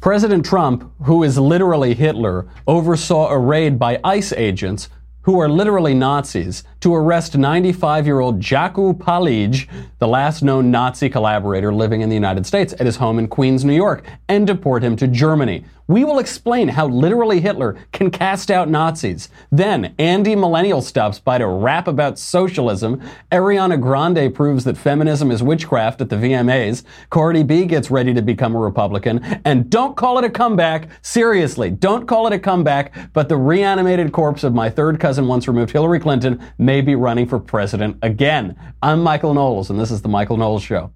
President 0.00 0.46
Trump, 0.46 0.90
who 1.02 1.22
is 1.22 1.36
literally 1.36 1.92
Hitler, 1.94 2.48
oversaw 2.66 3.28
a 3.28 3.38
raid 3.38 3.78
by 3.78 4.00
ICE 4.02 4.32
agents 4.32 4.88
who 5.22 5.38
are 5.38 5.48
literally 5.48 5.92
Nazis, 5.92 6.64
to 6.80 6.94
arrest 6.94 7.36
95 7.36 8.06
year 8.06 8.20
old 8.20 8.40
Jaco 8.40 8.96
Palij, 8.96 9.68
the 9.98 10.08
last 10.08 10.42
known 10.42 10.70
Nazi 10.70 11.08
collaborator 11.08 11.72
living 11.72 12.00
in 12.00 12.08
the 12.08 12.14
United 12.14 12.46
States, 12.46 12.72
at 12.74 12.86
his 12.86 12.96
home 12.96 13.18
in 13.18 13.28
Queens, 13.28 13.64
New 13.64 13.74
York, 13.74 14.04
and 14.28 14.46
deport 14.46 14.82
him 14.82 14.96
to 14.96 15.06
Germany. 15.06 15.64
We 15.90 16.04
will 16.04 16.20
explain 16.20 16.68
how 16.68 16.86
literally 16.86 17.40
Hitler 17.40 17.76
can 17.90 18.12
cast 18.12 18.48
out 18.48 18.68
Nazis. 18.68 19.28
Then, 19.50 19.92
Andy 19.98 20.36
Millennial 20.36 20.82
stops 20.82 21.18
by 21.18 21.38
to 21.38 21.48
rap 21.48 21.88
about 21.88 22.16
socialism. 22.16 23.02
Ariana 23.32 23.80
Grande 23.80 24.32
proves 24.32 24.62
that 24.62 24.76
feminism 24.76 25.32
is 25.32 25.42
witchcraft 25.42 26.00
at 26.00 26.08
the 26.08 26.14
VMAs. 26.14 26.84
Cardi 27.10 27.42
B 27.42 27.64
gets 27.64 27.90
ready 27.90 28.14
to 28.14 28.22
become 28.22 28.54
a 28.54 28.60
Republican. 28.60 29.18
And 29.44 29.68
don't 29.68 29.96
call 29.96 30.16
it 30.18 30.24
a 30.24 30.30
comeback. 30.30 30.88
Seriously, 31.02 31.70
don't 31.70 32.06
call 32.06 32.28
it 32.28 32.32
a 32.32 32.38
comeback. 32.38 33.12
But 33.12 33.28
the 33.28 33.36
reanimated 33.36 34.12
corpse 34.12 34.44
of 34.44 34.54
my 34.54 34.70
third 34.70 35.00
cousin, 35.00 35.26
once 35.26 35.48
removed 35.48 35.72
Hillary 35.72 35.98
Clinton, 35.98 36.40
may 36.70 36.80
be 36.80 36.94
running 36.94 37.26
for 37.26 37.40
president 37.40 37.96
again. 38.00 38.54
I'm 38.80 39.02
Michael 39.02 39.34
Knowles, 39.34 39.70
and 39.70 39.80
this 39.80 39.90
is 39.90 40.02
The 40.02 40.08
Michael 40.08 40.36
Knowles 40.36 40.62
Show. 40.62 40.92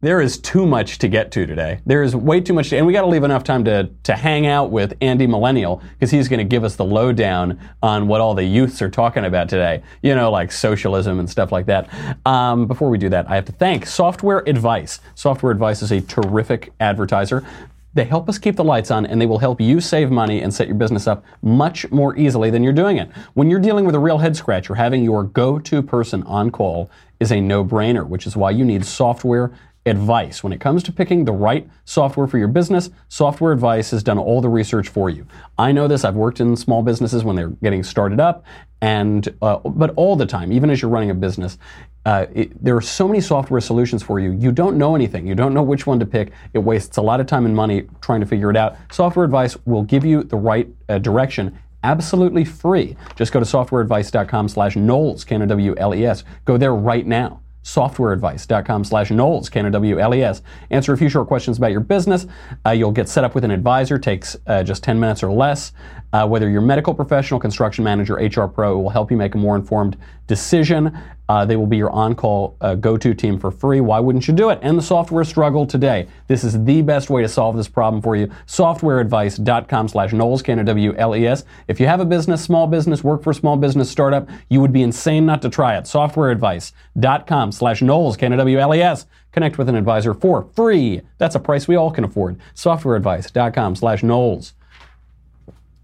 There 0.00 0.20
is 0.20 0.38
too 0.38 0.66
much 0.66 0.98
to 0.98 1.06
get 1.06 1.30
to 1.30 1.46
today. 1.46 1.78
There 1.86 2.02
is 2.02 2.16
way 2.16 2.40
too 2.40 2.52
much, 2.52 2.70
to, 2.70 2.76
and 2.76 2.84
we 2.84 2.92
got 2.92 3.02
to 3.02 3.06
leave 3.06 3.22
enough 3.22 3.44
time 3.44 3.64
to, 3.66 3.88
to 4.02 4.16
hang 4.16 4.48
out 4.48 4.72
with 4.72 4.94
Andy 5.00 5.28
Millennial 5.28 5.80
because 5.92 6.10
he's 6.10 6.26
going 6.26 6.38
to 6.38 6.44
give 6.44 6.64
us 6.64 6.74
the 6.74 6.84
lowdown 6.84 7.60
on 7.80 8.08
what 8.08 8.20
all 8.20 8.34
the 8.34 8.42
youths 8.42 8.82
are 8.82 8.90
talking 8.90 9.24
about 9.24 9.48
today. 9.48 9.84
You 10.02 10.16
know, 10.16 10.32
like 10.32 10.50
socialism 10.50 11.20
and 11.20 11.30
stuff 11.30 11.52
like 11.52 11.66
that. 11.66 11.88
Um, 12.26 12.66
before 12.66 12.90
we 12.90 12.98
do 12.98 13.08
that, 13.10 13.30
I 13.30 13.36
have 13.36 13.44
to 13.44 13.52
thank 13.52 13.86
Software 13.86 14.42
Advice. 14.48 14.98
Software 15.14 15.52
Advice 15.52 15.82
is 15.82 15.92
a 15.92 16.00
terrific 16.00 16.72
advertiser. 16.80 17.46
They 17.94 18.04
help 18.04 18.28
us 18.28 18.38
keep 18.38 18.56
the 18.56 18.64
lights 18.64 18.90
on 18.90 19.04
and 19.04 19.20
they 19.20 19.26
will 19.26 19.38
help 19.38 19.60
you 19.60 19.80
save 19.80 20.10
money 20.10 20.40
and 20.40 20.52
set 20.52 20.66
your 20.66 20.76
business 20.76 21.06
up 21.06 21.24
much 21.42 21.90
more 21.90 22.16
easily 22.16 22.50
than 22.50 22.64
you're 22.64 22.72
doing 22.72 22.96
it. 22.96 23.10
When 23.34 23.50
you're 23.50 23.60
dealing 23.60 23.84
with 23.84 23.94
a 23.94 23.98
real 23.98 24.18
head 24.18 24.34
scratcher, 24.34 24.74
having 24.74 25.04
your 25.04 25.24
go 25.24 25.58
to 25.58 25.82
person 25.82 26.22
on 26.22 26.50
call 26.50 26.90
is 27.20 27.30
a 27.30 27.40
no 27.40 27.64
brainer, 27.64 28.06
which 28.06 28.26
is 28.26 28.34
why 28.34 28.50
you 28.50 28.64
need 28.64 28.84
software 28.84 29.52
advice. 29.84 30.44
When 30.44 30.52
it 30.52 30.60
comes 30.60 30.82
to 30.84 30.92
picking 30.92 31.24
the 31.24 31.32
right 31.32 31.68
software 31.84 32.26
for 32.26 32.38
your 32.38 32.48
business, 32.48 32.90
Software 33.08 33.52
Advice 33.52 33.90
has 33.90 34.02
done 34.02 34.18
all 34.18 34.40
the 34.40 34.48
research 34.48 34.88
for 34.88 35.10
you. 35.10 35.26
I 35.58 35.72
know 35.72 35.88
this. 35.88 36.04
I've 36.04 36.14
worked 36.14 36.40
in 36.40 36.56
small 36.56 36.82
businesses 36.82 37.24
when 37.24 37.36
they're 37.36 37.48
getting 37.48 37.82
started 37.82 38.20
up, 38.20 38.44
and 38.80 39.28
uh, 39.42 39.58
but 39.58 39.92
all 39.96 40.16
the 40.16 40.26
time, 40.26 40.52
even 40.52 40.70
as 40.70 40.80
you're 40.80 40.90
running 40.90 41.10
a 41.10 41.14
business, 41.14 41.58
uh, 42.04 42.26
it, 42.32 42.62
there 42.62 42.76
are 42.76 42.82
so 42.82 43.08
many 43.08 43.20
software 43.20 43.60
solutions 43.60 44.02
for 44.02 44.20
you. 44.20 44.32
You 44.32 44.52
don't 44.52 44.76
know 44.76 44.94
anything. 44.94 45.26
You 45.26 45.34
don't 45.34 45.54
know 45.54 45.62
which 45.62 45.86
one 45.86 45.98
to 46.00 46.06
pick. 46.06 46.32
It 46.52 46.58
wastes 46.58 46.96
a 46.96 47.02
lot 47.02 47.20
of 47.20 47.26
time 47.26 47.44
and 47.44 47.54
money 47.54 47.88
trying 48.00 48.20
to 48.20 48.26
figure 48.26 48.50
it 48.50 48.56
out. 48.56 48.76
Software 48.90 49.24
Advice 49.24 49.56
will 49.66 49.82
give 49.82 50.04
you 50.04 50.22
the 50.22 50.36
right 50.36 50.68
uh, 50.88 50.98
direction 50.98 51.58
absolutely 51.84 52.44
free. 52.44 52.96
Just 53.16 53.32
go 53.32 53.40
to 53.40 53.44
softwareadvice.com 53.44 54.48
slash 54.48 54.76
Knowles, 54.76 55.24
K-N-O-W-L-E-S. 55.24 56.22
Go 56.44 56.56
there 56.56 56.76
right 56.76 57.04
now 57.04 57.40
softwareadvice.com 57.62 58.84
slash 58.84 59.10
Knowles, 59.10 59.48
K-N-O-W-L-E-S. 59.48 60.42
Answer 60.70 60.92
a 60.92 60.98
few 60.98 61.08
short 61.08 61.28
questions 61.28 61.58
about 61.58 61.70
your 61.70 61.80
business. 61.80 62.26
Uh, 62.66 62.70
you'll 62.70 62.92
get 62.92 63.08
set 63.08 63.24
up 63.24 63.34
with 63.34 63.44
an 63.44 63.50
advisor, 63.50 63.98
takes 63.98 64.36
uh, 64.46 64.62
just 64.62 64.82
10 64.82 64.98
minutes 64.98 65.22
or 65.22 65.32
less. 65.32 65.72
Uh, 66.12 66.26
whether 66.26 66.48
you're 66.48 66.60
medical 66.60 66.94
professional, 66.94 67.40
construction 67.40 67.84
manager, 67.84 68.14
HR 68.14 68.46
pro, 68.46 68.78
it 68.78 68.82
will 68.82 68.90
help 68.90 69.10
you 69.10 69.16
make 69.16 69.34
a 69.34 69.38
more 69.38 69.56
informed 69.56 69.96
decision. 70.26 70.96
Uh, 71.28 71.44
they 71.46 71.56
will 71.56 71.66
be 71.66 71.78
your 71.78 71.90
on-call 71.90 72.56
uh, 72.60 72.74
go-to 72.74 73.14
team 73.14 73.38
for 73.38 73.50
free. 73.50 73.80
Why 73.80 73.98
wouldn't 73.98 74.28
you 74.28 74.34
do 74.34 74.50
it? 74.50 74.58
And 74.60 74.76
the 74.76 74.82
software 74.82 75.24
struggle 75.24 75.66
today. 75.66 76.06
This 76.26 76.44
is 76.44 76.62
the 76.64 76.82
best 76.82 77.08
way 77.08 77.22
to 77.22 77.28
solve 77.28 77.56
this 77.56 77.68
problem 77.68 78.02
for 78.02 78.16
you. 78.16 78.26
Softwareadvice.com 78.46 79.88
slash 79.88 80.10
K-N-O-W-L-E-S. 80.10 81.44
If 81.68 81.80
you 81.80 81.86
have 81.86 82.00
a 82.00 82.04
business, 82.04 82.42
small 82.42 82.66
business, 82.66 83.02
work 83.02 83.22
for 83.22 83.30
a 83.30 83.34
small 83.34 83.56
business 83.56 83.90
startup, 83.90 84.28
you 84.50 84.60
would 84.60 84.72
be 84.72 84.82
insane 84.82 85.24
not 85.24 85.40
to 85.42 85.48
try 85.48 85.78
it. 85.78 85.84
Softwareadvice.com 85.84 87.52
slash 87.52 87.80
Knowles, 87.80 88.16
K-N-O-W-L-E-S. 88.18 89.06
Connect 89.32 89.56
with 89.56 89.70
an 89.70 89.76
advisor 89.76 90.12
for 90.12 90.42
free. 90.54 91.00
That's 91.16 91.34
a 91.34 91.40
price 91.40 91.66
we 91.66 91.76
all 91.76 91.90
can 91.90 92.04
afford. 92.04 92.38
Softwareadvice.com 92.54 93.76
slash 93.76 94.02
Knowles. 94.02 94.52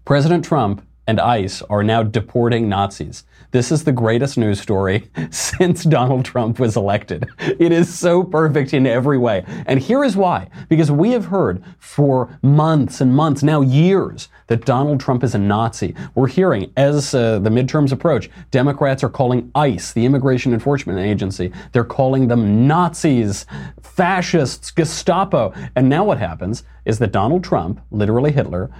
President 0.09 0.43
Trump 0.43 0.83
and 1.05 1.19
ICE 1.19 1.61
are 1.69 1.83
now 1.83 2.01
deporting 2.01 2.67
Nazis. 2.67 3.25
This 3.51 3.71
is 3.71 3.83
the 3.83 3.91
greatest 3.91 4.39
news 4.39 4.59
story 4.59 5.07
since 5.29 5.83
Donald 5.83 6.25
Trump 6.25 6.57
was 6.57 6.75
elected. 6.75 7.29
It 7.37 7.71
is 7.71 7.95
so 7.95 8.23
perfect 8.23 8.73
in 8.73 8.87
every 8.87 9.19
way. 9.19 9.45
And 9.67 9.79
here 9.79 10.03
is 10.03 10.17
why. 10.17 10.49
Because 10.67 10.89
we 10.89 11.11
have 11.11 11.25
heard 11.25 11.63
for 11.77 12.35
months 12.41 13.01
and 13.01 13.15
months, 13.15 13.43
now 13.43 13.61
years, 13.61 14.29
that 14.47 14.65
Donald 14.65 14.99
Trump 14.99 15.23
is 15.23 15.35
a 15.35 15.37
Nazi. 15.37 15.93
We're 16.15 16.27
hearing, 16.27 16.73
as 16.75 17.13
uh, 17.13 17.37
the 17.37 17.51
midterms 17.51 17.91
approach, 17.91 18.31
Democrats 18.49 19.03
are 19.03 19.09
calling 19.09 19.51
ICE, 19.53 19.93
the 19.93 20.07
Immigration 20.07 20.53
Enforcement 20.53 20.97
Agency, 20.97 21.51
they're 21.71 21.83
calling 21.83 22.27
them 22.27 22.67
Nazis, 22.67 23.45
fascists, 23.83 24.71
Gestapo. 24.71 25.53
And 25.75 25.87
now 25.87 26.03
what 26.03 26.17
happens 26.17 26.63
is 26.85 26.97
that 26.97 27.11
Donald 27.11 27.43
Trump, 27.43 27.79
literally 27.91 28.31
Hitler, 28.31 28.71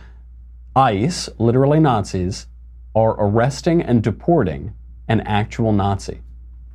ICE, 0.80 1.28
literally 1.40 1.82
Nazis, 1.82 2.48
are 2.96 3.14
arresting 3.20 3.82
and 3.82 4.02
deporting 4.02 4.74
an 5.10 5.20
actual 5.22 5.74
Nazi. 5.74 6.22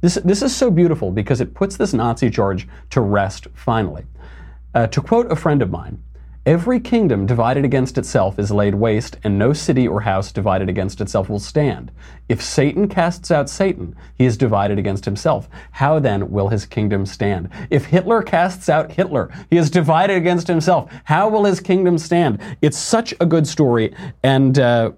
This, 0.02 0.16
this 0.16 0.42
is 0.42 0.54
so 0.54 0.70
beautiful 0.70 1.10
because 1.10 1.40
it 1.40 1.54
puts 1.54 1.78
this 1.78 1.94
Nazi 1.94 2.28
charge 2.28 2.68
to 2.90 3.00
rest 3.00 3.46
finally. 3.54 4.04
Uh, 4.74 4.86
to 4.88 5.00
quote 5.00 5.32
a 5.32 5.36
friend 5.36 5.62
of 5.62 5.70
mine, 5.70 6.02
Every 6.46 6.78
kingdom 6.78 7.24
divided 7.24 7.64
against 7.64 7.96
itself 7.96 8.38
is 8.38 8.50
laid 8.50 8.74
waste, 8.74 9.16
and 9.24 9.38
no 9.38 9.54
city 9.54 9.88
or 9.88 10.02
house 10.02 10.30
divided 10.30 10.68
against 10.68 11.00
itself 11.00 11.30
will 11.30 11.38
stand. 11.38 11.90
If 12.28 12.42
Satan 12.42 12.86
casts 12.86 13.30
out 13.30 13.48
Satan, 13.48 13.96
he 14.14 14.26
is 14.26 14.36
divided 14.36 14.78
against 14.78 15.06
himself. 15.06 15.48
How 15.70 15.98
then 15.98 16.30
will 16.30 16.48
his 16.48 16.66
kingdom 16.66 17.06
stand? 17.06 17.48
If 17.70 17.86
Hitler 17.86 18.20
casts 18.20 18.68
out 18.68 18.92
Hitler, 18.92 19.30
he 19.48 19.56
is 19.56 19.70
divided 19.70 20.18
against 20.18 20.46
himself. 20.46 20.92
How 21.04 21.30
will 21.30 21.44
his 21.44 21.60
kingdom 21.60 21.96
stand? 21.96 22.40
It's 22.60 22.76
such 22.78 23.14
a 23.20 23.26
good 23.26 23.46
story, 23.46 23.94
and 24.22 24.58
uh, 24.58 24.92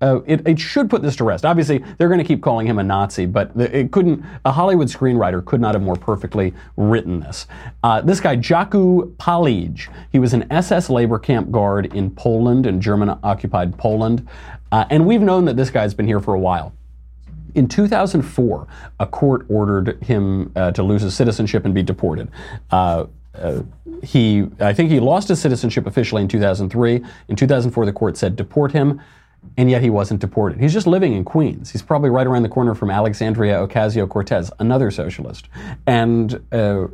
uh, 0.00 0.20
it, 0.26 0.46
it, 0.46 0.58
should 0.58 0.88
put 0.88 1.02
this 1.02 1.16
to 1.16 1.24
rest. 1.24 1.44
Obviously, 1.44 1.78
they're 1.98 2.08
going 2.08 2.18
to 2.18 2.24
keep 2.24 2.42
calling 2.42 2.66
him 2.66 2.78
a 2.78 2.82
Nazi, 2.82 3.26
but 3.26 3.50
it 3.56 3.92
couldn't. 3.92 4.24
A 4.44 4.52
Hollywood 4.52 4.88
screenwriter 4.88 5.44
could 5.44 5.60
not 5.60 5.74
have 5.74 5.82
more 5.82 5.96
perfectly 5.96 6.54
written 6.76 7.20
this. 7.20 7.46
Uh, 7.82 8.00
this 8.00 8.20
guy, 8.20 8.36
Jaco 8.36 9.14
Palij, 9.16 9.88
he 10.10 10.18
was 10.18 10.32
an 10.32 10.50
SS 10.50 10.88
labor 10.88 11.18
camp 11.18 11.50
guard 11.50 11.94
in 11.94 12.10
Poland, 12.10 12.66
in 12.66 12.80
German-occupied 12.80 13.76
Poland, 13.76 14.26
uh, 14.72 14.86
and 14.90 15.06
we've 15.06 15.20
known 15.20 15.44
that 15.44 15.56
this 15.56 15.70
guy's 15.70 15.92
been 15.92 16.06
here 16.06 16.20
for 16.20 16.34
a 16.34 16.40
while. 16.40 16.72
In 17.54 17.68
2004, 17.68 18.66
a 19.00 19.06
court 19.06 19.44
ordered 19.48 20.02
him 20.02 20.52
uh, 20.56 20.70
to 20.72 20.82
lose 20.82 21.02
his 21.02 21.14
citizenship 21.14 21.64
and 21.64 21.74
be 21.74 21.82
deported. 21.82 22.30
Uh, 22.70 23.06
uh, 23.34 23.62
he, 24.02 24.46
I 24.60 24.72
think 24.72 24.90
he 24.90 25.00
lost 25.00 25.28
his 25.28 25.40
citizenship 25.40 25.86
officially 25.86 26.22
in 26.22 26.28
2003. 26.28 27.04
In 27.28 27.36
2004, 27.36 27.86
the 27.86 27.92
court 27.92 28.16
said 28.16 28.36
deport 28.36 28.72
him 28.72 29.00
and 29.56 29.70
yet 29.70 29.82
he 29.82 29.90
wasn't 29.90 30.20
deported. 30.20 30.60
He's 30.60 30.72
just 30.72 30.86
living 30.86 31.12
in 31.12 31.24
Queens. 31.24 31.70
He's 31.70 31.82
probably 31.82 32.10
right 32.10 32.26
around 32.26 32.42
the 32.42 32.48
corner 32.48 32.74
from 32.74 32.90
Alexandria 32.90 33.66
Ocasio 33.66 34.08
Cortez, 34.08 34.50
another 34.58 34.90
socialist. 34.90 35.48
And 35.86 36.40
uh, 36.52 36.86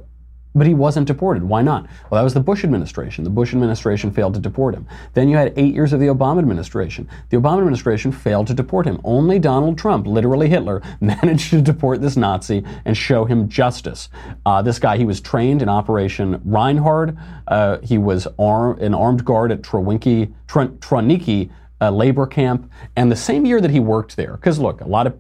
but 0.57 0.67
he 0.67 0.75
wasn't 0.75 1.07
deported. 1.07 1.45
Why 1.45 1.61
not? 1.61 1.85
Well, 2.11 2.19
that 2.19 2.25
was 2.25 2.33
the 2.33 2.41
Bush 2.41 2.65
administration. 2.65 3.25
The 3.25 3.31
Bush 3.31 3.53
administration 3.53 4.11
failed 4.11 4.35
to 4.35 4.41
deport 4.41 4.75
him. 4.75 4.87
Then 5.13 5.29
you 5.29 5.37
had 5.37 5.53
eight 5.57 5.75
years 5.75 5.93
of 5.93 6.01
the 6.01 6.07
Obama 6.07 6.39
administration. 6.39 7.09
The 7.29 7.37
Obama 7.37 7.59
administration 7.59 8.11
failed 8.11 8.47
to 8.47 8.55
deport 8.55 8.87
him. 8.87 8.99
Only 9.05 9.39
Donald 9.39 9.77
Trump, 9.77 10.07
literally 10.07 10.49
Hitler, 10.49 10.83
managed 11.01 11.51
to 11.51 11.61
deport 11.61 12.01
this 12.01 12.17
Nazi 12.17 12.65
and 12.87 12.97
show 12.97 13.27
him 13.27 13.51
justice. 13.51 14.09
Uh, 14.47 14.63
this 14.63 14.79
guy, 14.79 14.97
he 14.97 15.05
was 15.05 15.21
trained 15.21 15.61
in 15.61 15.69
Operation 15.69 16.41
Reinhard. 16.43 17.19
Uh, 17.47 17.79
he 17.83 17.99
was 17.99 18.27
ar- 18.39 18.79
an 18.79 18.95
armed 18.95 19.27
guard 19.27 19.53
at 19.53 19.61
Trawinki, 19.61 20.33
Tr- 20.47 20.75
a 21.81 21.91
labor 21.91 22.27
camp. 22.27 22.71
And 22.97 23.11
the 23.11 23.17
same 23.17 23.47
year 23.47 23.61
that 23.61 23.71
he 23.71 23.81
worked 23.81 24.17
there, 24.17 24.33
because 24.33 24.59
look, 24.59 24.81
a 24.81 24.89
lot 24.89 25.07
of 25.07 25.19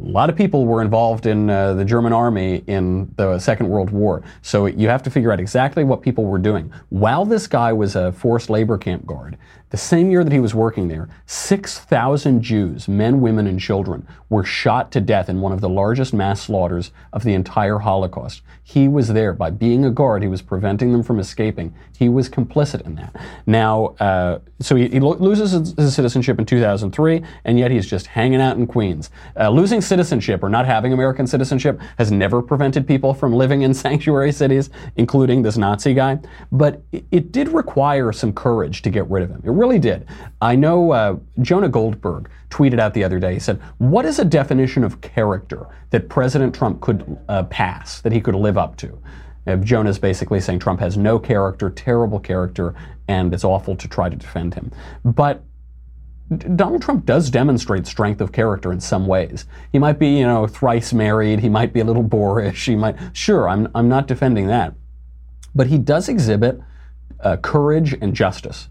a 0.00 0.08
lot 0.08 0.28
of 0.28 0.34
people 0.34 0.66
were 0.66 0.82
involved 0.82 1.24
in 1.24 1.48
uh, 1.48 1.74
the 1.74 1.84
German 1.84 2.12
army 2.12 2.64
in 2.66 3.12
the 3.16 3.38
Second 3.38 3.68
World 3.68 3.90
War. 3.90 4.24
So 4.42 4.66
you 4.66 4.88
have 4.88 5.04
to 5.04 5.10
figure 5.10 5.30
out 5.30 5.38
exactly 5.38 5.84
what 5.84 6.02
people 6.02 6.24
were 6.24 6.38
doing. 6.38 6.72
While 6.88 7.24
this 7.24 7.46
guy 7.46 7.72
was 7.72 7.94
a 7.94 8.10
forced 8.10 8.50
labor 8.50 8.76
camp 8.76 9.06
guard, 9.06 9.38
the 9.74 9.78
same 9.78 10.08
year 10.08 10.22
that 10.22 10.32
he 10.32 10.38
was 10.38 10.54
working 10.54 10.86
there, 10.86 11.08
6,000 11.26 12.42
Jews, 12.42 12.86
men, 12.86 13.20
women, 13.20 13.48
and 13.48 13.58
children, 13.58 14.06
were 14.28 14.44
shot 14.44 14.92
to 14.92 15.00
death 15.00 15.28
in 15.28 15.40
one 15.40 15.50
of 15.50 15.60
the 15.60 15.68
largest 15.68 16.14
mass 16.14 16.42
slaughters 16.42 16.92
of 17.12 17.24
the 17.24 17.34
entire 17.34 17.78
Holocaust. 17.78 18.42
He 18.62 18.86
was 18.86 19.08
there. 19.08 19.32
By 19.32 19.50
being 19.50 19.84
a 19.84 19.90
guard, 19.90 20.22
he 20.22 20.28
was 20.28 20.42
preventing 20.42 20.92
them 20.92 21.02
from 21.02 21.18
escaping. 21.18 21.74
He 21.98 22.08
was 22.08 22.28
complicit 22.28 22.86
in 22.86 22.94
that. 22.94 23.16
Now, 23.46 23.96
uh, 23.98 24.38
so 24.60 24.76
he, 24.76 24.88
he 24.88 25.00
lo- 25.00 25.16
loses 25.16 25.50
his, 25.76 25.94
citizenship 25.94 26.38
in 26.38 26.46
2003, 26.46 27.22
and 27.44 27.58
yet 27.58 27.70
he's 27.70 27.86
just 27.86 28.06
hanging 28.06 28.40
out 28.40 28.56
in 28.56 28.66
Queens. 28.66 29.10
Uh, 29.38 29.48
losing 29.48 29.80
citizenship 29.80 30.42
or 30.42 30.48
not 30.48 30.66
having 30.66 30.92
American 30.92 31.26
citizenship 31.26 31.80
has 31.98 32.12
never 32.12 32.40
prevented 32.40 32.86
people 32.86 33.12
from 33.12 33.32
living 33.32 33.62
in 33.62 33.74
sanctuary 33.84 34.30
cities, 34.30 34.70
including 34.96 35.42
this 35.42 35.56
Nazi 35.56 35.94
guy. 35.94 36.20
But 36.52 36.82
it, 37.10 37.32
did 37.32 37.48
require 37.48 38.12
some 38.12 38.32
courage 38.32 38.82
to 38.82 38.90
get 38.90 39.10
rid 39.10 39.22
of 39.24 39.30
him. 39.30 39.42
It 39.44 39.50
really 39.50 39.63
did. 39.78 40.06
I 40.40 40.56
know 40.56 40.92
uh, 40.92 41.16
Jonah 41.40 41.68
Goldberg 41.68 42.30
tweeted 42.50 42.78
out 42.78 42.94
the 42.94 43.04
other 43.04 43.18
day. 43.18 43.34
He 43.34 43.40
said, 43.40 43.60
"What 43.78 44.04
is 44.04 44.18
a 44.18 44.24
definition 44.24 44.84
of 44.84 45.00
character 45.00 45.66
that 45.90 46.08
President 46.08 46.54
Trump 46.54 46.80
could 46.80 47.18
uh, 47.28 47.44
pass, 47.44 48.00
that 48.02 48.12
he 48.12 48.20
could 48.20 48.34
live 48.34 48.58
up 48.58 48.76
to?" 48.76 48.98
Uh, 49.46 49.56
Jonah's 49.56 49.98
basically 49.98 50.40
saying 50.40 50.58
Trump 50.58 50.80
has 50.80 50.96
no 50.96 51.18
character, 51.18 51.70
terrible 51.70 52.20
character, 52.20 52.74
and 53.08 53.34
it's 53.34 53.44
awful 53.44 53.76
to 53.76 53.88
try 53.88 54.08
to 54.08 54.16
defend 54.16 54.54
him. 54.54 54.70
But 55.04 55.42
Donald 56.56 56.80
Trump 56.80 57.04
does 57.04 57.28
demonstrate 57.28 57.86
strength 57.86 58.20
of 58.20 58.32
character 58.32 58.72
in 58.72 58.80
some 58.80 59.06
ways. 59.06 59.44
He 59.72 59.78
might 59.78 59.98
be, 59.98 60.18
you 60.18 60.26
know, 60.26 60.46
thrice 60.46 60.92
married. 60.92 61.40
He 61.40 61.50
might 61.50 61.72
be 61.72 61.80
a 61.80 61.84
little 61.84 62.02
boorish. 62.02 62.64
He 62.64 62.76
might, 62.76 62.96
sure, 63.12 63.48
I'm, 63.48 63.68
I'm 63.74 63.88
not 63.88 64.06
defending 64.06 64.46
that. 64.46 64.74
But 65.54 65.66
he 65.66 65.76
does 65.76 66.08
exhibit 66.08 66.60
uh, 67.20 67.36
courage 67.36 67.94
and 68.00 68.14
justice. 68.14 68.68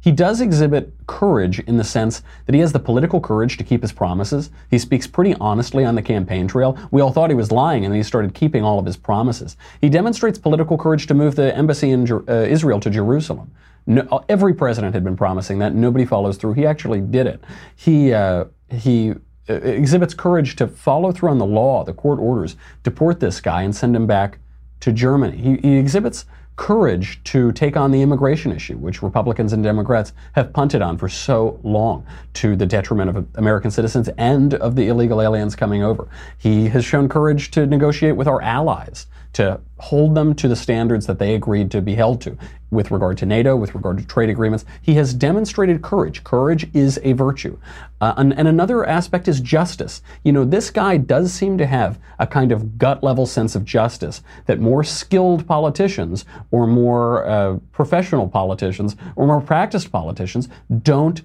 He 0.00 0.12
does 0.12 0.40
exhibit 0.40 0.92
courage 1.06 1.58
in 1.60 1.78
the 1.78 1.84
sense 1.84 2.22
that 2.46 2.54
he 2.54 2.60
has 2.60 2.72
the 2.72 2.78
political 2.78 3.20
courage 3.20 3.56
to 3.56 3.64
keep 3.64 3.82
his 3.82 3.92
promises. 3.92 4.50
He 4.70 4.78
speaks 4.78 5.06
pretty 5.06 5.34
honestly 5.40 5.84
on 5.84 5.96
the 5.96 6.02
campaign 6.02 6.46
trail. 6.46 6.78
We 6.90 7.00
all 7.00 7.12
thought 7.12 7.30
he 7.30 7.36
was 7.36 7.50
lying, 7.50 7.84
and 7.84 7.92
then 7.92 7.98
he 7.98 8.04
started 8.04 8.34
keeping 8.34 8.62
all 8.62 8.78
of 8.78 8.86
his 8.86 8.96
promises. 8.96 9.56
He 9.80 9.88
demonstrates 9.88 10.38
political 10.38 10.78
courage 10.78 11.06
to 11.08 11.14
move 11.14 11.34
the 11.34 11.56
embassy 11.56 11.90
in 11.90 12.10
uh, 12.10 12.32
Israel 12.32 12.78
to 12.80 12.90
Jerusalem. 12.90 13.50
No, 13.86 14.24
every 14.28 14.54
president 14.54 14.94
had 14.94 15.04
been 15.04 15.16
promising 15.16 15.58
that. 15.60 15.74
Nobody 15.74 16.04
follows 16.04 16.36
through. 16.36 16.54
He 16.54 16.66
actually 16.66 17.00
did 17.00 17.26
it. 17.26 17.42
He 17.76 18.12
uh, 18.12 18.46
he 18.70 19.14
uh, 19.48 19.54
exhibits 19.54 20.12
courage 20.12 20.56
to 20.56 20.66
follow 20.66 21.12
through 21.12 21.30
on 21.30 21.38
the 21.38 21.46
law, 21.46 21.84
the 21.84 21.92
court 21.92 22.18
orders, 22.18 22.56
deport 22.82 23.20
this 23.20 23.40
guy 23.40 23.62
and 23.62 23.74
send 23.74 23.94
him 23.94 24.06
back 24.06 24.38
to 24.80 24.92
Germany. 24.92 25.36
He, 25.36 25.56
he 25.58 25.76
exhibits 25.76 26.26
courage 26.56 27.22
to 27.24 27.52
take 27.52 27.76
on 27.76 27.90
the 27.90 28.02
immigration 28.02 28.50
issue, 28.50 28.76
which 28.76 29.02
Republicans 29.02 29.52
and 29.52 29.62
Democrats 29.62 30.12
have 30.32 30.52
punted 30.52 30.82
on 30.82 30.96
for 30.98 31.08
so 31.08 31.60
long 31.62 32.04
to 32.34 32.56
the 32.56 32.66
detriment 32.66 33.14
of 33.14 33.26
American 33.34 33.70
citizens 33.70 34.08
and 34.16 34.54
of 34.54 34.74
the 34.74 34.88
illegal 34.88 35.20
aliens 35.20 35.54
coming 35.54 35.82
over. 35.82 36.08
He 36.38 36.68
has 36.70 36.84
shown 36.84 37.08
courage 37.08 37.50
to 37.52 37.66
negotiate 37.66 38.16
with 38.16 38.26
our 38.26 38.40
allies 38.42 39.06
to 39.36 39.60
hold 39.76 40.14
them 40.14 40.34
to 40.34 40.48
the 40.48 40.56
standards 40.56 41.04
that 41.04 41.18
they 41.18 41.34
agreed 41.34 41.70
to 41.70 41.82
be 41.82 41.94
held 41.94 42.22
to 42.22 42.38
with 42.70 42.90
regard 42.90 43.18
to 43.18 43.26
NATO, 43.26 43.54
with 43.54 43.74
regard 43.74 43.98
to 43.98 44.06
trade 44.06 44.30
agreements. 44.30 44.64
He 44.80 44.94
has 44.94 45.12
demonstrated 45.12 45.82
courage. 45.82 46.24
Courage 46.24 46.66
is 46.72 46.98
a 47.02 47.12
virtue. 47.12 47.58
Uh, 48.00 48.14
and, 48.16 48.32
and, 48.38 48.48
another 48.48 48.86
aspect 48.86 49.28
is 49.28 49.42
justice. 49.42 50.00
You 50.24 50.32
know, 50.32 50.46
this 50.46 50.70
guy 50.70 50.96
does 50.96 51.34
seem 51.34 51.58
to 51.58 51.66
have 51.66 51.98
a 52.18 52.26
kind 52.26 52.50
of 52.50 52.78
gut 52.78 53.04
level 53.04 53.26
sense 53.26 53.54
of 53.54 53.66
justice 53.66 54.22
that 54.46 54.58
more 54.58 54.82
skilled 54.82 55.46
politicians 55.46 56.24
or 56.50 56.66
more 56.66 57.26
uh, 57.26 57.58
professional 57.72 58.28
politicians 58.28 58.96
or 59.16 59.26
more 59.26 59.42
practiced 59.42 59.92
politicians 59.92 60.48
don't 60.82 61.20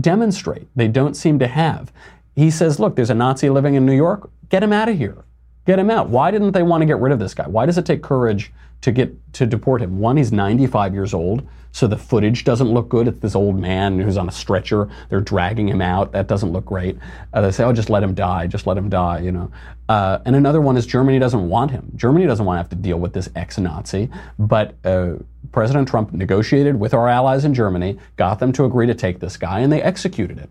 demonstrate. 0.00 0.66
They 0.74 0.88
don't 0.88 1.14
seem 1.14 1.38
to 1.40 1.46
have. 1.46 1.92
He 2.34 2.50
says, 2.50 2.80
look, 2.80 2.96
there's 2.96 3.10
a 3.10 3.14
Nazi 3.14 3.50
living 3.50 3.74
in 3.74 3.84
New 3.84 3.96
York. 3.96 4.30
Get 4.48 4.62
him 4.62 4.72
out 4.72 4.88
of 4.88 4.96
here. 4.96 5.24
Get 5.66 5.78
him 5.78 5.90
out. 5.90 6.08
Why 6.08 6.30
didn't 6.30 6.52
they 6.52 6.62
want 6.62 6.82
to 6.82 6.86
get 6.86 6.98
rid 6.98 7.12
of 7.12 7.18
this 7.18 7.34
guy? 7.34 7.46
Why 7.46 7.66
does 7.66 7.78
it 7.78 7.84
take 7.86 8.02
courage 8.02 8.52
to 8.80 8.92
get 8.92 9.32
to 9.34 9.46
deport 9.46 9.82
him? 9.82 9.98
One, 9.98 10.16
he's 10.16 10.32
95 10.32 10.94
years 10.94 11.12
old, 11.12 11.46
so 11.72 11.86
the 11.86 11.98
footage 11.98 12.44
doesn't 12.44 12.68
look 12.68 12.88
good. 12.88 13.06
It's 13.06 13.20
this 13.20 13.34
old 13.34 13.58
man 13.58 14.00
who's 14.00 14.16
on 14.16 14.28
a 14.28 14.32
stretcher. 14.32 14.88
They're 15.10 15.20
dragging 15.20 15.68
him 15.68 15.82
out. 15.82 16.12
That 16.12 16.26
doesn't 16.28 16.50
look 16.50 16.64
great. 16.64 16.98
Uh, 17.32 17.42
they 17.42 17.50
say, 17.50 17.64
"Oh, 17.64 17.72
just 17.72 17.90
let 17.90 18.02
him 18.02 18.14
die. 18.14 18.46
Just 18.46 18.66
let 18.66 18.76
him 18.76 18.88
die." 18.88 19.20
You 19.20 19.32
know. 19.32 19.50
Uh, 19.88 20.18
and 20.24 20.34
another 20.34 20.60
one 20.60 20.76
is 20.76 20.86
Germany 20.86 21.18
doesn't 21.18 21.48
want 21.48 21.70
him. 21.70 21.92
Germany 21.94 22.26
doesn't 22.26 22.46
want 22.46 22.56
to 22.56 22.60
have 22.60 22.70
to 22.70 22.76
deal 22.76 22.98
with 22.98 23.12
this 23.12 23.28
ex-Nazi. 23.36 24.08
But 24.38 24.76
uh, 24.84 25.14
President 25.52 25.88
Trump 25.88 26.12
negotiated 26.12 26.76
with 26.78 26.94
our 26.94 27.08
allies 27.08 27.44
in 27.44 27.54
Germany, 27.54 27.98
got 28.16 28.38
them 28.38 28.52
to 28.52 28.64
agree 28.64 28.86
to 28.86 28.94
take 28.94 29.20
this 29.20 29.36
guy, 29.36 29.60
and 29.60 29.72
they 29.72 29.82
executed 29.82 30.38
it. 30.38 30.48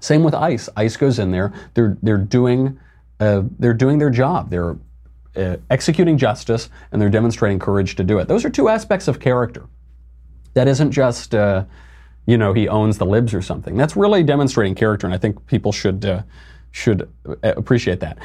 Same 0.00 0.22
with 0.22 0.34
ICE. 0.34 0.68
ICE 0.76 0.96
goes 0.96 1.18
in 1.18 1.30
there. 1.30 1.52
They're 1.74 1.96
they're 2.02 2.18
doing 2.18 2.78
uh, 3.20 3.42
they're 3.58 3.74
doing 3.74 3.98
their 3.98 4.10
job. 4.10 4.50
They're 4.50 4.76
uh, 5.36 5.56
executing 5.70 6.18
justice 6.18 6.70
and 6.90 7.00
they're 7.00 7.10
demonstrating 7.10 7.58
courage 7.58 7.96
to 7.96 8.04
do 8.04 8.18
it. 8.18 8.28
Those 8.28 8.44
are 8.44 8.50
two 8.50 8.68
aspects 8.68 9.08
of 9.08 9.20
character. 9.20 9.66
That 10.54 10.68
isn't 10.68 10.92
just, 10.92 11.34
uh, 11.34 11.64
you 12.26 12.38
know, 12.38 12.52
he 12.52 12.68
owns 12.68 12.98
the 12.98 13.06
libs 13.06 13.34
or 13.34 13.42
something. 13.42 13.76
That's 13.76 13.96
really 13.96 14.22
demonstrating 14.22 14.74
character, 14.74 15.06
and 15.06 15.14
I 15.14 15.18
think 15.18 15.46
people 15.46 15.72
should 15.72 16.04
uh, 16.04 16.22
should 16.70 17.08
uh, 17.28 17.34
appreciate 17.42 18.00
that. 18.00 18.18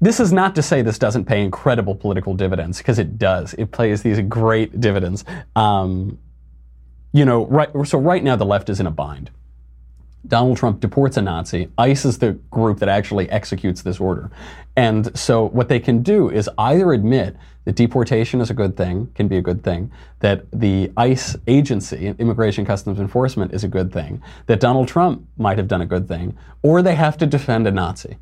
This 0.00 0.20
is 0.20 0.32
not 0.32 0.54
to 0.54 0.62
say 0.62 0.82
this 0.82 0.98
doesn't 0.98 1.24
pay 1.24 1.42
incredible 1.42 1.94
political 1.94 2.34
dividends, 2.34 2.78
because 2.78 2.98
it 2.98 3.18
does. 3.18 3.54
It 3.54 3.72
pays 3.72 4.02
these 4.02 4.20
great 4.20 4.80
dividends. 4.80 5.24
Um, 5.56 6.18
you 7.12 7.24
know, 7.24 7.46
right. 7.46 7.70
So 7.84 7.98
right 7.98 8.22
now 8.22 8.36
the 8.36 8.46
left 8.46 8.68
is 8.68 8.80
in 8.80 8.86
a 8.86 8.90
bind. 8.90 9.30
Donald 10.26 10.56
Trump 10.56 10.80
deports 10.80 11.16
a 11.16 11.22
Nazi. 11.22 11.70
ICE 11.78 12.04
is 12.04 12.18
the 12.18 12.32
group 12.50 12.80
that 12.80 12.88
actually 12.88 13.30
executes 13.30 13.82
this 13.82 14.00
order. 14.00 14.30
And 14.76 15.16
so 15.16 15.48
what 15.48 15.68
they 15.68 15.80
can 15.80 16.02
do 16.02 16.28
is 16.28 16.50
either 16.58 16.92
admit 16.92 17.36
that 17.64 17.76
deportation 17.76 18.40
is 18.40 18.50
a 18.50 18.54
good 18.54 18.76
thing, 18.76 19.10
can 19.14 19.28
be 19.28 19.36
a 19.36 19.42
good 19.42 19.62
thing, 19.62 19.90
that 20.20 20.50
the 20.52 20.92
ICE 20.96 21.36
agency, 21.46 22.14
Immigration 22.18 22.64
Customs 22.64 22.98
Enforcement, 22.98 23.52
is 23.52 23.64
a 23.64 23.68
good 23.68 23.92
thing, 23.92 24.22
that 24.46 24.60
Donald 24.60 24.88
Trump 24.88 25.26
might 25.36 25.58
have 25.58 25.68
done 25.68 25.82
a 25.82 25.86
good 25.86 26.08
thing, 26.08 26.36
or 26.62 26.82
they 26.82 26.94
have 26.94 27.16
to 27.18 27.26
defend 27.26 27.66
a 27.66 27.70
Nazi. 27.70 28.16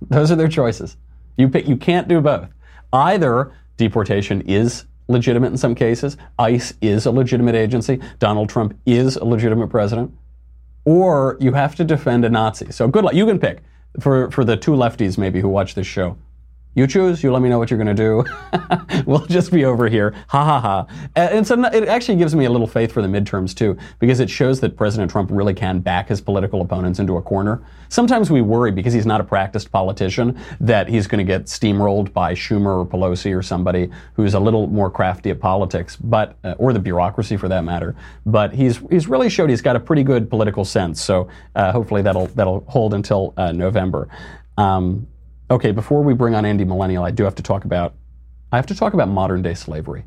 Those 0.00 0.30
are 0.32 0.36
their 0.36 0.48
choices. 0.48 0.96
You, 1.36 1.48
pick, 1.48 1.68
you 1.68 1.76
can't 1.76 2.08
do 2.08 2.20
both. 2.20 2.48
Either 2.92 3.52
deportation 3.76 4.42
is 4.42 4.86
legitimate 5.08 5.48
in 5.48 5.56
some 5.56 5.74
cases, 5.74 6.16
ICE 6.38 6.74
is 6.80 7.06
a 7.06 7.10
legitimate 7.10 7.54
agency, 7.54 8.00
Donald 8.18 8.48
Trump 8.48 8.78
is 8.86 9.16
a 9.16 9.24
legitimate 9.24 9.68
president, 9.68 10.12
or 10.84 11.36
you 11.40 11.52
have 11.52 11.74
to 11.76 11.84
defend 11.84 12.24
a 12.24 12.28
Nazi. 12.28 12.72
So 12.72 12.88
good 12.88 13.04
luck. 13.04 13.14
You 13.14 13.26
can 13.26 13.38
pick 13.38 13.62
for 14.00 14.30
for 14.30 14.44
the 14.44 14.56
two 14.56 14.72
lefties 14.72 15.18
maybe 15.18 15.40
who 15.40 15.48
watch 15.48 15.74
this 15.74 15.86
show. 15.86 16.16
You 16.74 16.86
choose. 16.86 17.22
You 17.22 17.32
let 17.32 17.42
me 17.42 17.50
know 17.50 17.58
what 17.58 17.70
you're 17.70 17.82
going 17.82 17.94
to 17.94 18.02
do. 18.02 18.24
we'll 19.06 19.26
just 19.26 19.52
be 19.52 19.64
over 19.64 19.88
here. 19.88 20.14
Ha 20.28 20.44
ha 20.44 20.60
ha. 20.60 20.86
And 21.14 21.46
so 21.46 21.62
it 21.64 21.86
actually 21.86 22.16
gives 22.16 22.34
me 22.34 22.46
a 22.46 22.50
little 22.50 22.66
faith 22.66 22.92
for 22.92 23.02
the 23.02 23.08
midterms 23.08 23.54
too, 23.54 23.76
because 23.98 24.20
it 24.20 24.30
shows 24.30 24.60
that 24.60 24.76
President 24.76 25.10
Trump 25.10 25.30
really 25.30 25.52
can 25.52 25.80
back 25.80 26.08
his 26.08 26.20
political 26.20 26.62
opponents 26.62 26.98
into 26.98 27.18
a 27.18 27.22
corner. 27.22 27.62
Sometimes 27.90 28.30
we 28.30 28.40
worry 28.40 28.72
because 28.72 28.94
he's 28.94 29.04
not 29.04 29.20
a 29.20 29.24
practiced 29.24 29.70
politician 29.70 30.38
that 30.60 30.88
he's 30.88 31.06
going 31.06 31.18
to 31.18 31.30
get 31.30 31.44
steamrolled 31.44 32.10
by 32.14 32.32
Schumer 32.32 32.80
or 32.80 32.86
Pelosi 32.86 33.36
or 33.36 33.42
somebody 33.42 33.90
who's 34.14 34.32
a 34.32 34.40
little 34.40 34.66
more 34.66 34.90
crafty 34.90 35.28
at 35.28 35.40
politics, 35.40 35.96
but 35.96 36.38
uh, 36.42 36.54
or 36.56 36.72
the 36.72 36.78
bureaucracy 36.78 37.36
for 37.36 37.48
that 37.48 37.64
matter. 37.64 37.94
But 38.24 38.54
he's 38.54 38.78
he's 38.90 39.08
really 39.08 39.28
showed 39.28 39.50
he's 39.50 39.60
got 39.60 39.76
a 39.76 39.80
pretty 39.80 40.04
good 40.04 40.30
political 40.30 40.64
sense. 40.64 41.02
So 41.02 41.28
uh, 41.54 41.70
hopefully 41.70 42.00
that'll 42.00 42.28
that'll 42.28 42.64
hold 42.66 42.94
until 42.94 43.34
uh, 43.36 43.52
November. 43.52 44.08
Um, 44.56 45.06
Okay, 45.52 45.70
before 45.70 46.02
we 46.02 46.14
bring 46.14 46.34
on 46.34 46.46
Andy 46.46 46.64
Millennial, 46.64 47.04
I 47.04 47.10
do 47.10 47.24
have 47.24 47.34
to 47.34 47.42
talk 47.42 47.66
about 47.66 47.92
I 48.52 48.56
have 48.56 48.64
to 48.68 48.74
talk 48.74 48.94
about 48.94 49.08
modern 49.08 49.42
day 49.42 49.52
slavery. 49.52 50.04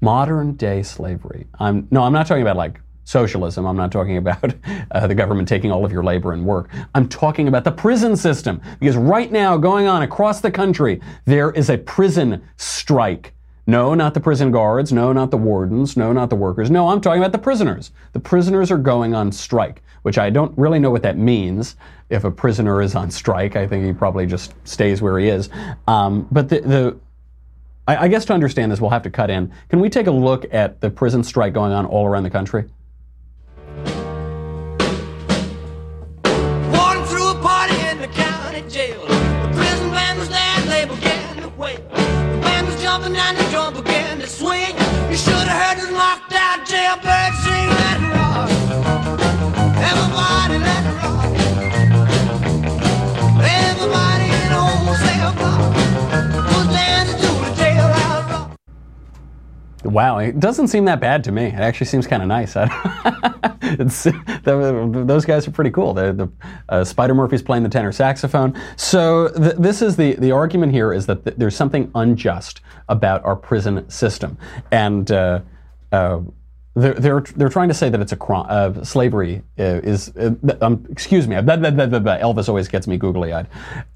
Modern 0.00 0.54
day 0.54 0.82
slavery. 0.82 1.46
I'm 1.60 1.86
no, 1.90 2.02
I'm 2.02 2.14
not 2.14 2.26
talking 2.26 2.40
about 2.40 2.56
like 2.56 2.80
socialism. 3.04 3.66
I'm 3.66 3.76
not 3.76 3.92
talking 3.92 4.16
about 4.16 4.54
uh, 4.90 5.06
the 5.06 5.14
government 5.14 5.48
taking 5.48 5.70
all 5.70 5.84
of 5.84 5.92
your 5.92 6.02
labor 6.02 6.32
and 6.32 6.46
work. 6.46 6.70
I'm 6.94 7.10
talking 7.10 7.46
about 7.46 7.64
the 7.64 7.72
prison 7.72 8.16
system 8.16 8.62
because 8.80 8.96
right 8.96 9.30
now 9.30 9.58
going 9.58 9.86
on 9.86 10.00
across 10.00 10.40
the 10.40 10.50
country 10.50 10.98
there 11.26 11.50
is 11.50 11.68
a 11.68 11.76
prison 11.76 12.42
strike. 12.56 13.33
No, 13.66 13.94
not 13.94 14.14
the 14.14 14.20
prison 14.20 14.50
guards. 14.50 14.92
No, 14.92 15.12
not 15.12 15.30
the 15.30 15.38
wardens. 15.38 15.96
No, 15.96 16.12
not 16.12 16.28
the 16.30 16.36
workers. 16.36 16.70
No, 16.70 16.88
I'm 16.88 17.00
talking 17.00 17.22
about 17.22 17.32
the 17.32 17.38
prisoners. 17.38 17.92
The 18.12 18.20
prisoners 18.20 18.70
are 18.70 18.78
going 18.78 19.14
on 19.14 19.32
strike 19.32 19.82
which 20.04 20.18
I 20.18 20.28
don't 20.28 20.56
really 20.58 20.78
know 20.78 20.90
what 20.90 21.02
that 21.02 21.16
means. 21.16 21.76
If 22.10 22.24
a 22.24 22.30
prisoner 22.30 22.82
is 22.82 22.94
on 22.94 23.10
strike, 23.10 23.56
I 23.56 23.66
think 23.66 23.86
he 23.86 23.92
probably 23.94 24.26
just 24.26 24.52
stays 24.64 25.00
where 25.00 25.18
he 25.18 25.28
is. 25.28 25.48
Um, 25.88 26.28
but 26.30 26.50
the, 26.50 26.60
the 26.60 26.96
I, 27.88 28.04
I 28.04 28.08
guess 28.08 28.26
to 28.26 28.34
understand 28.34 28.70
this, 28.70 28.82
we'll 28.82 28.90
have 28.90 29.02
to 29.04 29.10
cut 29.10 29.30
in. 29.30 29.50
Can 29.70 29.80
we 29.80 29.88
take 29.88 30.06
a 30.06 30.10
look 30.10 30.44
at 30.52 30.82
the 30.82 30.90
prison 30.90 31.24
strike 31.24 31.54
going 31.54 31.72
on 31.72 31.86
all 31.86 32.06
around 32.06 32.24
the 32.24 32.30
country? 32.30 32.66
Jumping 43.04 43.20
and 43.20 43.36
the 43.36 43.50
drum 43.50 43.74
began 43.74 44.18
to 44.20 44.26
swing. 44.26 44.74
You 45.10 45.16
should 45.16 45.34
have 45.34 45.78
heard 45.78 45.86
the 45.86 45.92
knocked 45.92 46.32
out 46.32 46.66
jailbird 46.66 47.34
sing 47.42 47.68
that 47.68 48.00
rock. 48.14 48.74
Wow, 59.84 60.18
it 60.18 60.40
doesn't 60.40 60.68
seem 60.68 60.86
that 60.86 61.00
bad 61.00 61.24
to 61.24 61.32
me. 61.32 61.44
It 61.44 61.54
actually 61.54 61.86
seems 61.86 62.06
kind 62.06 62.22
of 62.22 62.28
nice. 62.28 62.54
those 64.44 65.24
guys 65.24 65.46
are 65.46 65.50
pretty 65.50 65.70
cool. 65.70 65.94
The 65.94 66.30
uh, 66.68 66.84
Spider 66.84 67.14
Murphy's 67.14 67.42
playing 67.42 67.62
the 67.62 67.68
tenor 67.68 67.92
saxophone. 67.92 68.58
So 68.76 69.28
th- 69.28 69.56
this 69.56 69.82
is 69.82 69.96
the 69.96 70.14
the 70.14 70.32
argument 70.32 70.72
here 70.72 70.92
is 70.92 71.06
that 71.06 71.24
th- 71.24 71.36
there's 71.36 71.56
something 71.56 71.90
unjust 71.94 72.60
about 72.88 73.24
our 73.24 73.36
prison 73.36 73.88
system, 73.90 74.38
and. 74.70 75.10
Uh, 75.10 75.40
uh, 75.92 76.20
they're, 76.74 76.94
they're, 76.94 77.20
they're 77.20 77.48
trying 77.48 77.68
to 77.68 77.74
say 77.74 77.88
that 77.88 78.00
it's 78.00 78.12
a 78.12 78.16
crime. 78.16 78.46
Uh, 78.48 78.84
slavery 78.84 79.42
uh, 79.58 79.80
is, 79.82 80.14
uh, 80.16 80.34
um, 80.60 80.84
excuse 80.90 81.28
me, 81.28 81.40
blah, 81.40 81.56
blah, 81.56 81.70
blah, 81.70 82.18
Elvis 82.18 82.48
always 82.48 82.68
gets 82.68 82.86
me 82.86 82.96
googly 82.96 83.32
eyed. 83.32 83.46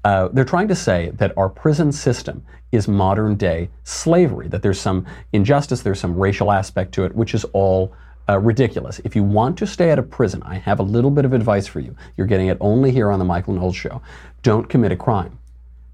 Uh, 0.03 0.29
they're 0.29 0.45
trying 0.45 0.67
to 0.67 0.75
say 0.75 1.11
that 1.15 1.37
our 1.37 1.49
prison 1.49 1.91
system 1.91 2.43
is 2.71 2.87
modern 2.87 3.35
day 3.35 3.69
slavery, 3.83 4.47
that 4.47 4.61
there's 4.61 4.79
some 4.79 5.05
injustice, 5.33 5.81
there's 5.81 5.99
some 5.99 6.15
racial 6.15 6.51
aspect 6.51 6.93
to 6.93 7.03
it, 7.03 7.13
which 7.15 7.33
is 7.33 7.43
all 7.45 7.93
uh, 8.29 8.39
ridiculous. 8.39 8.99
If 8.99 9.15
you 9.15 9.23
want 9.23 9.57
to 9.57 9.67
stay 9.67 9.91
out 9.91 9.99
of 9.99 10.09
prison, 10.09 10.41
I 10.43 10.55
have 10.55 10.79
a 10.79 10.83
little 10.83 11.11
bit 11.11 11.25
of 11.25 11.33
advice 11.33 11.67
for 11.67 11.79
you. 11.79 11.95
You're 12.15 12.27
getting 12.27 12.47
it 12.47 12.57
only 12.61 12.91
here 12.91 13.11
on 13.11 13.19
the 13.19 13.25
Michael 13.25 13.55
Knowles 13.55 13.75
Show. 13.75 14.01
Don't 14.43 14.69
commit 14.69 14.91
a 14.91 14.95
crime. 14.95 15.37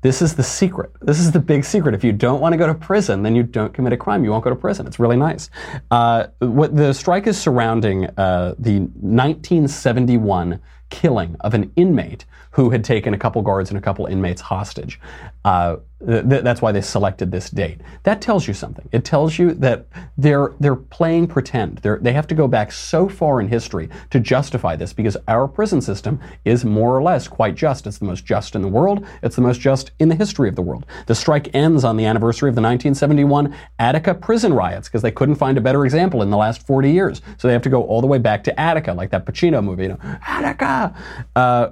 This 0.06 0.22
is 0.22 0.36
the 0.36 0.44
secret. 0.44 0.92
This 1.02 1.18
is 1.18 1.32
the 1.32 1.40
big 1.40 1.66
secret. 1.66 1.96
If 1.96 2.04
you 2.04 2.12
don't 2.12 2.40
want 2.40 2.54
to 2.54 2.58
go 2.58 2.68
to 2.68 2.76
prison, 2.76 3.24
then 3.24 3.36
you 3.36 3.42
don't 3.42 3.74
commit 3.74 3.92
a 3.92 3.98
crime. 3.98 4.24
You 4.24 4.30
won't 4.30 4.44
go 4.44 4.52
to 4.52 4.56
prison. 4.56 4.86
It's 4.86 5.00
really 5.00 5.16
nice. 5.18 5.50
Uh, 5.90 6.28
what 6.38 6.76
the 6.76 6.94
strike 6.94 7.26
is 7.26 7.40
surrounding 7.40 8.06
uh, 8.16 8.54
the 8.60 8.82
1971 8.82 10.60
killing 10.92 11.36
of 11.40 11.56
an 11.56 11.72
inmate 11.76 12.26
who 12.52 12.70
had 12.70 12.84
taken 12.84 13.16
a 13.16 13.18
couple 13.18 13.42
guards 13.42 13.72
and 13.72 13.80
a 13.80 13.82
couple 13.82 14.06
inmates 14.06 14.42
hostage. 14.42 15.00
Uh, 15.44 15.78
th- 16.06 16.44
that's 16.44 16.62
why 16.62 16.72
they 16.72 16.82
selected 16.82 17.32
this 17.32 17.50
date. 17.50 17.82
That 18.04 18.22
tells 18.22 18.48
you 18.48 18.54
something. 18.54 18.88
It 18.92 19.06
tells 19.06 19.40
you 19.40 19.54
that 19.56 19.88
they're 20.18 20.54
they're 20.60 20.76
playing 20.76 21.28
pretend. 21.28 21.80
They're, 21.80 22.00
they 22.02 22.14
have 22.14 22.28
to 22.28 22.36
go 22.36 22.48
back 22.48 22.72
so 22.72 23.08
far 23.08 23.40
in 23.40 23.48
history 23.48 23.90
to 24.10 24.20
justify 24.20 24.76
this 24.76 24.94
because 24.94 25.18
our 25.28 25.48
prison 25.48 25.82
system 25.82 26.20
is 26.44 26.66
more 26.66 26.96
or 26.96 27.02
less 27.02 27.28
quite 27.28 27.56
just. 27.56 27.88
It's 27.88 27.98
the 27.98 28.06
most 28.06 28.26
just 28.26 28.56
in 28.56 28.62
the 28.62 28.68
world. 28.68 29.06
It's 29.24 29.36
the 29.36 29.42
most 29.42 29.60
just 29.60 29.92
in 30.00 30.10
the 30.10 30.16
history 30.16 30.50
of 30.50 30.56
the 30.56 30.62
world. 30.62 30.86
The 31.08 31.16
strike 31.16 31.54
ends 31.56 31.84
on 31.84 31.98
the 31.98 32.06
anniversary 32.06 32.50
of 32.50 32.56
the 32.56 32.62
1971 32.62 33.56
Attica 33.80 34.14
prison 34.14 34.54
riots 34.54 34.88
because 34.88 35.02
they 35.02 35.12
couldn't 35.12 35.36
find 35.36 35.58
a 35.58 35.62
better 35.62 35.86
example 35.86 36.22
in 36.22 36.30
the 36.30 36.38
last 36.38 36.66
40 36.66 36.92
years. 36.92 37.22
So 37.38 37.48
they 37.48 37.54
have 37.54 37.62
to 37.64 37.70
go 37.70 37.84
all 37.84 38.02
the 38.02 38.08
way 38.08 38.18
back 38.18 38.44
to 38.46 38.60
Attica, 38.60 38.94
like 38.94 39.12
that 39.12 39.26
Pacino 39.26 39.64
movie. 39.64 39.84
You 39.84 39.90
know, 39.90 40.00
Attica. 40.02 40.96
Uh, 41.36 41.70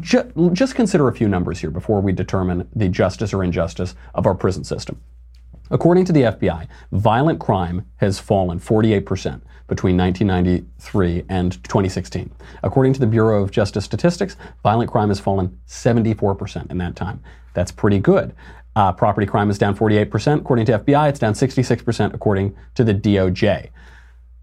just 0.00 0.74
consider 0.74 1.08
a 1.08 1.14
few 1.14 1.28
numbers 1.28 1.60
here 1.60 1.70
before 1.70 2.00
we 2.00 2.12
determine 2.12 2.68
the 2.74 2.88
justice 2.88 3.32
or 3.32 3.44
injustice 3.44 3.94
of 4.14 4.26
our 4.26 4.34
prison 4.34 4.64
system. 4.64 5.00
According 5.70 6.06
to 6.06 6.12
the 6.12 6.22
FBI, 6.22 6.66
violent 6.92 7.40
crime 7.40 7.84
has 7.96 8.18
fallen 8.18 8.58
48% 8.58 9.42
between 9.66 9.98
1993 9.98 11.24
and 11.28 11.52
2016. 11.64 12.30
According 12.62 12.94
to 12.94 13.00
the 13.00 13.06
Bureau 13.06 13.42
of 13.42 13.50
Justice 13.50 13.84
Statistics, 13.84 14.36
violent 14.62 14.90
crime 14.90 15.08
has 15.08 15.20
fallen 15.20 15.58
74% 15.66 16.70
in 16.70 16.78
that 16.78 16.96
time. 16.96 17.22
That's 17.52 17.70
pretty 17.70 17.98
good. 17.98 18.34
Uh, 18.74 18.92
property 18.92 19.26
crime 19.26 19.50
is 19.50 19.58
down 19.58 19.76
48%. 19.76 20.40
According 20.40 20.66
to 20.66 20.78
FBI, 20.78 21.10
it's 21.10 21.18
down 21.18 21.34
66% 21.34 22.14
according 22.14 22.56
to 22.74 22.84
the 22.84 22.94
DOJ. 22.94 23.68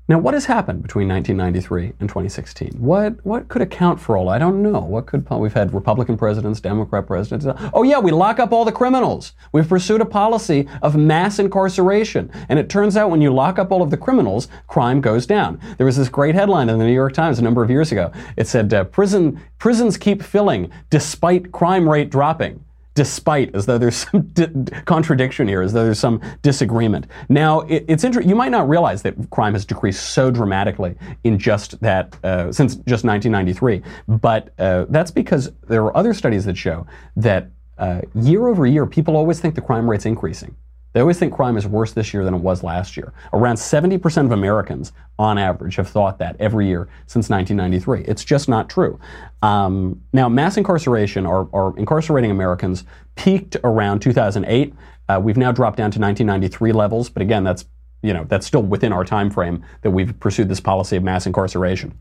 Now, 0.08 0.20
what 0.20 0.36
has 0.36 0.46
happened 0.46 0.84
between 0.84 1.08
1993 1.08 1.94
and 2.00 2.08
2016? 2.08 2.74
What 2.78 3.26
what 3.26 3.48
could 3.48 3.64
account 3.64 4.00
for 4.00 4.16
all? 4.16 4.30
I 4.30 4.38
don't 4.38 4.62
know. 4.62 4.80
What 4.80 5.08
could 5.08 5.28
we've 5.32 5.54
had 5.54 5.74
Republican 5.74 6.16
presidents, 6.16 6.62
Democrat 6.62 7.08
presidents. 7.08 7.48
Oh 7.74 7.82
yeah, 7.82 7.98
we 7.98 8.12
lock 8.12 8.40
up 8.40 8.52
all 8.52 8.66
the 8.66 8.72
criminals. 8.72 9.34
We've 9.52 9.68
pursued 9.68 10.02
a 10.02 10.06
policy 10.06 10.68
of 10.84 10.96
mass 10.96 11.40
incarceration, 11.40 12.32
and 12.50 12.60
it 12.60 12.70
turns 12.70 12.96
out 12.96 13.10
when 13.10 13.22
you 13.22 13.34
lock 13.34 13.58
up 13.58 13.72
all 13.72 13.82
of 13.82 13.90
the 13.90 13.98
criminals, 13.98 14.48
crime 14.68 15.02
goes 15.02 15.26
down. 15.26 15.60
There 15.78 15.88
was 15.88 15.98
this 15.98 16.10
great 16.10 16.36
headline 16.36 16.70
in 16.70 16.78
the 16.78 16.86
New 16.86 16.94
York 16.94 17.14
Times 17.14 17.40
a 17.40 17.44
number 17.44 17.64
of 17.64 17.72
years 17.72 17.92
ago. 17.92 18.12
It 18.38 18.48
said, 18.48 18.72
uh, 18.76 18.84
"Prison 18.84 19.42
prisons 19.58 19.98
keep 19.98 20.22
filling 20.22 20.70
despite 20.92 21.52
crime 21.52 21.90
rate 21.90 22.12
dropping." 22.12 22.64
Despite, 22.96 23.54
as 23.54 23.68
though 23.68 23.78
there's 23.78 23.96
some 24.12 24.22
di- 24.30 24.48
contradiction 24.86 25.48
here, 25.48 25.62
as 25.62 25.74
though 25.74 25.84
there's 25.84 26.00
some 26.00 26.20
disagreement. 26.42 27.06
Now, 27.30 27.62
it, 27.62 27.86
it's 27.88 28.04
interesting. 28.04 28.30
You 28.30 28.36
might 28.36 28.52
not 28.52 28.68
realize 28.68 29.04
that 29.04 29.30
crime 29.30 29.54
has 29.54 29.66
decreased 29.66 30.10
so 30.10 30.32
dramatically 30.32 30.96
in 31.24 31.38
just 31.38 31.80
that 31.82 32.18
uh, 32.24 32.52
since 32.52 32.76
just 32.76 33.04
1993, 33.04 33.84
but 34.08 34.54
uh, 34.58 34.86
that's 34.90 35.12
because 35.12 35.52
there 35.68 35.84
are 35.84 35.96
other 35.96 36.14
studies 36.14 36.46
that 36.46 36.58
show 36.58 36.88
that 37.16 37.52
uh, 37.78 38.02
year 38.16 38.48
over 38.48 38.66
year, 38.66 38.86
people 38.86 39.16
always 39.16 39.40
think 39.40 39.56
the 39.56 39.62
crime 39.62 39.90
rate's 39.90 40.06
increasing. 40.06 40.56
They 40.96 41.02
always 41.02 41.20
think 41.20 41.34
crime 41.34 41.58
is 41.58 41.68
worse 41.68 41.92
this 41.92 42.14
year 42.14 42.24
than 42.24 42.34
it 42.34 42.38
was 42.40 42.64
last 42.64 42.96
year. 42.96 43.12
Around 43.34 43.58
70% 43.58 44.26
of 44.28 44.32
Americans, 44.32 44.94
on 45.20 45.38
average, 45.38 45.76
have 45.76 45.90
thought 45.90 46.20
that 46.20 46.38
every 46.40 46.68
year 46.68 46.88
since 47.06 47.30
1993. 47.30 48.10
It's 48.10 48.24
just 48.24 48.48
not 48.48 48.70
true. 48.70 48.98
Um, 49.42 50.02
now, 50.14 50.30
mass 50.30 50.56
incarceration 50.56 51.26
or, 51.26 51.50
or, 51.52 51.78
incarcerating 51.78 52.32
Americans 52.32 52.86
peaked 53.16 53.58
around 53.66 54.00
2008. 54.00 54.74
Uh, 55.10 55.20
we've 55.22 55.36
now 55.36 55.52
dropped 55.52 55.76
down 55.76 55.92
to 55.92 56.00
1993 56.00 56.72
levels, 56.72 57.10
but 57.10 57.22
again, 57.22 57.44
that's 57.44 57.66
you 58.02 58.14
know 58.14 58.24
that's 58.30 58.48
still 58.48 58.64
within 58.64 58.94
our 58.94 59.04
time 59.04 59.30
frame 59.30 59.66
that 59.82 59.92
we've 59.92 60.18
pursued 60.22 60.48
this 60.48 60.62
policy 60.62 60.96
of 60.96 61.04
mass 61.04 61.26
incarceration. 61.26 61.94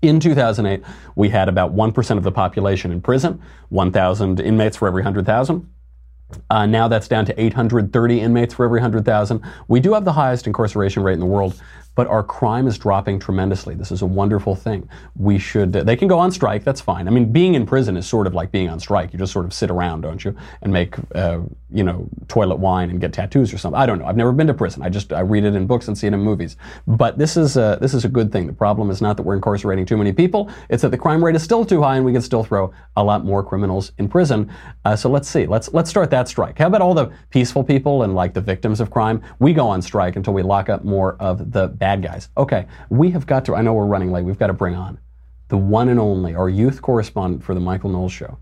In 0.00 0.20
2008, 0.20 0.84
we 1.16 1.30
had 1.30 1.48
about 1.48 1.74
1% 1.74 2.18
of 2.18 2.22
the 2.22 2.32
population 2.32 2.92
in 2.92 3.00
prison, 3.00 3.40
1,000 3.70 4.38
inmates 4.38 4.76
for 4.76 4.86
every 4.86 5.02
100,000. 5.02 5.71
Uh, 6.50 6.66
now 6.66 6.88
that's 6.88 7.08
down 7.08 7.24
to 7.26 7.40
830 7.40 8.20
inmates 8.20 8.54
for 8.54 8.64
every 8.64 8.78
100,000. 8.78 9.42
We 9.68 9.80
do 9.80 9.94
have 9.94 10.04
the 10.04 10.12
highest 10.12 10.46
incarceration 10.46 11.02
rate 11.02 11.14
in 11.14 11.20
the 11.20 11.26
world, 11.26 11.60
but 11.94 12.06
our 12.06 12.22
crime 12.22 12.66
is 12.66 12.78
dropping 12.78 13.18
tremendously. 13.18 13.74
This 13.74 13.92
is 13.92 14.02
a 14.02 14.06
wonderful 14.06 14.54
thing. 14.54 14.88
We 15.16 15.38
should, 15.38 15.72
they 15.72 15.96
can 15.96 16.08
go 16.08 16.18
on 16.18 16.30
strike, 16.30 16.64
that's 16.64 16.80
fine. 16.80 17.06
I 17.06 17.10
mean, 17.10 17.32
being 17.32 17.54
in 17.54 17.66
prison 17.66 17.96
is 17.96 18.06
sort 18.06 18.26
of 18.26 18.34
like 18.34 18.50
being 18.50 18.68
on 18.68 18.80
strike. 18.80 19.12
You 19.12 19.18
just 19.18 19.32
sort 19.32 19.44
of 19.44 19.52
sit 19.52 19.70
around, 19.70 20.02
don't 20.02 20.24
you? 20.24 20.34
And 20.62 20.72
make, 20.72 20.96
uh, 21.14 21.40
you 21.70 21.84
know, 21.84 22.08
toilet 22.28 22.56
wine 22.56 22.90
and 22.90 23.00
get 23.00 23.12
tattoos 23.12 23.52
or 23.52 23.58
something. 23.58 23.80
I 23.80 23.86
don't 23.86 23.98
know. 23.98 24.06
I've 24.06 24.16
never 24.16 24.32
been 24.32 24.46
to 24.46 24.54
prison. 24.54 24.82
I 24.82 24.88
just, 24.88 25.12
I 25.12 25.20
read 25.20 25.44
it 25.44 25.54
in 25.54 25.66
books 25.66 25.88
and 25.88 25.96
see 25.96 26.06
it 26.06 26.12
in 26.12 26.20
movies. 26.20 26.56
But 26.86 27.18
this 27.18 27.36
is, 27.36 27.56
a, 27.56 27.78
this 27.80 27.94
is 27.94 28.04
a 28.04 28.08
good 28.08 28.32
thing. 28.32 28.46
The 28.46 28.52
problem 28.52 28.90
is 28.90 29.02
not 29.02 29.16
that 29.16 29.22
we're 29.22 29.34
incarcerating 29.34 29.86
too 29.86 29.96
many 29.96 30.12
people. 30.12 30.50
It's 30.70 30.82
that 30.82 30.90
the 30.90 30.98
crime 30.98 31.24
rate 31.24 31.34
is 31.34 31.42
still 31.42 31.64
too 31.64 31.82
high 31.82 31.96
and 31.96 32.04
we 32.04 32.12
can 32.12 32.22
still 32.22 32.44
throw 32.44 32.72
a 32.96 33.04
lot 33.04 33.24
more 33.24 33.42
criminals 33.42 33.92
in 33.98 34.08
prison. 34.08 34.50
Uh, 34.84 34.96
so 34.96 35.10
let's 35.10 35.28
see. 35.28 35.46
Let's, 35.46 35.72
let's 35.72 35.90
start 35.90 36.10
that 36.10 36.28
strike. 36.28 36.58
How 36.58 36.66
about 36.66 36.80
all 36.80 36.94
the 36.94 37.12
peaceful 37.30 37.64
people 37.64 38.02
and 38.02 38.14
like 38.14 38.34
the 38.34 38.40
victims 38.40 38.80
of 38.80 38.90
crime? 38.90 39.22
We 39.38 39.52
go 39.52 39.68
on 39.68 39.82
strike 39.82 40.16
until 40.16 40.34
we 40.34 40.42
lock 40.42 40.68
up 40.68 40.84
more 40.84 41.16
of 41.20 41.52
the 41.52 41.68
bad 41.82 42.00
guys. 42.00 42.28
Okay, 42.36 42.66
we 42.90 43.10
have 43.10 43.26
got 43.26 43.44
to, 43.46 43.56
I 43.56 43.60
know 43.60 43.74
we're 43.74 43.86
running 43.86 44.12
late, 44.12 44.24
we've 44.24 44.38
got 44.38 44.46
to 44.46 44.52
bring 44.52 44.76
on 44.76 45.00
the 45.48 45.56
one 45.56 45.88
and 45.88 45.98
only, 45.98 46.32
our 46.32 46.48
youth 46.48 46.80
correspondent 46.80 47.42
for 47.42 47.54
the 47.54 47.60
Michael 47.60 47.90
Knowles 47.90 48.12
Show, 48.12 48.38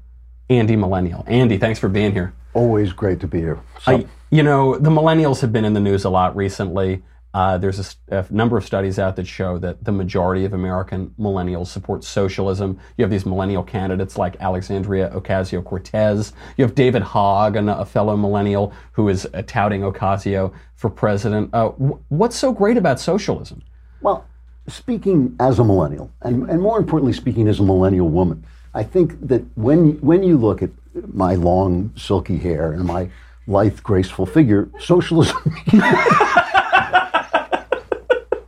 Andy 0.51 0.77
Millennial. 0.77 1.25
Andy, 1.27 1.57
thanks 1.57 1.79
for 1.79 1.89
being 1.89 2.13
here. 2.13 2.35
Always 2.53 2.93
great 2.93 3.19
to 3.21 3.27
be 3.27 3.39
here. 3.39 3.59
I, 3.87 4.07
you 4.29 4.43
know, 4.43 4.77
the 4.77 4.91
millennials 4.91 5.41
have 5.41 5.55
been 5.55 5.65
in 5.65 5.73
the 5.73 5.81
news 5.81 6.05
a 6.05 6.11
lot 6.11 6.37
recently. 6.37 7.03
Uh, 7.33 7.57
there's 7.59 7.95
a, 8.11 8.17
a, 8.17 8.27
number 8.31 8.57
of 8.57 8.65
studies 8.65 8.99
out 8.99 9.15
that 9.15 9.27
show 9.27 9.57
that 9.59 9.85
the 9.85 9.93
majority 9.93 10.45
of 10.45 10.53
American 10.53 11.15
millennials 11.19 11.69
support 11.69 12.03
socialism. 12.03 12.79
You 12.97 13.05
have 13.05 13.11
these 13.11 13.25
millennial 13.25 13.63
candidates 13.63 14.19
like 14.19 14.37
Alexandria 14.41 15.11
Ocasio 15.11 15.65
Cortez. 15.65 16.33
You 16.57 16.65
have 16.65 16.75
David 16.75 17.03
Hogg, 17.03 17.57
a 17.57 17.85
fellow 17.85 18.17
millennial 18.17 18.73
who 18.93 19.09
is 19.09 19.29
uh, 19.33 19.43
touting 19.47 19.83
Ocasio 19.83 20.53
for 20.75 20.91
president. 20.91 21.51
Uh, 21.53 21.69
what's 22.09 22.37
so 22.37 22.53
great 22.53 22.77
about 22.77 22.99
socialism? 22.99 23.63
Well, 24.01 24.27
speaking 24.67 25.37
as 25.39 25.61
a 25.61 25.65
millennial, 25.65 26.11
and, 26.23 26.51
and 26.51 26.61
more 26.61 26.79
importantly, 26.79 27.13
speaking 27.13 27.47
as 27.47 27.61
a 27.61 27.63
millennial 27.63 28.09
woman, 28.09 28.45
I 28.75 28.83
think 28.83 29.29
that 29.29 29.45
when, 29.57 30.01
when 30.01 30.25
you 30.25 30.37
look 30.37 30.63
at 30.63 30.71
my 31.13 31.37
long, 31.37 31.93
silky 31.97 32.39
hair 32.39 32.73
and 32.73 32.85
my 32.85 33.09
lithe, 33.47 33.81
graceful 33.83 34.27
figure, 34.27 34.69
socialism. 34.79 35.37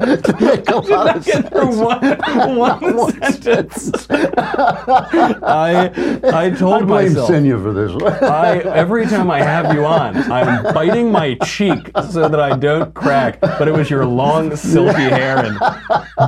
to 0.03 0.37
make 0.41 0.69
a 0.71 0.77
lot 0.93 1.17
of 1.17 1.25
sense. 1.25 1.51
One, 1.53 2.57
one, 2.57 2.97
one 2.97 3.33
sentence. 3.33 3.91
I, 4.11 5.91
I 6.25 6.51
told 6.51 6.83
I 6.83 6.87
blame 6.87 7.09
myself. 7.09 7.31
Senya 7.31 7.63
for 7.63 7.73
this. 7.73 8.23
I, 8.23 8.59
every 8.61 9.07
time 9.07 9.31
I 9.31 9.41
have 9.43 9.75
you 9.75 9.85
on, 9.85 10.17
I'm 10.31 10.75
biting 10.75 11.11
my 11.11 11.35
cheek 11.45 11.91
so 12.11 12.29
that 12.29 12.41
I 12.41 12.57
don't 12.57 12.93
crack. 12.95 13.41
But 13.41 13.69
it 13.69 13.73
was 13.73 13.91
your 13.91 14.05
long, 14.05 14.55
silky 14.57 15.03
hair 15.03 15.39
and 15.45 15.59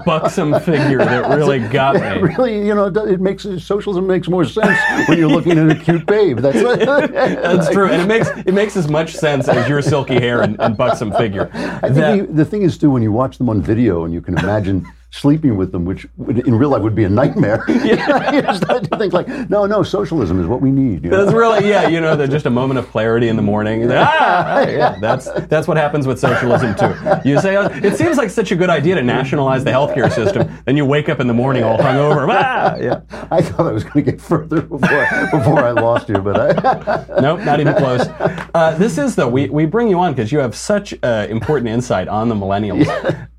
buxom 0.05 0.59
figure 0.61 0.99
that 0.99 1.29
really 1.37 1.61
got 1.69 1.95
me. 2.23 2.29
really, 2.35 2.67
you 2.67 2.75
know, 2.75 2.87
it 2.87 3.21
makes 3.21 3.45
socialism 3.59 4.07
makes 4.07 4.29
more 4.29 4.45
sense 4.45 4.79
when 5.09 5.19
you're 5.19 5.29
looking 5.29 5.59
at 5.59 5.71
a 5.71 5.75
cute 5.75 6.07
babe. 6.07 6.39
That's 6.39 6.63
that's 6.63 7.71
true, 7.71 7.89
and 7.89 8.03
it 8.03 8.07
makes 8.07 8.29
it 8.47 8.53
makes 8.53 8.77
as 8.77 8.89
much 8.89 9.15
sense 9.15 9.49
as 9.49 9.69
your 9.69 9.83
silky 9.83 10.15
hair 10.15 10.43
and, 10.43 10.61
and 10.61 10.77
buxom 10.77 11.13
figure. 11.13 11.51
I 11.55 11.81
think 11.81 11.95
that, 11.95 12.27
the, 12.29 12.33
the 12.33 12.45
thing 12.45 12.63
is 12.63 12.79
too 12.79 12.91
when 12.91 13.03
you 13.03 13.13
watch 13.13 13.39
them 13.39 13.49
on 13.49 13.63
video 13.65 14.05
and 14.05 14.13
you 14.13 14.21
can 14.21 14.37
imagine 14.39 14.87
sleeping 15.15 15.57
with 15.57 15.71
them, 15.71 15.85
which 15.85 16.09
would, 16.17 16.41
in 16.41 16.57
real 16.57 16.71
life 16.71 16.83
would 16.83 16.95
be 16.95 17.05
a 17.05 17.09
nightmare. 17.09 17.65
Yeah. 17.85 18.33
you 18.33 18.57
start 18.57 18.91
to 18.91 18.97
think 18.97 19.13
like, 19.13 19.29
no, 19.51 19.67
no, 19.67 19.83
socialism 19.83 20.41
is 20.41 20.47
what 20.47 20.63
we 20.63 20.71
need. 20.71 21.05
You 21.05 21.11
know? 21.11 21.25
That's 21.25 21.37
really 21.37 21.69
yeah, 21.69 21.87
you 21.87 22.01
know, 22.01 22.27
just 22.27 22.47
a 22.47 22.51
moment 22.51 22.79
of 22.79 22.89
clarity 22.89 23.29
in 23.29 23.37
the 23.37 23.43
morning. 23.43 23.91
ah, 23.91 24.61
yeah, 24.67 24.97
that's 25.01 25.31
that's 25.49 25.69
what 25.69 25.77
happens 25.77 26.07
with 26.07 26.19
socialism 26.19 26.75
too. 26.75 26.95
You 27.29 27.39
say 27.41 27.57
oh, 27.57 27.67
it 27.67 27.97
seems 27.97 28.17
like 28.17 28.31
such 28.31 28.53
a 28.53 28.57
good 28.57 28.71
idea 28.71 28.95
to 28.95 29.03
nationalize 29.03 29.65
the 29.65 29.71
healthcare 29.71 30.11
system, 30.11 30.51
then 30.65 30.77
you 30.79 30.87
wake 30.87 31.11
up 31.11 31.21
in 31.21 31.27
the 31.27 31.35
morning 31.35 31.63
all 31.63 31.77
hungover. 31.77 32.27
Ah, 32.31 32.77
yeah. 32.77 33.03
I 33.31 33.43
thought 33.43 33.67
I 33.67 33.73
was 33.73 33.85
going 33.85 34.05
to 34.05 34.11
get 34.13 34.21
further 34.21 34.63
before 34.63 35.07
before 35.31 35.59
I 35.59 35.73
lost 35.73 36.09
you, 36.09 36.19
but 36.19 36.41
I 36.41 37.21
nope, 37.21 37.41
not 37.41 37.61
even 37.61 37.75
close. 37.75 38.07
Uh, 38.55 38.77
this 38.79 38.97
is 38.97 39.15
though 39.15 39.29
we 39.29 39.51
we 39.51 39.67
bring 39.67 39.89
you 39.89 39.99
on 39.99 40.15
because 40.15 40.33
you 40.33 40.39
have 40.39 40.55
such 40.55 40.95
uh, 41.03 41.27
important 41.29 41.69
insight 41.69 42.09
on 42.09 42.29
the 42.31 42.35
millennials. 42.35 42.89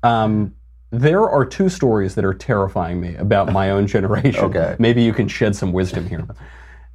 Um, 0.04 0.54
there 0.90 1.28
are 1.28 1.44
two 1.44 1.68
stories 1.68 2.14
that 2.14 2.24
are 2.24 2.34
terrifying 2.34 3.00
me 3.00 3.14
about 3.16 3.52
my 3.52 3.70
own 3.70 3.86
generation. 3.86 4.44
Okay. 4.44 4.76
Maybe 4.78 5.02
you 5.02 5.12
can 5.12 5.28
shed 5.28 5.56
some 5.56 5.72
wisdom 5.72 6.08
here. 6.08 6.26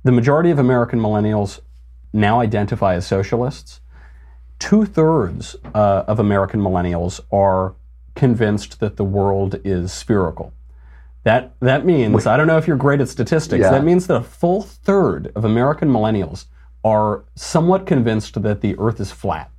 The 0.03 0.11
majority 0.11 0.49
of 0.51 0.59
American 0.59 0.99
millennials 0.99 1.59
now 2.13 2.39
identify 2.39 2.95
as 2.95 3.05
socialists. 3.05 3.81
Two 4.59 4.85
thirds 4.85 5.55
uh, 5.73 6.03
of 6.07 6.19
American 6.19 6.61
millennials 6.61 7.19
are 7.31 7.75
convinced 8.15 8.79
that 8.79 8.97
the 8.97 9.03
world 9.03 9.59
is 9.63 9.91
spherical. 9.91 10.53
That, 11.23 11.53
that 11.59 11.85
means, 11.85 12.25
I 12.25 12.35
don't 12.37 12.47
know 12.47 12.57
if 12.57 12.67
you're 12.67 12.77
great 12.77 12.99
at 13.01 13.09
statistics, 13.09 13.61
Yeah. 13.61 13.71
that 13.71 13.83
means 13.83 14.07
that 14.07 14.15
a 14.15 14.21
full 14.23 14.61
third 14.63 15.31
of 15.35 15.45
American 15.45 15.89
millennials 15.89 16.45
are 16.83 17.23
somewhat 17.35 17.85
convinced 17.85 18.41
that 18.41 18.61
the 18.61 18.75
earth 18.79 18.99
is 18.99 19.11
flat. 19.11 19.51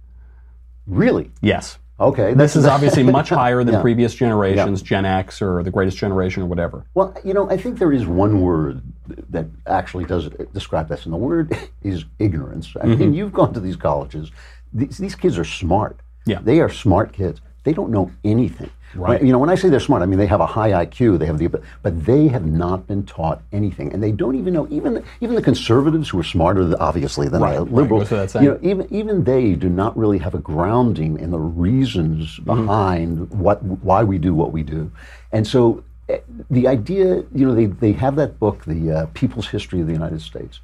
really 0.86 1.30
Yes. 1.40 1.78
Okay. 2.08 2.34
This 2.34 2.56
is 2.56 2.66
obviously 2.74 3.02
much 3.02 3.28
higher 3.30 3.62
than 3.64 3.74
Yeah. 3.74 3.80
previous 3.82 4.14
generations, 4.14 4.82
Gen 4.82 5.04
X 5.04 5.40
or 5.42 5.62
the 5.62 5.70
greatest 5.70 5.96
generation 5.98 6.42
or 6.42 6.46
whatever. 6.46 6.84
Well, 6.94 7.14
you 7.24 7.34
know, 7.34 7.48
I 7.50 7.56
think 7.56 7.78
there 7.78 7.92
is 7.92 8.06
one 8.06 8.40
word 8.40 8.82
that 9.30 9.46
actually 9.66 10.04
does 10.04 10.28
describe 10.52 10.88
this, 10.88 11.04
and 11.04 11.12
the 11.12 11.18
word 11.18 11.56
is 11.82 12.04
ignorance. 12.18 12.74
I 12.80 12.86
Mm-hmm. 12.86 12.98
mean, 12.98 13.14
you've 13.14 13.32
gone 13.32 13.52
to 13.54 13.60
these 13.60 13.76
colleges. 13.76 14.30
These, 14.72 14.98
these 14.98 15.14
kids 15.14 15.38
are 15.38 15.44
smart. 15.44 15.98
Yeah. 16.26 16.40
They 16.42 16.60
are 16.60 16.68
smart 16.68 17.12
kids. 17.12 17.40
They 17.64 17.72
don't 17.72 17.90
know 17.90 18.10
anything. 18.24 18.70
Right. 18.94 19.18
When- 19.20 19.26
You 19.26 19.32
know, 19.32 19.38
when 19.38 19.50
I 19.50 19.54
say 19.54 19.68
they're 19.68 19.80
smart, 19.80 20.02
I 20.02 20.06
mean 20.06 20.18
they 20.18 20.26
have 20.26 20.40
a 20.40 20.46
high 20.46 20.70
IQ. 20.84 21.18
They 21.18 21.26
have 21.26 21.38
the, 21.38 21.48
but 21.82 22.04
they 22.04 22.28
have 22.28 22.44
not 22.46 22.86
been 22.86 23.04
taught 23.04 23.42
anything, 23.52 23.92
and 23.92 24.02
they 24.02 24.12
don't 24.12 24.36
even 24.36 24.52
know. 24.54 24.66
Even 24.70 25.02
even 25.20 25.34
the 25.36 25.42
conservatives 25.42 26.08
who 26.10 26.18
are 26.20 26.24
smarter, 26.24 26.74
obviously, 26.80 27.28
than 27.28 27.40
Right, 27.42 27.54
the 27.56 27.64
liberals. 27.64 28.08
saying. 28.08 28.44
you 28.44 28.50
know, 28.52 28.58
even 28.62 28.86
even 28.92 29.24
they 29.24 29.54
do 29.54 29.68
not 29.68 29.96
really 29.96 30.18
have 30.18 30.34
a 30.34 30.38
grounding 30.38 31.18
in 31.18 31.30
the 31.30 31.38
reasons 31.38 32.38
behind 32.40 33.30
what 33.30 33.62
why 33.62 34.02
we 34.04 34.18
do 34.18 34.34
what 34.34 34.52
we 34.52 34.62
do, 34.62 34.90
and 35.32 35.46
so 35.46 35.82
eh, 36.08 36.18
the 36.50 36.66
idea, 36.68 37.22
you 37.34 37.46
know, 37.46 37.54
they, 37.54 37.66
they 37.66 37.92
have 37.92 38.16
that 38.16 38.38
book, 38.38 38.64
the 38.64 38.90
uh, 38.90 39.06
People's 39.14 39.46
History 39.48 39.80
of 39.80 39.86
the 39.86 39.92
United 39.92 40.20
States, 40.20 40.60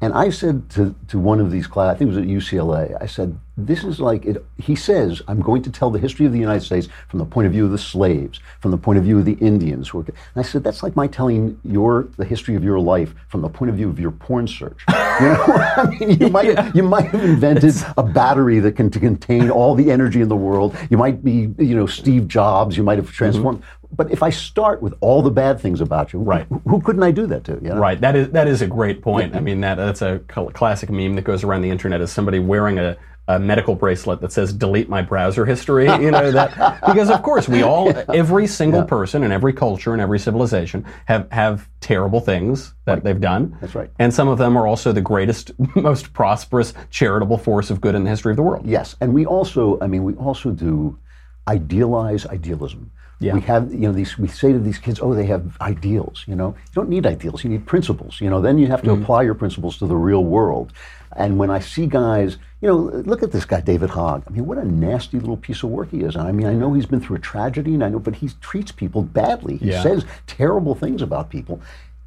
and 0.00 0.12
I 0.12 0.30
said 0.30 0.70
to, 0.70 0.94
to 1.08 1.18
one 1.18 1.40
of 1.40 1.50
these 1.50 1.66
class, 1.66 1.94
I 1.94 1.98
think 1.98 2.12
it 2.12 2.16
was 2.16 2.18
at 2.18 2.28
UCLA, 2.28 2.96
I 3.00 3.06
said, 3.06 3.38
this 3.56 3.82
is 3.82 3.98
like, 3.98 4.24
it, 4.24 4.44
he 4.56 4.76
says, 4.76 5.20
I'm 5.26 5.40
going 5.40 5.62
to 5.62 5.72
tell 5.72 5.90
the 5.90 5.98
history 5.98 6.24
of 6.24 6.32
the 6.32 6.38
United 6.38 6.60
States 6.60 6.86
from 7.08 7.18
the 7.18 7.24
point 7.24 7.48
of 7.48 7.52
view 7.52 7.64
of 7.64 7.72
the 7.72 7.78
slaves, 7.78 8.38
from 8.60 8.70
the 8.70 8.78
point 8.78 8.98
of 8.98 9.04
view 9.04 9.18
of 9.18 9.24
the 9.24 9.32
Indians. 9.40 9.88
Who 9.88 9.98
and 9.98 10.12
I 10.36 10.42
said, 10.42 10.62
that's 10.62 10.84
like 10.84 10.94
my 10.94 11.08
telling 11.08 11.58
your, 11.64 12.08
the 12.16 12.24
history 12.24 12.54
of 12.54 12.62
your 12.62 12.78
life 12.78 13.12
from 13.26 13.42
the 13.42 13.48
point 13.48 13.70
of 13.70 13.76
view 13.76 13.88
of 13.88 13.98
your 13.98 14.12
porn 14.12 14.46
search. 14.46 14.84
You 15.18 15.26
know, 15.26 15.44
I 15.48 15.96
mean, 15.98 16.20
you 16.20 16.28
might, 16.28 16.76
you 16.76 16.82
might 16.84 17.06
have 17.06 17.24
invented 17.24 17.74
a 17.96 18.04
battery 18.04 18.60
that 18.60 18.76
can 18.76 18.88
to 18.90 19.00
contain 19.00 19.50
all 19.50 19.74
the 19.74 19.90
energy 19.90 20.20
in 20.20 20.28
the 20.28 20.36
world. 20.36 20.76
You 20.90 20.96
might 20.96 21.24
be, 21.24 21.52
you 21.58 21.74
know, 21.74 21.86
Steve 21.86 22.28
Jobs, 22.28 22.76
you 22.76 22.84
might 22.84 22.98
have 22.98 23.06
mm-hmm. 23.06 23.14
transformed. 23.16 23.64
But 23.90 24.10
if 24.10 24.22
I 24.22 24.30
start 24.30 24.82
with 24.82 24.94
all 25.00 25.22
the 25.22 25.30
bad 25.30 25.60
things 25.60 25.80
about 25.80 26.12
you, 26.12 26.20
Right. 26.20 26.46
who, 26.48 26.60
who 26.66 26.80
couldn't 26.80 27.02
I 27.02 27.10
do 27.10 27.26
that 27.26 27.44
to? 27.44 27.52
You 27.62 27.70
know? 27.70 27.76
Right. 27.78 28.00
That 28.00 28.14
is 28.16 28.30
that 28.30 28.46
is 28.46 28.62
a 28.62 28.66
great 28.66 29.02
point. 29.02 29.34
I 29.34 29.40
mean 29.40 29.60
that 29.62 29.76
that's 29.76 30.02
a 30.02 30.18
classic 30.28 30.90
meme 30.90 31.14
that 31.16 31.22
goes 31.22 31.42
around 31.44 31.62
the 31.62 31.70
internet 31.70 32.00
is 32.00 32.12
somebody 32.12 32.38
wearing 32.38 32.78
a, 32.78 32.96
a 33.28 33.38
medical 33.38 33.74
bracelet 33.74 34.20
that 34.20 34.32
says 34.32 34.52
"delete 34.52 34.88
my 34.88 35.02
browser 35.02 35.44
history." 35.46 35.86
You 36.04 36.10
know 36.10 36.30
that 36.30 36.80
because 36.86 37.10
of 37.10 37.22
course 37.22 37.48
we 37.48 37.62
all, 37.62 37.92
every 38.14 38.46
single 38.46 38.84
person 38.84 39.22
in 39.22 39.32
every 39.32 39.52
culture 39.52 39.92
and 39.92 40.00
every 40.02 40.18
civilization 40.18 40.84
have 41.06 41.26
have 41.32 41.68
terrible 41.80 42.20
things 42.20 42.74
that 42.84 43.04
they've 43.04 43.20
done. 43.20 43.56
That's 43.60 43.74
right. 43.74 43.90
And 43.98 44.12
some 44.12 44.28
of 44.28 44.36
them 44.38 44.56
are 44.56 44.66
also 44.66 44.92
the 44.92 45.00
greatest, 45.00 45.52
most 45.76 46.12
prosperous, 46.12 46.74
charitable 46.90 47.38
force 47.38 47.70
of 47.70 47.80
good 47.80 47.94
in 47.94 48.04
the 48.04 48.10
history 48.10 48.32
of 48.32 48.36
the 48.36 48.42
world. 48.42 48.66
Yes, 48.66 48.96
and 49.00 49.14
we 49.14 49.24
also, 49.26 49.78
I 49.80 49.86
mean, 49.86 50.04
we 50.04 50.14
also 50.14 50.50
do 50.50 50.98
idealize 51.46 52.26
idealism. 52.26 52.90
Yeah. 53.20 53.34
We 53.34 53.40
have, 53.42 53.72
you 53.72 53.80
know, 53.80 53.92
these. 53.92 54.16
We 54.16 54.28
say 54.28 54.52
to 54.52 54.60
these 54.60 54.78
kids, 54.78 55.00
"Oh, 55.00 55.12
they 55.12 55.26
have 55.26 55.56
ideals." 55.60 56.24
You 56.28 56.36
know, 56.36 56.48
you 56.48 56.74
don't 56.74 56.88
need 56.88 57.04
ideals. 57.04 57.42
You 57.42 57.50
need 57.50 57.66
principles. 57.66 58.20
You 58.20 58.30
know, 58.30 58.40
then 58.40 58.58
you 58.58 58.68
have 58.68 58.82
to 58.82 58.90
mm-hmm. 58.90 59.02
apply 59.02 59.22
your 59.22 59.34
principles 59.34 59.76
to 59.78 59.86
the 59.86 59.96
real 59.96 60.24
world. 60.24 60.72
And 61.16 61.36
when 61.36 61.50
I 61.50 61.58
see 61.58 61.86
guys, 61.86 62.36
you 62.60 62.68
know, 62.68 62.76
look 62.76 63.22
at 63.24 63.32
this 63.32 63.44
guy, 63.44 63.60
David 63.60 63.90
Hogg. 63.90 64.22
I 64.26 64.30
mean, 64.30 64.46
what 64.46 64.58
a 64.58 64.64
nasty 64.64 65.18
little 65.18 65.36
piece 65.36 65.64
of 65.64 65.70
work 65.70 65.90
he 65.90 66.02
is. 66.02 66.16
I 66.16 66.30
mean, 66.30 66.46
I 66.46 66.52
know 66.52 66.72
he's 66.74 66.86
been 66.86 67.00
through 67.00 67.16
a 67.16 67.20
tragedy, 67.20 67.74
and 67.74 67.82
I 67.82 67.88
know, 67.88 67.98
but 67.98 68.14
he 68.14 68.30
treats 68.40 68.70
people 68.70 69.02
badly. 69.02 69.56
He 69.56 69.70
Yeah. 69.70 69.82
says 69.82 70.04
terrible 70.28 70.76
things 70.76 71.02
about 71.02 71.28
people, 71.28 71.60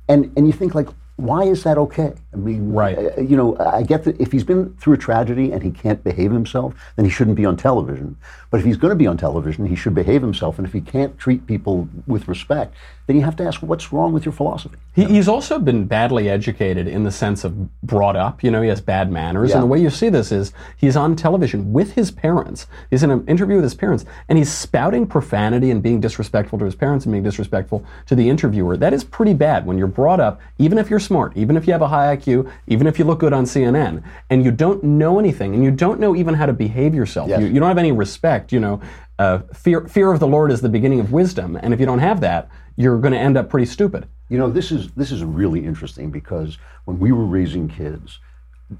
and 0.07 0.31
and 0.37 0.47
you 0.47 0.53
think 0.53 0.75
like, 0.75 0.87
why 1.21 1.43
is 1.43 1.63
that 1.63 1.77
okay? 1.77 2.13
I 2.33 2.37
mean, 2.37 2.73
Right. 2.73 2.97
uh, 2.97 3.21
you 3.21 3.37
know, 3.37 3.57
I 3.59 3.83
get 3.83 4.03
that 4.05 4.19
if 4.19 4.31
he's 4.31 4.43
been 4.43 4.73
through 4.79 4.93
a 4.93 4.97
tragedy 4.97 5.51
and 5.51 5.61
he 5.61 5.69
can't 5.69 6.03
behave 6.03 6.31
himself, 6.31 6.73
then 6.95 7.05
he 7.05 7.11
shouldn't 7.11 7.35
be 7.37 7.45
on 7.45 7.57
television. 7.57 8.15
But 8.49 8.59
if 8.59 8.65
he's 8.65 8.77
going 8.77 8.89
to 8.89 8.95
be 8.95 9.07
on 9.07 9.17
television, 9.17 9.65
he 9.65 9.75
should 9.75 9.95
behave 9.95 10.21
himself. 10.21 10.57
And 10.57 10.67
if 10.67 10.73
he 10.73 10.81
can't 10.81 11.17
treat 11.17 11.47
people 11.47 11.87
with 12.07 12.27
respect, 12.27 12.75
then 13.07 13.15
you 13.15 13.23
have 13.23 13.35
to 13.37 13.45
ask, 13.45 13.61
what's 13.61 13.93
wrong 13.93 14.13
with 14.13 14.25
your 14.25 14.33
philosophy? 14.33 14.77
He, 14.93 15.05
he's 15.05 15.27
also 15.27 15.57
been 15.59 15.85
badly 15.85 16.29
educated 16.29 16.87
in 16.87 17.03
the 17.03 17.11
sense 17.11 17.43
of 17.43 17.53
brought 17.81 18.15
up. 18.15 18.43
You 18.43 18.51
know, 18.51 18.61
he 18.61 18.69
has 18.69 18.81
bad 18.81 19.11
manners. 19.11 19.49
Yeah. 19.49 19.57
And 19.57 19.63
the 19.63 19.67
way 19.67 19.79
you 19.79 19.89
see 19.89 20.09
this 20.09 20.31
is 20.31 20.51
he's 20.77 20.95
on 20.97 21.15
television 21.15 21.71
with 21.71 21.93
his 21.93 22.11
parents. 22.11 22.67
He's 22.89 23.03
in 23.03 23.11
an 23.11 23.25
interview 23.27 23.55
with 23.55 23.63
his 23.63 23.73
parents, 23.75 24.05
and 24.27 24.37
he's 24.37 24.51
spouting 24.51 25.07
profanity 25.07 25.71
and 25.71 25.81
being 25.81 26.01
disrespectful 26.01 26.59
to 26.59 26.65
his 26.65 26.75
parents 26.75 27.05
and 27.05 27.11
being 27.11 27.23
disrespectful 27.23 27.85
to 28.07 28.15
the 28.15 28.29
interviewer. 28.29 28.75
That 28.75 28.93
is 28.93 29.03
pretty 29.03 29.33
bad 29.33 29.65
when 29.65 29.77
you're 29.77 29.87
brought 29.87 30.19
up, 30.19 30.41
even 30.57 30.77
if 30.77 30.89
you're 30.89 30.99
smart, 31.11 31.35
even 31.35 31.57
if 31.57 31.67
you 31.67 31.73
have 31.73 31.81
a 31.81 31.89
high 31.89 32.15
IQ, 32.15 32.49
even 32.67 32.87
if 32.87 32.97
you 32.97 33.03
look 33.03 33.19
good 33.19 33.33
on 33.33 33.43
CNN, 33.43 34.01
and 34.29 34.45
you 34.45 34.49
don't 34.49 34.81
know 34.81 35.19
anything, 35.19 35.53
and 35.53 35.61
you 35.61 35.69
don't 35.69 35.99
know 35.99 36.15
even 36.15 36.33
how 36.33 36.45
to 36.45 36.53
behave 36.53 36.95
yourself. 36.95 37.27
Yes. 37.27 37.41
You, 37.41 37.47
you 37.47 37.59
don't 37.59 37.67
have 37.67 37.77
any 37.77 37.91
respect. 37.91 38.53
You 38.53 38.61
know, 38.61 38.81
uh, 39.19 39.39
fear, 39.53 39.81
fear 39.89 40.13
of 40.13 40.21
the 40.21 40.27
Lord 40.27 40.53
is 40.53 40.61
the 40.61 40.69
beginning 40.69 41.01
of 41.01 41.11
wisdom. 41.11 41.57
And 41.61 41.73
if 41.73 41.81
you 41.81 41.85
don't 41.85 41.99
have 41.99 42.21
that, 42.21 42.47
you're 42.77 42.97
going 42.97 43.11
to 43.11 43.19
end 43.19 43.37
up 43.37 43.49
pretty 43.49 43.65
stupid. 43.65 44.07
You 44.29 44.37
know, 44.37 44.49
this 44.49 44.71
is 44.71 44.91
this 44.91 45.11
is 45.11 45.21
really 45.25 45.65
interesting 45.65 46.11
because 46.11 46.57
when 46.85 46.97
we 46.97 47.11
were 47.11 47.25
raising 47.25 47.67
kids, 47.67 48.19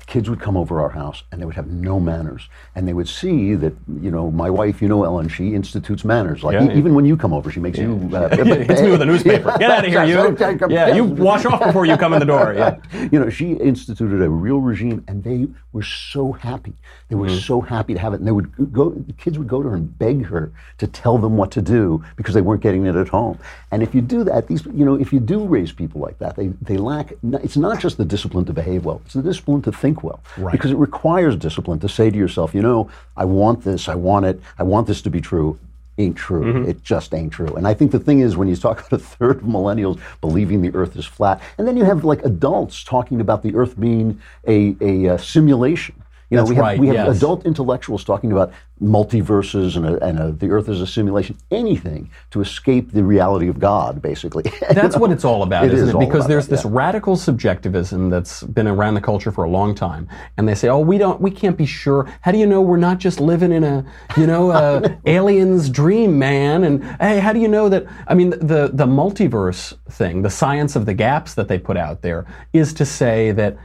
kids 0.08 0.30
would 0.30 0.40
come 0.40 0.56
over 0.58 0.82
our 0.82 0.90
house 0.90 1.24
and 1.32 1.42
they 1.42 1.46
would 1.46 1.56
have 1.56 1.68
no 1.68 2.00
manners, 2.00 2.48
and 2.76 2.88
they 2.88 2.94
would 2.94 3.08
see 3.08 3.56
that 3.56 3.74
you 4.02 4.12
know 4.12 4.32
my 4.32 4.50
wife, 4.50 4.82
you 4.82 4.88
know 4.88 5.04
Ellen, 5.04 5.28
she 5.28 5.54
institutes 5.54 6.04
manners. 6.06 6.44
Like 6.44 6.54
Yeah, 6.54 6.64
e- 6.64 6.68
yeah. 6.68 6.78
even 6.78 6.96
when 6.96 7.06
you 7.06 7.18
come 7.18 7.34
over, 7.34 7.52
she 7.52 7.60
makes 7.60 7.78
you. 7.78 8.10
Uh, 8.14 8.30
Hits 8.36 8.82
me 8.82 8.92
with 8.96 9.02
a 9.02 9.06
newspaper. 9.06 9.56
Get 9.60 9.72
out 9.72 9.86
of 9.86 9.92
here, 9.92 10.04
you. 10.06 10.38
Yeah, 10.70 10.94
you 10.96 11.04
wash 11.04 11.46
off 11.46 11.64
before 11.64 11.86
you 11.86 11.98
come 11.98 12.14
in 12.14 12.20
the 12.20 12.26
door. 12.26 12.54
Yeah. 12.56 12.78
you 13.12 13.20
know, 13.20 13.30
she 13.30 13.54
instituted 13.54 14.22
a 14.22 14.30
real 14.30 14.60
regime, 14.60 15.04
and 15.08 15.24
they 15.24 15.48
were 15.74 15.84
so 15.84 16.32
happy. 16.32 16.74
They 17.10 17.16
were 17.16 17.30
so 17.30 17.60
happy 17.62 17.94
to 17.94 18.00
have 18.00 18.14
it, 18.14 18.20
and 18.20 18.28
they 18.28 18.32
would 18.32 18.72
go. 18.72 18.92
The 18.92 19.14
kids 19.14 19.38
would 19.38 19.48
go 19.48 19.62
to 19.62 19.70
her 19.70 19.76
and 19.76 19.98
beg 20.00 20.26
her 20.26 20.52
to 20.78 20.88
tell 20.88 21.18
them 21.18 21.36
what 21.38 21.52
to 21.52 21.62
do 21.62 22.04
because 22.16 22.34
they 22.34 22.42
weren't 22.42 22.62
getting 22.62 22.86
it 22.86 22.96
at 22.96 23.10
home. 23.10 23.38
And 23.72 23.84
if 23.84 23.94
you 23.94 24.02
do 24.02 24.24
that, 24.24 24.48
these, 24.48 24.66
you 24.66 24.86
know, 24.86 24.96
if 24.96 25.12
you 25.14 25.20
do 25.20 25.46
raise 25.46 25.72
people 25.72 26.00
like 26.02 26.18
that, 26.20 26.36
they 26.36 26.48
they 26.62 26.78
lack. 26.78 27.14
It's 27.24 27.58
not 27.58 27.80
just 27.80 27.98
the 27.98 28.06
discipline 28.06 28.46
to 28.46 28.54
behave 28.54 28.86
well; 28.86 29.02
it's 29.06 29.14
the 29.14 29.22
discipline 29.22 29.62
to 29.64 29.72
think 29.82 30.04
well. 30.04 30.22
Right. 30.38 30.52
Because 30.52 30.72
it 30.72 30.78
requires 30.78 31.36
discipline 31.36 31.80
to 31.80 31.90
say 31.90 32.10
to 32.10 32.18
yourself, 32.18 32.54
you 32.54 32.62
know, 32.62 32.90
I 33.18 33.26
want 33.26 33.64
this, 33.64 33.90
I 33.90 33.96
want 33.96 34.26
it, 34.26 34.40
I 34.60 34.64
want 34.64 34.88
this 34.88 35.02
to 35.02 35.10
be 35.10 35.20
true. 35.20 35.60
Ain't 35.98 36.16
true. 36.16 36.44
Mm-hmm. 36.44 36.70
It 36.70 36.84
just 36.84 37.14
ain't 37.14 37.34
true. 37.34 37.54
And 37.56 37.68
I 37.68 37.74
think 37.74 37.92
the 37.92 38.00
thing 38.00 38.22
is, 38.22 38.38
when 38.38 38.48
you 38.48 38.56
talk 38.56 38.80
about 38.88 39.02
a 39.02 39.04
third 39.04 39.38
of 39.38 39.44
millennials 39.44 40.00
believing 40.22 40.62
the 40.62 40.74
Earth 40.74 40.96
is 40.96 41.06
flat, 41.06 41.42
and 41.58 41.68
then 41.68 41.76
you 41.76 41.84
have 41.84 42.06
like 42.06 42.24
adults 42.24 42.84
talking 42.84 43.20
about 43.20 43.44
the 43.44 43.54
Earth 43.56 43.80
being 43.80 44.22
a, 44.48 44.76
a, 44.80 45.10
uh 45.10 45.18
simulation. 45.18 45.96
You 46.32 46.38
know, 46.38 46.44
That's 46.44 46.50
we 46.50 46.56
have, 46.56 46.64
right, 46.64 46.80
we 46.80 46.88
have 46.88 46.96
yes. 46.96 47.18
adult 47.18 47.46
intellectuals 47.46 48.06
talking 48.06 48.32
about 48.32 48.54
multiverses 48.82 49.76
and, 49.76 49.86
a, 49.86 50.02
and 50.02 50.18
a, 50.18 50.32
the 50.32 50.50
Earth 50.50 50.70
is 50.70 50.80
a 50.80 50.88
simulation. 50.88 51.38
Anything 51.52 52.10
to 52.30 52.40
escape 52.40 52.94
the 52.94 53.04
reality 53.04 53.50
of 53.50 53.60
God, 53.60 54.02
basically. 54.02 54.44
That's 54.72 54.96
what 54.96 55.12
it's 55.12 55.26
all 55.26 55.44
about, 55.44 55.66
It 55.66 55.74
isn't 55.74 55.90
is 55.90 55.94
it? 55.94 56.00
Because 56.00 56.28
there's 56.28 56.48
that, 56.48 56.56
this 56.56 56.64
radical 56.64 57.18
subjectivism 57.18 58.10
that's 58.10 58.44
been 58.44 58.66
around 58.66 58.94
the 58.94 59.02
culture 59.02 59.30
for 59.30 59.44
a 59.44 59.50
long 59.50 59.76
time, 59.76 60.08
and 60.38 60.48
they 60.48 60.56
say, 60.56 60.70
"Oh, 60.70 60.80
we 60.80 60.98
don't, 60.98 61.20
we 61.20 61.32
can't 61.32 61.58
be 61.58 61.66
sure. 61.66 62.10
How 62.22 62.32
do 62.32 62.38
you 62.38 62.46
know 62.46 62.62
we're 62.62 62.78
not 62.78 63.00
just 63.00 63.20
living 63.20 63.52
in 63.52 63.66
a, 63.66 63.86
you 64.16 64.26
know, 64.26 64.52
a 64.52 64.98
alien's 65.06 65.70
dream, 65.70 66.18
man? 66.18 66.64
And 66.64 66.82
hey, 67.02 67.20
how 67.20 67.34
do 67.34 67.40
you 67.40 67.50
know 67.50 67.68
that? 67.68 67.86
I 68.08 68.14
mean, 68.14 68.30
the 68.30 68.72
the 68.72 68.86
multiverse 68.86 69.74
thing, 69.90 70.22
the 70.22 70.30
science 70.30 70.78
of 70.78 70.86
the 70.86 70.94
gaps 70.94 71.34
that 71.34 71.50
they 71.50 71.60
put 71.60 71.76
out 71.76 72.02
there, 72.02 72.26
is 72.54 72.74
to 72.76 72.86
say 72.86 73.34
that." 73.34 73.58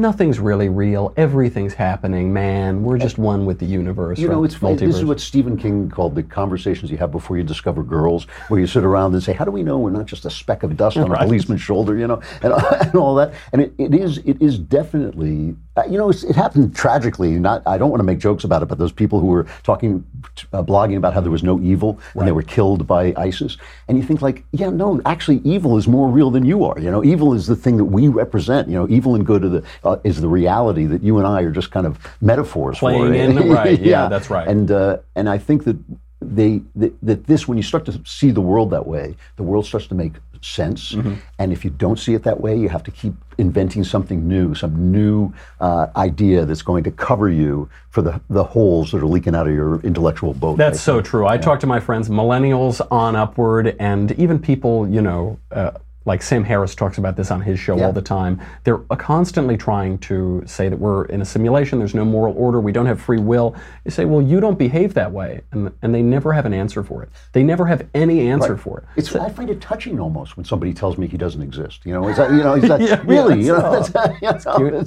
Nothing's 0.00 0.38
really 0.38 0.68
real. 0.68 1.12
Everything's 1.16 1.74
happening, 1.74 2.32
man. 2.32 2.82
We're 2.82 2.98
just 2.98 3.18
one 3.18 3.46
with 3.46 3.58
the 3.58 3.66
universe. 3.66 4.18
You 4.18 4.28
know, 4.28 4.44
it's 4.44 4.54
funny. 4.54 4.76
This 4.76 4.96
is 4.96 5.04
what 5.04 5.20
Stephen 5.20 5.56
King 5.56 5.88
called 5.88 6.14
the 6.14 6.22
conversations 6.22 6.90
you 6.90 6.98
have 6.98 7.12
before 7.12 7.36
you 7.36 7.42
discover 7.42 7.82
girls, 7.82 8.24
where 8.48 8.60
you 8.60 8.66
sit 8.66 8.84
around 8.84 9.12
and 9.14 9.22
say, 9.22 9.32
"How 9.32 9.44
do 9.44 9.50
we 9.50 9.62
know 9.62 9.78
we're 9.78 9.90
not 9.90 10.06
just 10.06 10.24
a 10.24 10.30
speck 10.30 10.62
of 10.62 10.76
dust 10.76 10.96
on 10.96 11.10
a 11.10 11.16
policeman's 11.24 11.62
shoulder?" 11.62 11.96
You 11.96 12.06
know, 12.06 12.22
and, 12.42 12.52
and 12.80 12.94
all 12.94 13.14
that. 13.16 13.34
And 13.52 13.62
it, 13.62 13.74
it 13.78 13.94
is 13.94 14.18
it 14.18 14.40
is 14.40 14.58
definitely 14.58 15.56
you 15.88 15.96
know 15.98 16.10
it 16.10 16.34
happened 16.34 16.74
tragically. 16.74 17.38
Not 17.38 17.62
I 17.66 17.78
don't 17.78 17.90
want 17.90 18.00
to 18.00 18.04
make 18.04 18.18
jokes 18.18 18.44
about 18.44 18.62
it, 18.62 18.66
but 18.66 18.78
those 18.78 18.92
people 18.92 19.20
who 19.20 19.26
were 19.26 19.46
talking, 19.62 20.04
uh, 20.52 20.62
blogging 20.62 20.96
about 20.96 21.14
how 21.14 21.20
there 21.20 21.30
was 21.30 21.42
no 21.42 21.60
evil 21.60 21.98
and 22.14 22.26
they 22.26 22.32
were 22.32 22.42
killed 22.42 22.86
by 22.86 23.14
ISIS, 23.16 23.56
and 23.88 23.96
you 23.96 24.04
think 24.04 24.20
like, 24.20 24.44
yeah, 24.52 24.70
no, 24.70 25.00
actually, 25.06 25.40
evil 25.44 25.76
is 25.78 25.86
more 25.86 26.08
real 26.08 26.30
than 26.30 26.44
you 26.44 26.64
are. 26.64 26.78
You 26.78 26.90
know, 26.90 27.04
evil 27.04 27.34
is 27.34 27.46
the 27.46 27.56
thing 27.56 27.76
that 27.76 27.84
we 27.84 28.08
represent. 28.08 28.68
You 28.68 28.74
know, 28.74 28.88
evil 28.88 29.14
and 29.14 29.24
good 29.24 29.44
are 29.44 29.48
the 29.48 29.64
uh, 29.84 29.96
is 30.04 30.20
the 30.20 30.28
reality 30.28 30.86
that 30.86 31.02
you 31.02 31.18
and 31.18 31.26
I 31.26 31.42
are 31.42 31.52
just 31.52 31.70
kind 31.70 31.86
of 31.86 31.98
metaphors 32.20 32.78
for 32.78 32.90
Playing 32.90 33.14
it. 33.14 33.36
in, 33.36 33.50
right, 33.50 33.80
yeah, 33.80 34.08
that's 34.08 34.30
right. 34.30 34.48
And 34.48 34.70
uh, 34.70 34.98
and 35.14 35.28
I 35.28 35.38
think 35.38 35.64
that 35.64 35.76
they 36.20 36.60
that, 36.76 36.94
that 37.02 37.26
this 37.26 37.48
when 37.48 37.56
you 37.56 37.62
start 37.62 37.84
to 37.86 38.00
see 38.04 38.30
the 38.30 38.40
world 38.40 38.70
that 38.70 38.86
way, 38.86 39.16
the 39.36 39.42
world 39.42 39.66
starts 39.66 39.86
to 39.86 39.94
make 39.94 40.14
sense. 40.40 40.92
Mm-hmm. 40.92 41.14
And 41.38 41.52
if 41.52 41.64
you 41.64 41.70
don't 41.70 41.98
see 41.98 42.14
it 42.14 42.22
that 42.24 42.40
way, 42.40 42.56
you 42.56 42.68
have 42.68 42.82
to 42.84 42.90
keep 42.90 43.14
inventing 43.38 43.84
something 43.84 44.26
new, 44.26 44.54
some 44.54 44.92
new 44.92 45.32
uh, 45.60 45.88
idea 45.96 46.44
that's 46.44 46.62
going 46.62 46.84
to 46.84 46.90
cover 46.90 47.28
you 47.28 47.68
for 47.90 48.02
the 48.02 48.20
the 48.30 48.44
holes 48.44 48.92
that 48.92 49.02
are 49.02 49.06
leaking 49.06 49.34
out 49.34 49.46
of 49.46 49.54
your 49.54 49.80
intellectual 49.80 50.34
boat. 50.34 50.58
That's 50.58 50.80
so 50.80 51.00
true. 51.00 51.26
I 51.26 51.38
talk 51.38 51.60
to 51.60 51.66
my 51.66 51.80
friends, 51.80 52.08
millennials 52.08 52.86
on 52.90 53.16
upward, 53.16 53.76
and 53.78 54.12
even 54.12 54.38
people, 54.38 54.88
you 54.88 55.02
know, 55.02 55.38
uh, 55.50 55.72
like 56.06 56.22
Sam 56.22 56.44
Harris 56.44 56.74
talks 56.74 56.96
about 56.96 57.16
this 57.16 57.30
on 57.30 57.42
his 57.42 57.58
show 57.60 57.76
Yeah. 57.76 57.84
all 57.86 57.92
the 57.92 58.00
time. 58.00 58.40
They're 58.64 58.80
uh, 58.90 58.96
constantly 58.96 59.56
trying 59.58 59.98
to 59.98 60.42
say 60.46 60.68
that 60.70 60.78
we're 60.78 61.04
in 61.06 61.20
a 61.20 61.24
simulation, 61.26 61.78
there's 61.78 61.94
no 61.94 62.04
moral 62.06 62.34
order, 62.38 62.58
we 62.60 62.72
don't 62.72 62.86
have 62.86 63.00
free 63.00 63.18
will. 63.18 63.54
You 63.84 63.90
say, 63.90 64.06
well, 64.06 64.22
you 64.22 64.40
don't 64.40 64.58
behave 64.58 64.94
that 64.94 65.12
way. 65.12 65.42
And, 65.52 65.70
and 65.82 65.94
they 65.94 66.02
never 66.02 66.32
have 66.32 66.46
an 66.46 66.54
answer 66.54 66.82
for 66.82 67.02
it. 67.02 67.10
They 67.32 67.42
never 67.42 67.66
have 67.66 67.86
any 67.94 68.28
answer 68.30 68.56
for 68.56 68.78
it. 68.78 68.84
It's, 68.96 69.14
I 69.14 69.28
find 69.28 69.50
it 69.50 69.60
touching 69.60 70.00
almost 70.00 70.36
when 70.38 70.46
somebody 70.46 70.72
tells 70.72 70.96
me 70.96 71.06
he 71.06 71.18
doesn't 71.18 71.42
exist. 71.42 71.84
You 71.84 71.92
know, 71.92 72.08
is 72.08 72.16
that, 72.16 72.30
you 72.30 72.38
know, 72.38 72.54
is 72.54 72.62
that 72.68 72.80
Yeah, 72.80 73.02
really? 73.04 73.40
yeah, 73.40 73.44
you 73.44 73.52
know, 73.58 73.82
that's, 74.22 74.46
you 74.58 74.70
know, 74.70 74.78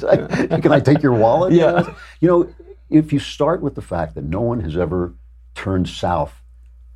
like, 0.50 0.62
can 0.64 0.72
I 0.72 0.80
take 0.80 1.04
your 1.04 1.14
wallet? 1.14 1.54
Yeah. 1.64 1.94
You 2.22 2.28
know, 2.28 2.54
if 2.90 3.14
you 3.14 3.20
start 3.20 3.62
with 3.62 3.76
the 3.76 3.82
fact 3.82 4.16
that 4.16 4.24
no 4.24 4.42
one 4.42 4.60
has 4.62 4.76
ever 4.78 5.14
turned 5.56 5.88
south 5.88 6.42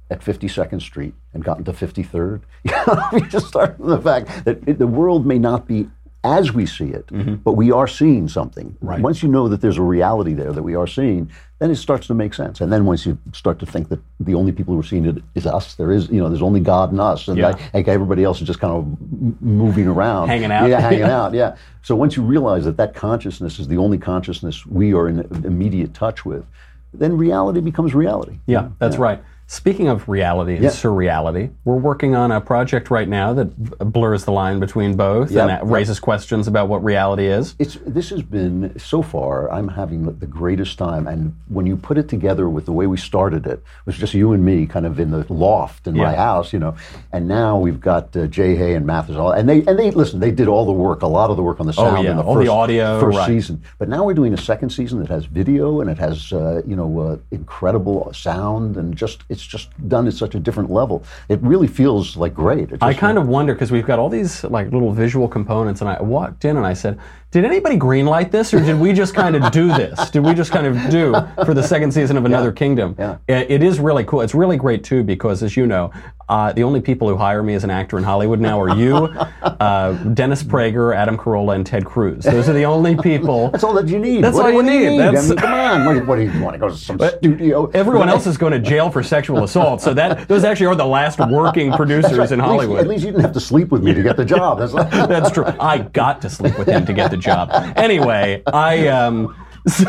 at 0.09 0.21
52nd 0.21 0.81
Street 0.81 1.13
and 1.33 1.43
gotten 1.43 1.63
to 1.65 1.73
53rd, 1.73 2.41
you 2.63 2.71
know, 2.71 3.27
just 3.27 3.47
start 3.47 3.79
with 3.79 3.89
the 3.89 4.01
fact 4.01 4.45
that 4.45 4.67
it, 4.67 4.79
the 4.79 4.87
world 4.87 5.25
may 5.25 5.37
not 5.37 5.67
be 5.67 5.89
as 6.23 6.51
we 6.51 6.65
see 6.65 6.89
it, 6.89 7.07
mm-hmm. 7.07 7.35
but 7.35 7.53
we 7.53 7.71
are 7.71 7.87
seeing 7.87 8.27
something. 8.27 8.75
Right. 8.81 8.99
Once 8.99 9.23
you 9.23 9.29
know 9.29 9.47
that 9.47 9.61
there's 9.61 9.77
a 9.77 9.81
reality 9.81 10.33
there 10.33 10.51
that 10.51 10.63
we 10.63 10.75
are 10.75 10.87
seeing, 10.87 11.31
then 11.59 11.71
it 11.71 11.77
starts 11.77 12.07
to 12.07 12.13
make 12.13 12.33
sense. 12.33 12.59
And 12.59 12.71
then 12.71 12.85
once 12.85 13.05
you 13.05 13.17
start 13.33 13.59
to 13.59 13.65
think 13.65 13.89
that 13.89 13.99
the 14.19 14.33
only 14.35 14.51
people 14.51 14.73
who 14.73 14.79
are 14.79 14.83
seeing 14.83 15.05
it 15.05 15.23
is 15.35 15.47
us, 15.47 15.75
there 15.75 15.91
is, 15.91 16.09
you 16.09 16.19
know, 16.19 16.27
there's 16.27 16.41
only 16.41 16.59
God 16.59 16.91
and 16.91 16.99
us, 16.99 17.27
and 17.27 17.37
Yeah. 17.37 17.49
like, 17.49 17.73
like 17.73 17.87
everybody 17.87 18.23
else 18.23 18.41
is 18.41 18.47
just 18.47 18.59
kind 18.59 18.73
of 18.73 19.41
moving 19.41 19.87
around, 19.87 20.27
Hanging 20.27 20.51
out. 20.51 20.69
yeah, 20.69 20.81
hanging 20.81 21.03
out, 21.19 21.33
yeah. 21.33 21.55
So 21.81 21.95
once 21.95 22.17
you 22.17 22.23
realize 22.23 22.65
that 22.65 22.77
that 22.77 22.93
consciousness 22.93 23.57
is 23.59 23.67
the 23.67 23.77
only 23.77 23.97
consciousness 23.97 24.65
we 24.65 24.93
are 24.93 25.07
in 25.07 25.19
immediate 25.45 25.93
touch 25.93 26.25
with, 26.25 26.45
then 26.93 27.15
reality 27.17 27.61
becomes 27.61 27.93
reality. 27.95 28.39
Yeah, 28.47 28.69
that's 28.79 28.97
right. 28.97 29.21
Speaking 29.49 29.87
of 29.87 30.09
reality 30.09 30.55
and 30.55 30.63
Yeah. 30.65 30.71
surreality, 30.71 31.51
we're 31.63 31.77
working 31.77 32.13
on 32.15 32.33
a 32.33 32.41
project 32.41 32.91
right 32.91 33.07
now 33.07 33.31
that 33.31 33.47
blurs 33.93 34.25
the 34.25 34.31
line 34.33 34.59
between 34.59 34.97
both 34.97 35.31
Yep, 35.31 35.41
and 35.41 35.49
yep. 35.49 35.61
raises 35.63 36.01
questions 36.01 36.49
about 36.49 36.67
what 36.67 36.83
reality 36.83 37.27
is. 37.27 37.55
It's 37.57 37.77
this 37.87 38.09
has 38.09 38.21
been 38.23 38.73
so 38.77 39.01
far. 39.01 39.49
I'm 39.49 39.69
having 39.69 40.03
the 40.03 40.25
greatest 40.25 40.77
time, 40.77 41.07
and 41.07 41.33
when 41.47 41.65
you 41.65 41.77
put 41.77 41.97
it 41.97 42.09
together 42.09 42.49
with 42.49 42.65
the 42.65 42.73
way 42.73 42.87
we 42.87 42.97
started 42.97 43.45
it, 43.45 43.51
it 43.53 43.61
was 43.85 43.95
just 43.97 44.13
you 44.13 44.33
and 44.33 44.43
me, 44.43 44.65
kind 44.65 44.85
of 44.85 44.99
in 44.99 45.11
the 45.11 45.25
loft 45.29 45.87
in 45.87 45.95
my 45.95 46.13
house, 46.13 46.51
you 46.51 46.59
know. 46.59 46.73
And 47.13 47.29
now 47.29 47.57
we've 47.57 47.79
got 47.79 48.13
uh, 48.17 48.27
Jay 48.27 48.53
Hay 48.57 48.73
and 48.75 48.85
Mathis, 48.85 49.15
all, 49.15 49.31
and 49.31 49.47
they 49.47 49.59
and 49.65 49.79
they 49.79 49.91
listen. 49.91 50.19
They 50.19 50.31
did 50.31 50.49
all 50.49 50.65
the 50.65 50.73
work, 50.73 51.03
a 51.03 51.07
lot 51.07 51.29
of 51.29 51.37
the 51.37 51.43
work 51.43 51.61
on 51.61 51.67
the 51.67 51.73
sound 51.73 51.99
Oh, 51.99 52.01
yeah, 52.01 52.11
in 52.11 52.17
the 52.17 52.23
all 52.23 52.33
the 52.35 52.41
first, 52.41 52.51
audio, 52.51 52.99
first 52.99 53.17
right. 53.17 53.27
season. 53.27 53.61
But 53.79 53.87
now 53.87 54.03
we're 54.03 54.13
doing 54.13 54.33
a 54.33 54.37
second 54.37 54.71
season 54.71 54.99
that 54.99 55.07
has 55.07 55.23
video 55.25 55.79
and 55.79 55.89
it 55.89 55.97
has 55.99 56.33
uh, 56.33 56.61
you 56.67 56.75
know 56.75 56.99
uh, 56.99 57.17
incredible 57.31 58.11
sound 58.13 58.75
and 58.75 58.93
just 58.93 59.23
it's 59.37 59.45
just 59.45 59.69
done 59.87 60.07
at 60.07 60.13
such 60.13 60.33
a 60.33 60.39
different 60.39 60.71
level. 60.71 61.03
It 61.29 61.39
really 61.43 61.67
feels 61.67 62.17
like 62.17 62.33
great. 62.33 62.69
I 62.81 62.93
kind 62.95 63.17
of 63.19 63.27
wonder 63.27 63.53
because 63.53 63.71
we've 63.71 63.85
got 63.85 63.99
all 63.99 64.09
these 64.09 64.43
like 64.45 64.71
little 64.71 64.91
visual 64.91 65.27
components, 65.27 65.81
and 65.81 65.89
I 65.89 66.01
walked 66.01 66.43
in 66.43 66.57
and 66.57 66.65
I 66.65 66.73
said, 66.73 66.97
"Did 67.29 67.45
anybody 67.45 67.77
greenlight 67.77 68.31
this, 68.31 68.51
or 68.53 68.59
did 68.59 68.79
we 68.79 68.93
just 68.93 69.13
kind 69.13 69.35
of 69.35 69.51
do 69.51 69.67
this? 69.67 70.09
Did 70.09 70.23
we 70.25 70.33
just 70.33 70.51
kind 70.51 70.65
of 70.65 70.75
do 70.89 71.13
for 71.45 71.53
the 71.53 71.61
second 71.63 71.91
season 71.91 72.17
of 72.17 72.25
Another 72.25 72.51
Kingdom?" 72.51 72.95
Yeah. 72.97 73.17
It- 73.27 73.51
it 73.51 73.63
is 73.63 73.79
really 73.79 74.03
cool. 74.03 74.21
It's 74.21 74.33
really 74.35 74.57
great 74.57 74.83
too 74.83 75.03
because, 75.03 75.43
as 75.43 75.55
you 75.55 75.67
know, 75.67 75.91
uh, 76.29 76.51
the 76.53 76.63
only 76.63 76.81
people 76.81 77.07
who 77.07 77.15
hire 77.15 77.41
me 77.41 77.53
as 77.53 77.63
an 77.63 77.69
actor 77.69 77.97
in 77.97 78.03
Hollywood 78.03 78.39
now 78.39 78.59
are 78.59 78.75
you, 78.75 78.95
uh, 79.41 79.93
Dennis 80.13 80.43
Prager, 80.43 80.95
Adam 80.95 81.17
Carolla, 81.17 81.55
and 81.55 81.65
Ted 81.65 81.85
Cruz. 81.85 82.23
Those 82.25 82.49
are 82.49 82.53
the 82.53 82.65
only 82.65 82.97
people. 82.97 83.49
That's 83.51 83.63
all 83.63 83.73
that 83.75 83.87
you 83.87 83.97
need. 83.99 84.23
That's 84.23 84.35
what, 84.35 84.45
all 84.47 84.51
you 84.51 84.63
need. 84.63 84.99
I 84.99 85.05
That's- 85.05 85.29
mean, 85.29 85.37
come 85.37 85.53
on. 85.53 85.85
What, 85.85 86.05
what 86.07 86.15
do 86.17 86.23
you 86.23 86.41
want 86.43 86.53
to 86.55 86.59
go 86.59 86.67
to 86.69 86.75
some 86.75 86.99
studio? 86.99 87.67
Everyone 87.71 88.09
else 88.09 88.27
is 88.27 88.37
going 88.37 88.51
to 88.53 88.59
jail 88.59 88.89
for 88.89 89.01
sexual 89.03 89.43
assault, 89.43 89.81
so 89.81 89.93
that 89.93 90.27
those 90.27 90.43
actually 90.43 90.67
are 90.67 90.75
the 90.75 90.85
last 90.85 91.19
working 91.19 91.71
producers 91.71 92.17
Right. 92.17 92.31
in 92.31 92.41
At 92.41 92.43
least- 92.49 92.51
Hollywood. 92.61 92.79
At 92.79 92.87
least, 92.87 93.05
you 93.05 93.11
didn't 93.11 93.21
have 93.23 93.33
to 93.33 93.39
sleep 93.39 93.69
with 93.69 93.83
me 93.83 93.93
to 93.93 94.03
get 94.03 94.17
the 94.17 94.25
job. 94.25 94.59
That's 94.59 94.73
That's 95.07 95.31
true. 95.31 95.45
I 95.59 95.77
got 95.79 96.21
to 96.23 96.29
sleep 96.29 96.57
with 96.57 96.67
him 96.67 96.85
to 96.85 96.93
get 96.93 97.11
the 97.11 97.17
job. 97.17 97.49
Anyway, 97.77 98.43
I 98.47 98.87
um, 98.89 99.35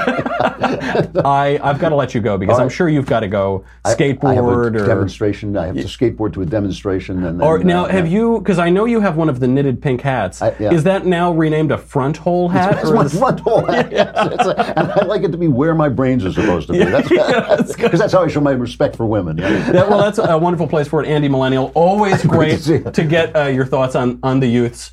I 1.24 1.58
I've 1.62 1.78
got 1.78 1.90
to 1.90 1.94
let 1.96 2.14
you 2.14 2.20
go 2.20 2.36
because 2.38 2.58
I'm 2.58 2.68
sure 2.68 2.88
you've 2.88 3.06
got 3.06 3.20
to 3.20 3.28
go 3.28 3.64
skateboard 3.84 4.24
I 4.30 4.34
have 4.34 4.44
a 4.44 4.48
or. 4.48 4.70
demonstration. 4.70 5.56
I 5.56 5.66
have 5.66 5.76
to 5.76 5.82
skateboard 5.84 6.32
to 6.34 6.42
a 6.42 6.46
demonstration, 6.46 7.24
and 7.24 7.40
then, 7.40 7.46
Or 7.46 7.58
now, 7.58 7.84
uh, 7.86 7.88
have 7.88 8.08
you? 8.08 8.38
Because 8.40 8.58
I 8.58 8.70
know 8.70 8.84
you 8.84 9.00
have 9.00 9.16
one 9.16 9.28
of 9.28 9.40
the 9.40 9.48
knitted 9.48 9.80
pink 9.80 10.00
hats. 10.00 10.42
I- 10.42 10.54
yeah. 10.58 10.72
Is 10.72 10.84
that 10.84 11.06
now 11.06 11.32
renamed 11.32 11.70
a 11.72 11.78
front 11.78 12.16
hole 12.16 12.48
hat? 12.48 12.72
That's 12.76 12.90
my 12.90 13.04
is- 13.04 13.18
front 13.18 13.40
hole. 13.40 13.64
Yes, 13.68 14.12
it's 14.32 14.46
a- 14.46 14.78
and 14.78 14.90
I 14.92 15.04
like 15.04 15.22
it 15.22 15.32
to 15.32 15.38
be 15.38 15.48
where 15.48 15.74
my 15.74 15.88
brains 15.88 16.24
are 16.24 16.32
supposed 16.32 16.66
to 16.68 16.72
be. 16.72 16.78
That's 16.84 17.08
that's 17.08 17.76
good. 17.76 17.82
because 17.84 18.00
that's 18.00 18.12
how 18.12 18.22
I 18.24 18.28
show 18.28 18.40
my 18.40 18.52
respect 18.52 18.96
for 18.96 19.06
women. 19.06 19.38
yeah. 19.38 19.48
Yeah, 19.72 19.88
well, 19.88 19.98
that's 19.98 20.18
a 20.18 20.36
wonderful 20.38 20.66
place 20.66 20.88
for 20.88 21.02
it. 21.02 21.08
Andy 21.08 21.28
Millennial, 21.28 21.70
always 21.74 22.24
great 22.24 22.66
you. 22.66 22.80
to 22.82 23.04
get 23.04 23.34
uh, 23.36 23.44
your 23.44 23.64
thoughts 23.66 23.94
on, 23.94 24.18
on 24.22 24.40
the 24.40 24.46
youths. 24.46 24.92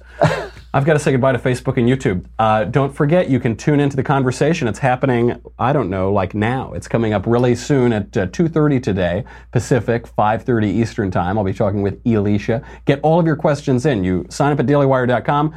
I've 0.76 0.84
got 0.84 0.96
to 0.96 1.00
say 1.00 1.14
goodbye 1.14 1.32
to 1.32 1.40
Facebook 1.40 1.78
and 1.78 1.88
YouTube. 1.88 2.26
Uh, 2.38 2.66
don't 2.66 2.94
forget, 2.94 3.30
you 3.30 3.40
can 3.40 3.56
tune 3.56 3.80
into 3.80 3.96
the 3.96 4.04
conversation. 4.04 4.68
It's 4.68 4.80
happening, 4.80 5.42
I 5.58 5.72
don't 5.72 5.90
know, 5.90 6.12
like 6.12 6.36
now. 6.36 6.74
It's 6.74 6.86
coming 6.86 7.14
up 7.14 7.26
really 7.26 7.56
soon 7.56 7.94
at 7.94 8.18
uh, 8.18 8.28
2.30 8.28 8.84
today, 8.84 9.24
Pacific, 9.54 10.06
5.30 10.06 10.66
Eastern 10.66 11.12
Time. 11.12 11.38
I'll 11.38 11.46
be 11.46 11.54
talking 11.54 11.82
with 11.82 12.02
Elisha. 12.06 12.62
Get 12.84 13.00
all 13.04 13.22
of 13.22 13.26
your 13.26 13.38
questions 13.38 13.86
in. 13.86 14.04
You 14.04 14.26
sign 14.30 14.52
up 14.52 14.60
at 14.60 14.66
dailywire.com. 14.66 15.56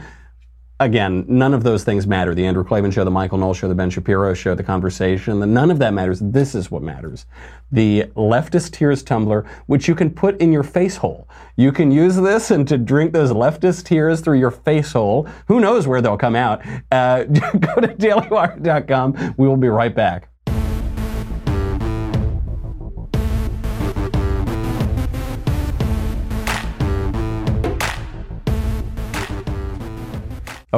Again, 0.80 1.24
none 1.26 1.54
of 1.54 1.64
those 1.64 1.82
things 1.82 2.06
matter. 2.06 2.36
The 2.36 2.46
Andrew 2.46 2.62
Klavan 2.62 2.92
Show, 2.92 3.02
the 3.02 3.10
Michael 3.10 3.38
Knowles 3.38 3.56
Show, 3.56 3.66
the 3.66 3.74
Ben 3.74 3.90
Shapiro 3.90 4.32
Show, 4.32 4.54
the 4.54 4.62
conversation, 4.62 5.40
the, 5.40 5.46
none 5.46 5.72
of 5.72 5.80
that 5.80 5.92
matters. 5.92 6.20
This 6.20 6.54
is 6.54 6.70
what 6.70 6.82
matters. 6.82 7.26
The 7.72 8.04
leftist 8.14 8.70
tears 8.70 9.02
tumbler, 9.02 9.44
which 9.66 9.88
you 9.88 9.96
can 9.96 10.08
put 10.08 10.40
in 10.40 10.52
your 10.52 10.62
face 10.62 10.96
hole. 10.96 11.28
You 11.56 11.72
can 11.72 11.90
use 11.90 12.14
this 12.14 12.52
and 12.52 12.66
to 12.68 12.78
drink 12.78 13.12
those 13.12 13.32
leftist 13.32 13.86
tears 13.86 14.20
through 14.20 14.38
your 14.38 14.52
face 14.52 14.92
hole. 14.92 15.26
Who 15.48 15.58
knows 15.58 15.88
where 15.88 16.00
they'll 16.00 16.16
come 16.16 16.36
out? 16.36 16.64
Uh, 16.92 17.24
go 17.24 17.74
to 17.74 17.88
dailywire.com. 17.88 19.34
We 19.36 19.48
will 19.48 19.56
be 19.56 19.68
right 19.68 19.94
back. 19.94 20.28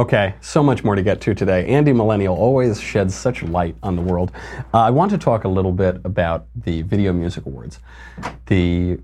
Okay, 0.00 0.34
so 0.40 0.62
much 0.62 0.82
more 0.82 0.94
to 0.94 1.02
get 1.02 1.20
to 1.20 1.34
today. 1.34 1.66
Andy 1.66 1.92
Millennial 1.92 2.34
always 2.34 2.80
sheds 2.80 3.14
such 3.14 3.42
light 3.42 3.76
on 3.82 3.96
the 3.96 4.00
world. 4.00 4.32
Uh, 4.72 4.78
I 4.78 4.88
want 4.88 5.10
to 5.10 5.18
talk 5.18 5.44
a 5.44 5.48
little 5.48 5.72
bit 5.72 6.00
about 6.04 6.46
the 6.56 6.80
Video 6.80 7.12
Music 7.12 7.44
Awards. 7.44 7.80
The 8.46 8.98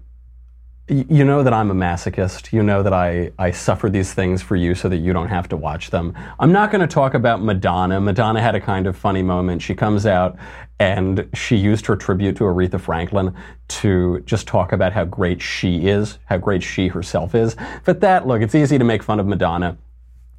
you 0.89 1.25
know 1.25 1.43
that 1.43 1.53
I'm 1.53 1.71
a 1.71 1.75
masochist. 1.75 2.51
You 2.51 2.63
know 2.63 2.83
that 2.83 2.95
I, 2.95 3.31
I 3.39 3.51
suffer 3.51 3.91
these 3.91 4.15
things 4.15 4.41
for 4.41 4.57
you 4.57 4.75
so 4.75 4.89
that 4.89 4.97
you 4.99 5.13
don't 5.13 5.29
have 5.29 5.51
to 5.51 5.57
watch 5.57 5.91
them. 5.91 6.15
I'm 6.39 6.53
not 6.53 6.71
going 6.71 6.81
to 6.81 6.87
talk 6.87 7.13
about 7.13 7.43
Madonna. 7.43 8.01
Madonna 8.01 8.41
had 8.41 8.55
a 8.55 8.61
kind 8.61 8.87
of 8.87 8.97
funny 8.97 9.23
moment. 9.23 9.61
She 9.61 9.75
comes 9.75 10.07
out 10.07 10.39
and 10.79 11.29
she 11.35 11.57
used 11.57 11.85
her 11.87 11.97
tribute 11.97 12.37
to 12.37 12.45
Aretha 12.45 12.81
Franklin 12.81 13.35
to 13.69 14.21
just 14.21 14.47
talk 14.47 14.73
about 14.73 14.93
how 14.93 15.05
great 15.05 15.43
she 15.43 15.89
is, 15.89 16.19
how 16.27 16.39
great 16.39 16.63
she 16.63 16.89
herself 16.89 17.35
is. 17.35 17.55
But 17.85 18.01
that, 18.01 18.27
look, 18.27 18.41
it's 18.41 18.55
easy 18.55 18.79
to 18.79 18.85
make 18.85 19.03
fun 19.03 19.21
of 19.21 19.27
Madonna. 19.27 19.77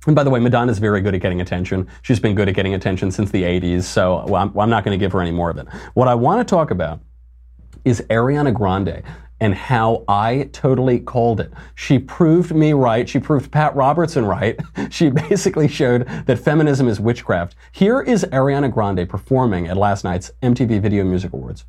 And 0.07 0.15
by 0.15 0.23
the 0.23 0.29
way, 0.29 0.39
Madonna's 0.39 0.79
very 0.79 1.01
good 1.01 1.13
at 1.13 1.21
getting 1.21 1.41
attention. 1.41 1.87
She's 2.01 2.19
been 2.19 2.33
good 2.33 2.47
at 2.47 2.55
getting 2.55 2.73
attention 2.73 3.11
since 3.11 3.29
the 3.29 3.43
80s, 3.43 3.83
so 3.83 4.19
I'm, 4.33 4.57
I'm 4.57 4.69
not 4.69 4.83
going 4.85 4.97
to 4.97 5.03
give 5.03 5.11
her 5.11 5.21
any 5.21 5.31
more 5.31 5.49
of 5.49 5.57
it. 5.57 5.67
What 5.93 6.07
I 6.07 6.15
want 6.15 6.39
to 6.39 6.49
talk 6.49 6.71
about 6.71 7.01
is 7.83 8.01
Ariana 8.09 8.53
Grande. 8.53 9.03
and 9.39 9.53
how 9.53 10.03
I 10.07 10.49
totally 10.51 10.99
called 10.99 11.39
it. 11.39 11.51
She 11.75 11.99
proved 11.99 12.55
me 12.55 12.73
right. 12.73 13.07
She 13.07 13.19
proved 13.19 13.51
Pat 13.51 13.75
Robertson 13.75 14.25
right. 14.25 14.59
She 14.89 15.09
basically 15.09 15.67
showed 15.67 16.07
that 16.25 16.39
feminism 16.39 16.87
is 16.87 16.99
witchcraft. 16.99 17.55
Here 17.71 18.01
is 18.01 18.23
Ariana 18.31 18.71
Grande 18.71 19.07
performing 19.07 19.67
at 19.67 19.77
last 19.77 20.03
night's 20.03 20.31
MTV 20.41 20.81
Video 20.81 21.03
Music 21.03 21.33
Awards. 21.33 21.65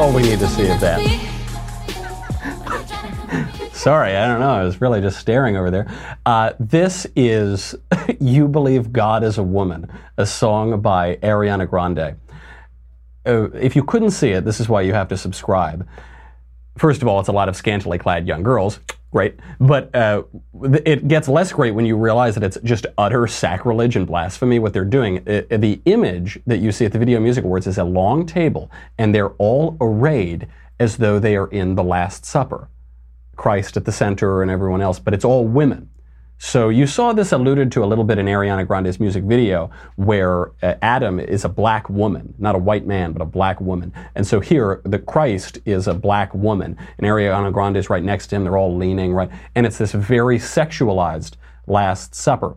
All 0.00 0.14
we 0.14 0.22
need 0.22 0.38
to 0.38 0.48
see 0.48 0.66
of 0.70 0.80
that. 0.80 0.98
Sorry, 3.74 4.16
I 4.16 4.26
don't 4.26 4.40
know. 4.40 4.48
I 4.48 4.64
was 4.64 4.80
really 4.80 5.02
just 5.02 5.18
staring 5.18 5.58
over 5.58 5.70
there. 5.70 5.92
Uh, 6.24 6.54
this 6.58 7.06
is 7.14 7.74
You 8.20 8.48
Believe 8.48 8.94
God 8.94 9.22
is 9.22 9.36
a 9.36 9.42
Woman, 9.42 9.92
a 10.16 10.24
song 10.24 10.80
by 10.80 11.16
Ariana 11.16 11.68
Grande. 11.68 12.16
Uh, 13.26 13.50
if 13.50 13.76
you 13.76 13.84
couldn't 13.84 14.12
see 14.12 14.30
it, 14.30 14.46
this 14.46 14.58
is 14.58 14.70
why 14.70 14.80
you 14.80 14.94
have 14.94 15.08
to 15.08 15.18
subscribe. 15.18 15.86
First 16.78 17.02
of 17.02 17.08
all, 17.08 17.20
it's 17.20 17.28
a 17.28 17.32
lot 17.32 17.50
of 17.50 17.56
scantily 17.56 17.98
clad 17.98 18.26
young 18.26 18.42
girls. 18.42 18.80
Great. 19.12 19.40
But 19.58 19.94
uh, 19.94 20.22
it 20.62 21.08
gets 21.08 21.28
less 21.28 21.52
great 21.52 21.72
when 21.72 21.84
you 21.84 21.96
realize 21.96 22.34
that 22.36 22.44
it's 22.44 22.58
just 22.62 22.86
utter 22.96 23.26
sacrilege 23.26 23.96
and 23.96 24.06
blasphemy 24.06 24.60
what 24.60 24.72
they're 24.72 24.84
doing. 24.84 25.22
It, 25.26 25.48
the 25.60 25.80
image 25.84 26.38
that 26.46 26.58
you 26.58 26.70
see 26.70 26.84
at 26.84 26.92
the 26.92 26.98
Video 26.98 27.18
Music 27.18 27.44
Awards 27.44 27.66
is 27.66 27.78
a 27.78 27.84
long 27.84 28.24
table, 28.24 28.70
and 28.98 29.12
they're 29.12 29.30
all 29.30 29.76
arrayed 29.80 30.46
as 30.78 30.96
though 30.96 31.18
they 31.18 31.36
are 31.36 31.48
in 31.48 31.74
the 31.74 31.82
Last 31.82 32.24
Supper. 32.24 32.68
Christ 33.36 33.76
at 33.76 33.84
the 33.84 33.92
center 33.92 34.42
and 34.42 34.50
everyone 34.50 34.80
else, 34.80 34.98
but 34.98 35.12
it's 35.12 35.24
all 35.24 35.46
women. 35.46 35.88
So 36.42 36.70
you 36.70 36.86
saw 36.86 37.12
this 37.12 37.32
alluded 37.32 37.70
to 37.72 37.84
a 37.84 37.86
little 37.86 38.02
bit 38.02 38.16
in 38.16 38.24
Ariana 38.24 38.66
Grande's 38.66 38.98
music 38.98 39.24
video, 39.24 39.70
where 39.96 40.52
uh, 40.62 40.74
Adam 40.80 41.20
is 41.20 41.44
a 41.44 41.50
black 41.50 41.90
woman, 41.90 42.32
not 42.38 42.54
a 42.54 42.58
white 42.58 42.86
man, 42.86 43.12
but 43.12 43.20
a 43.20 43.26
black 43.26 43.60
woman. 43.60 43.92
And 44.14 44.26
so 44.26 44.40
here, 44.40 44.80
the 44.86 44.98
Christ 44.98 45.58
is 45.66 45.86
a 45.86 45.92
black 45.92 46.34
woman, 46.34 46.78
and 46.96 47.06
Ariana 47.06 47.52
Grande 47.52 47.76
is 47.76 47.90
right 47.90 48.02
next 48.02 48.28
to 48.28 48.36
him. 48.36 48.44
They're 48.44 48.56
all 48.56 48.74
leaning 48.74 49.12
right, 49.12 49.28
and 49.54 49.66
it's 49.66 49.76
this 49.76 49.92
very 49.92 50.38
sexualized 50.38 51.34
Last 51.66 52.14
Supper. 52.14 52.56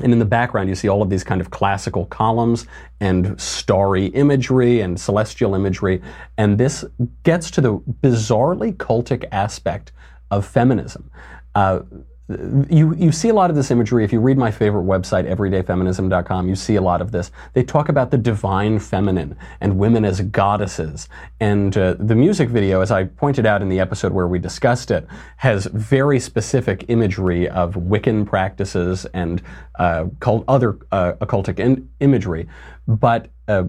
And 0.00 0.12
in 0.12 0.20
the 0.20 0.24
background, 0.24 0.68
you 0.68 0.76
see 0.76 0.88
all 0.88 1.02
of 1.02 1.10
these 1.10 1.24
kind 1.24 1.40
of 1.40 1.50
classical 1.50 2.06
columns 2.06 2.66
and 3.00 3.38
starry 3.40 4.06
imagery 4.06 4.80
and 4.80 4.98
celestial 4.98 5.56
imagery. 5.56 6.00
And 6.36 6.56
this 6.56 6.84
gets 7.24 7.50
to 7.50 7.60
the 7.60 7.78
bizarrely 7.78 8.76
cultic 8.76 9.24
aspect 9.32 9.90
of 10.30 10.46
feminism. 10.46 11.10
Uh, 11.56 11.80
you, 12.28 12.94
you 12.94 13.10
see 13.10 13.30
a 13.30 13.34
lot 13.34 13.48
of 13.48 13.56
this 13.56 13.70
imagery. 13.70 14.04
If 14.04 14.12
you 14.12 14.20
read 14.20 14.36
my 14.36 14.50
favorite 14.50 14.84
website, 14.84 15.24
everydayfeminism.com, 15.34 16.46
you 16.46 16.54
see 16.54 16.76
a 16.76 16.80
lot 16.82 17.00
of 17.00 17.10
this. 17.10 17.30
They 17.54 17.62
talk 17.62 17.88
about 17.88 18.10
the 18.10 18.18
divine 18.18 18.78
feminine 18.78 19.36
and 19.60 19.78
women 19.78 20.04
as 20.04 20.20
goddesses. 20.20 21.08
And 21.40 21.76
uh, 21.76 21.94
the 21.98 22.14
music 22.14 22.50
video, 22.50 22.82
as 22.82 22.90
I 22.90 23.04
pointed 23.04 23.46
out 23.46 23.62
in 23.62 23.70
the 23.70 23.80
episode 23.80 24.12
where 24.12 24.28
we 24.28 24.38
discussed 24.38 24.90
it, 24.90 25.06
has 25.38 25.66
very 25.66 26.20
specific 26.20 26.84
imagery 26.88 27.48
of 27.48 27.74
Wiccan 27.74 28.26
practices 28.26 29.06
and 29.14 29.42
uh, 29.78 30.06
cult, 30.20 30.44
other 30.48 30.78
uh, 30.92 31.14
occultic 31.22 31.58
in- 31.58 31.88
imagery. 32.00 32.46
But 32.86 33.28
uh, 33.48 33.64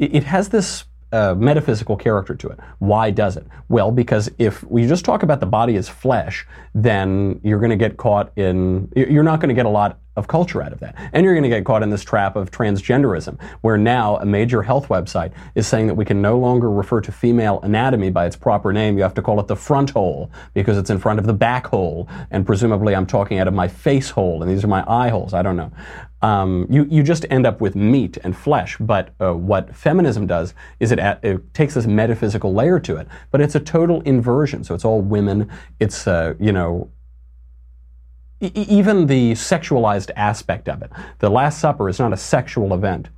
it, 0.00 0.16
it 0.16 0.24
has 0.24 0.48
this 0.48 0.84
uh, 1.12 1.34
metaphysical 1.34 1.96
character 1.96 2.34
to 2.34 2.48
it. 2.48 2.58
Why 2.78 3.10
does 3.10 3.36
it? 3.36 3.46
Well, 3.68 3.90
because 3.90 4.30
if 4.38 4.64
we 4.64 4.86
just 4.86 5.04
talk 5.04 5.22
about 5.22 5.40
the 5.40 5.46
body 5.46 5.76
as 5.76 5.88
flesh, 5.88 6.46
then 6.74 7.40
you're 7.42 7.58
going 7.58 7.70
to 7.70 7.76
get 7.76 7.96
caught 7.96 8.32
in, 8.36 8.90
you're 8.96 9.22
not 9.22 9.40
going 9.40 9.48
to 9.48 9.54
get 9.54 9.66
a 9.66 9.70
lot 9.70 9.98
of 10.16 10.28
culture 10.28 10.62
out 10.62 10.72
of 10.72 10.80
that. 10.80 10.94
And 11.12 11.24
you're 11.24 11.34
going 11.34 11.42
to 11.42 11.48
get 11.48 11.64
caught 11.64 11.82
in 11.82 11.90
this 11.90 12.02
trap 12.02 12.36
of 12.36 12.50
transgenderism, 12.50 13.40
where 13.62 13.78
now 13.78 14.16
a 14.18 14.26
major 14.26 14.62
health 14.62 14.88
website 14.88 15.32
is 15.54 15.66
saying 15.66 15.86
that 15.86 15.94
we 15.94 16.04
can 16.04 16.20
no 16.20 16.38
longer 16.38 16.70
refer 16.70 17.00
to 17.00 17.12
female 17.12 17.60
anatomy 17.62 18.10
by 18.10 18.26
its 18.26 18.36
proper 18.36 18.72
name. 18.72 18.96
You 18.96 19.02
have 19.02 19.14
to 19.14 19.22
call 19.22 19.40
it 19.40 19.46
the 19.46 19.56
front 19.56 19.90
hole 19.90 20.30
because 20.54 20.76
it's 20.76 20.90
in 20.90 20.98
front 20.98 21.18
of 21.18 21.26
the 21.26 21.32
back 21.32 21.66
hole. 21.66 22.08
And 22.30 22.44
presumably 22.44 22.94
I'm 22.94 23.06
talking 23.06 23.38
out 23.38 23.48
of 23.48 23.54
my 23.54 23.68
face 23.68 24.10
hole, 24.10 24.42
and 24.42 24.50
these 24.50 24.64
are 24.64 24.68
my 24.68 24.84
eye 24.86 25.08
holes. 25.08 25.32
I 25.32 25.42
don't 25.42 25.56
know. 25.56 25.72
Um, 26.20 26.66
you, 26.70 26.84
you 26.84 27.02
just 27.02 27.26
end 27.30 27.46
up 27.46 27.60
with 27.60 27.74
meat 27.74 28.16
and 28.22 28.36
flesh. 28.36 28.76
But 28.78 29.14
uh, 29.20 29.34
what 29.34 29.74
feminism 29.74 30.26
does 30.26 30.54
is 30.78 30.92
it, 30.92 31.00
it 31.00 31.54
takes 31.54 31.74
this 31.74 31.86
metaphysical 31.86 32.54
layer 32.54 32.78
to 32.80 32.96
it, 32.96 33.08
but 33.30 33.40
it's 33.40 33.54
a 33.54 33.60
total 33.60 34.02
inversion. 34.02 34.62
So 34.62 34.74
it's 34.74 34.84
all 34.84 35.00
women. 35.00 35.50
It's, 35.80 36.06
uh, 36.06 36.34
you 36.38 36.52
know, 36.52 36.90
even 38.42 39.06
the 39.06 39.32
sexualized 39.32 40.10
aspect 40.16 40.68
of 40.68 40.82
it. 40.82 40.90
The 41.20 41.30
Last 41.30 41.60
Supper 41.60 41.88
is 41.88 41.98
not 41.98 42.12
a 42.12 42.16
sexual 42.16 42.74
event. 42.74 43.08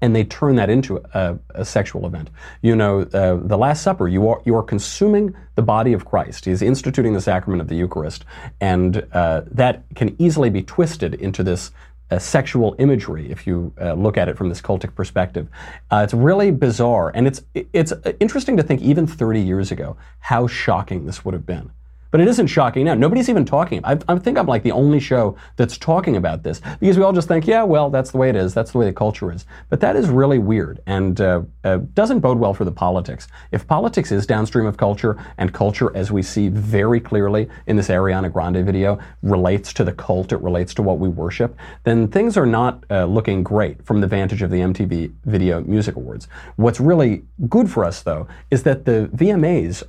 And 0.00 0.16
they 0.16 0.24
turn 0.24 0.56
that 0.56 0.70
into 0.70 0.96
a, 1.14 1.38
a 1.50 1.64
sexual 1.64 2.06
event. 2.06 2.30
You 2.62 2.74
know, 2.74 3.02
uh, 3.02 3.36
the 3.42 3.58
Last 3.58 3.82
Supper, 3.82 4.08
you 4.08 4.26
are, 4.28 4.42
you 4.44 4.56
are 4.56 4.62
consuming 4.62 5.34
the 5.54 5.62
body 5.62 5.92
of 5.92 6.06
Christ. 6.06 6.46
He's 6.46 6.62
instituting 6.62 7.12
the 7.12 7.20
sacrament 7.20 7.60
of 7.60 7.68
the 7.68 7.76
Eucharist. 7.76 8.24
And 8.60 9.06
uh, 9.12 9.42
that 9.50 9.84
can 9.94 10.16
easily 10.18 10.50
be 10.50 10.62
twisted 10.62 11.14
into 11.14 11.42
this 11.42 11.72
uh, 12.12 12.18
sexual 12.18 12.76
imagery 12.78 13.30
if 13.30 13.46
you 13.46 13.72
uh, 13.80 13.94
look 13.94 14.18
at 14.18 14.28
it 14.28 14.36
from 14.36 14.48
this 14.48 14.60
cultic 14.60 14.94
perspective. 14.94 15.48
Uh, 15.90 16.02
it's 16.04 16.12
really 16.12 16.50
bizarre, 16.50 17.10
and 17.14 17.26
it's 17.26 17.40
it's 17.54 17.92
interesting 18.20 18.54
to 18.58 18.62
think 18.62 18.82
even 18.82 19.06
30 19.06 19.40
years 19.40 19.72
ago 19.72 19.96
how 20.20 20.46
shocking 20.46 21.06
this 21.06 21.24
would 21.24 21.32
have 21.32 21.46
been. 21.46 21.70
But 22.12 22.20
it 22.20 22.28
isn't 22.28 22.46
shocking 22.46 22.84
now. 22.84 22.94
Nobody's 22.94 23.30
even 23.30 23.46
talking. 23.46 23.80
I, 23.84 23.98
I, 24.06 24.18
think 24.18 24.38
I'm 24.38 24.46
like 24.46 24.62
the 24.62 24.70
only 24.70 25.00
show 25.00 25.34
that's 25.56 25.78
talking 25.78 26.16
about 26.16 26.42
this 26.42 26.60
because 26.78 26.98
we 26.98 27.02
all 27.02 27.14
just 27.14 27.26
think, 27.26 27.46
yeah, 27.46 27.62
well, 27.62 27.88
that's 27.88 28.10
the 28.10 28.18
way 28.18 28.28
it 28.28 28.36
is. 28.36 28.52
That's 28.52 28.70
the 28.70 28.78
way 28.78 28.84
the 28.84 28.92
culture 28.92 29.32
is. 29.32 29.46
But 29.70 29.80
that 29.80 29.96
is 29.96 30.10
really 30.10 30.38
weird 30.38 30.80
and 30.86 31.18
uh, 31.20 31.42
uh, 31.64 31.78
doesn't 31.94 32.20
bode 32.20 32.38
well 32.38 32.52
for 32.52 32.66
the 32.66 32.70
politics. 32.70 33.28
If 33.50 33.66
politics 33.66 34.12
is 34.12 34.26
downstream 34.26 34.66
of 34.66 34.76
culture 34.76 35.18
and 35.38 35.54
culture, 35.54 35.90
as 35.96 36.12
we 36.12 36.22
see 36.22 36.48
very 36.48 37.00
clearly 37.00 37.48
in 37.66 37.76
this 37.76 37.88
Ariana 37.88 38.30
Grande 38.30 38.64
video, 38.64 38.98
relates 39.22 39.72
to 39.72 39.82
the 39.82 39.92
cult, 39.92 40.32
it 40.32 40.40
relates 40.42 40.74
to 40.74 40.82
what 40.82 40.98
we 40.98 41.08
worship, 41.08 41.56
then 41.84 42.08
things 42.08 42.36
are 42.36 42.46
not 42.46 42.84
uh, 42.90 43.06
looking 43.06 43.42
great 43.42 43.82
from 43.86 44.02
the 44.02 44.06
vantage 44.06 44.42
of 44.42 44.50
the 44.50 44.58
MTV 44.58 45.14
Video 45.24 45.62
Music 45.62 45.96
Awards. 45.96 46.28
What's 46.56 46.78
really 46.78 47.22
good 47.48 47.70
for 47.70 47.86
us, 47.86 48.02
though, 48.02 48.28
is 48.50 48.64
that 48.64 48.84
the 48.84 49.08
VMAs 49.14 49.82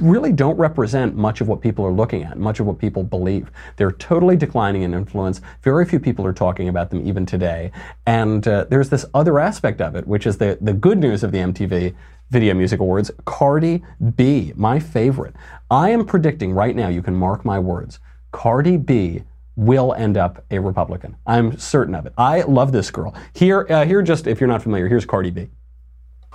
really 0.00 0.32
don't 0.32 0.56
represent 0.56 1.16
much 1.16 1.40
of 1.40 1.48
what 1.48 1.60
people 1.60 1.84
are 1.84 1.92
looking 1.92 2.22
at, 2.22 2.38
much 2.38 2.60
of 2.60 2.66
what 2.66 2.78
people 2.78 3.02
believe. 3.02 3.50
They're 3.76 3.92
totally 3.92 4.36
declining 4.36 4.82
in 4.82 4.94
influence. 4.94 5.40
Very 5.62 5.84
few 5.84 5.98
people 5.98 6.24
are 6.26 6.32
talking 6.32 6.68
about 6.68 6.90
them 6.90 7.06
even 7.06 7.26
today. 7.26 7.72
And 8.06 8.46
uh, 8.46 8.66
there's 8.68 8.90
this 8.90 9.04
other 9.14 9.40
aspect 9.40 9.80
of 9.80 9.96
it, 9.96 10.06
which 10.06 10.26
is 10.26 10.38
the, 10.38 10.58
the 10.60 10.72
good 10.72 10.98
news 10.98 11.24
of 11.24 11.32
the 11.32 11.38
MTV 11.38 11.94
Video 12.30 12.54
Music 12.54 12.80
Awards. 12.80 13.10
Cardi 13.24 13.82
B, 14.14 14.52
my 14.56 14.78
favorite. 14.78 15.34
I 15.70 15.90
am 15.90 16.06
predicting 16.06 16.52
right 16.52 16.74
now, 16.74 16.88
you 16.88 17.02
can 17.02 17.14
mark 17.14 17.44
my 17.44 17.58
words, 17.58 17.98
Cardi 18.30 18.76
B 18.76 19.24
will 19.56 19.92
end 19.94 20.16
up 20.16 20.44
a 20.50 20.58
Republican. 20.58 21.16
I'm 21.26 21.56
certain 21.58 21.94
of 21.94 22.06
it. 22.06 22.12
I 22.18 22.42
love 22.42 22.72
this 22.72 22.90
girl. 22.90 23.14
Here, 23.34 23.66
uh, 23.70 23.84
here 23.84 24.02
just, 24.02 24.26
if 24.26 24.40
you're 24.40 24.48
not 24.48 24.62
familiar, 24.62 24.88
here's 24.88 25.06
Cardi 25.06 25.30
B. 25.30 25.48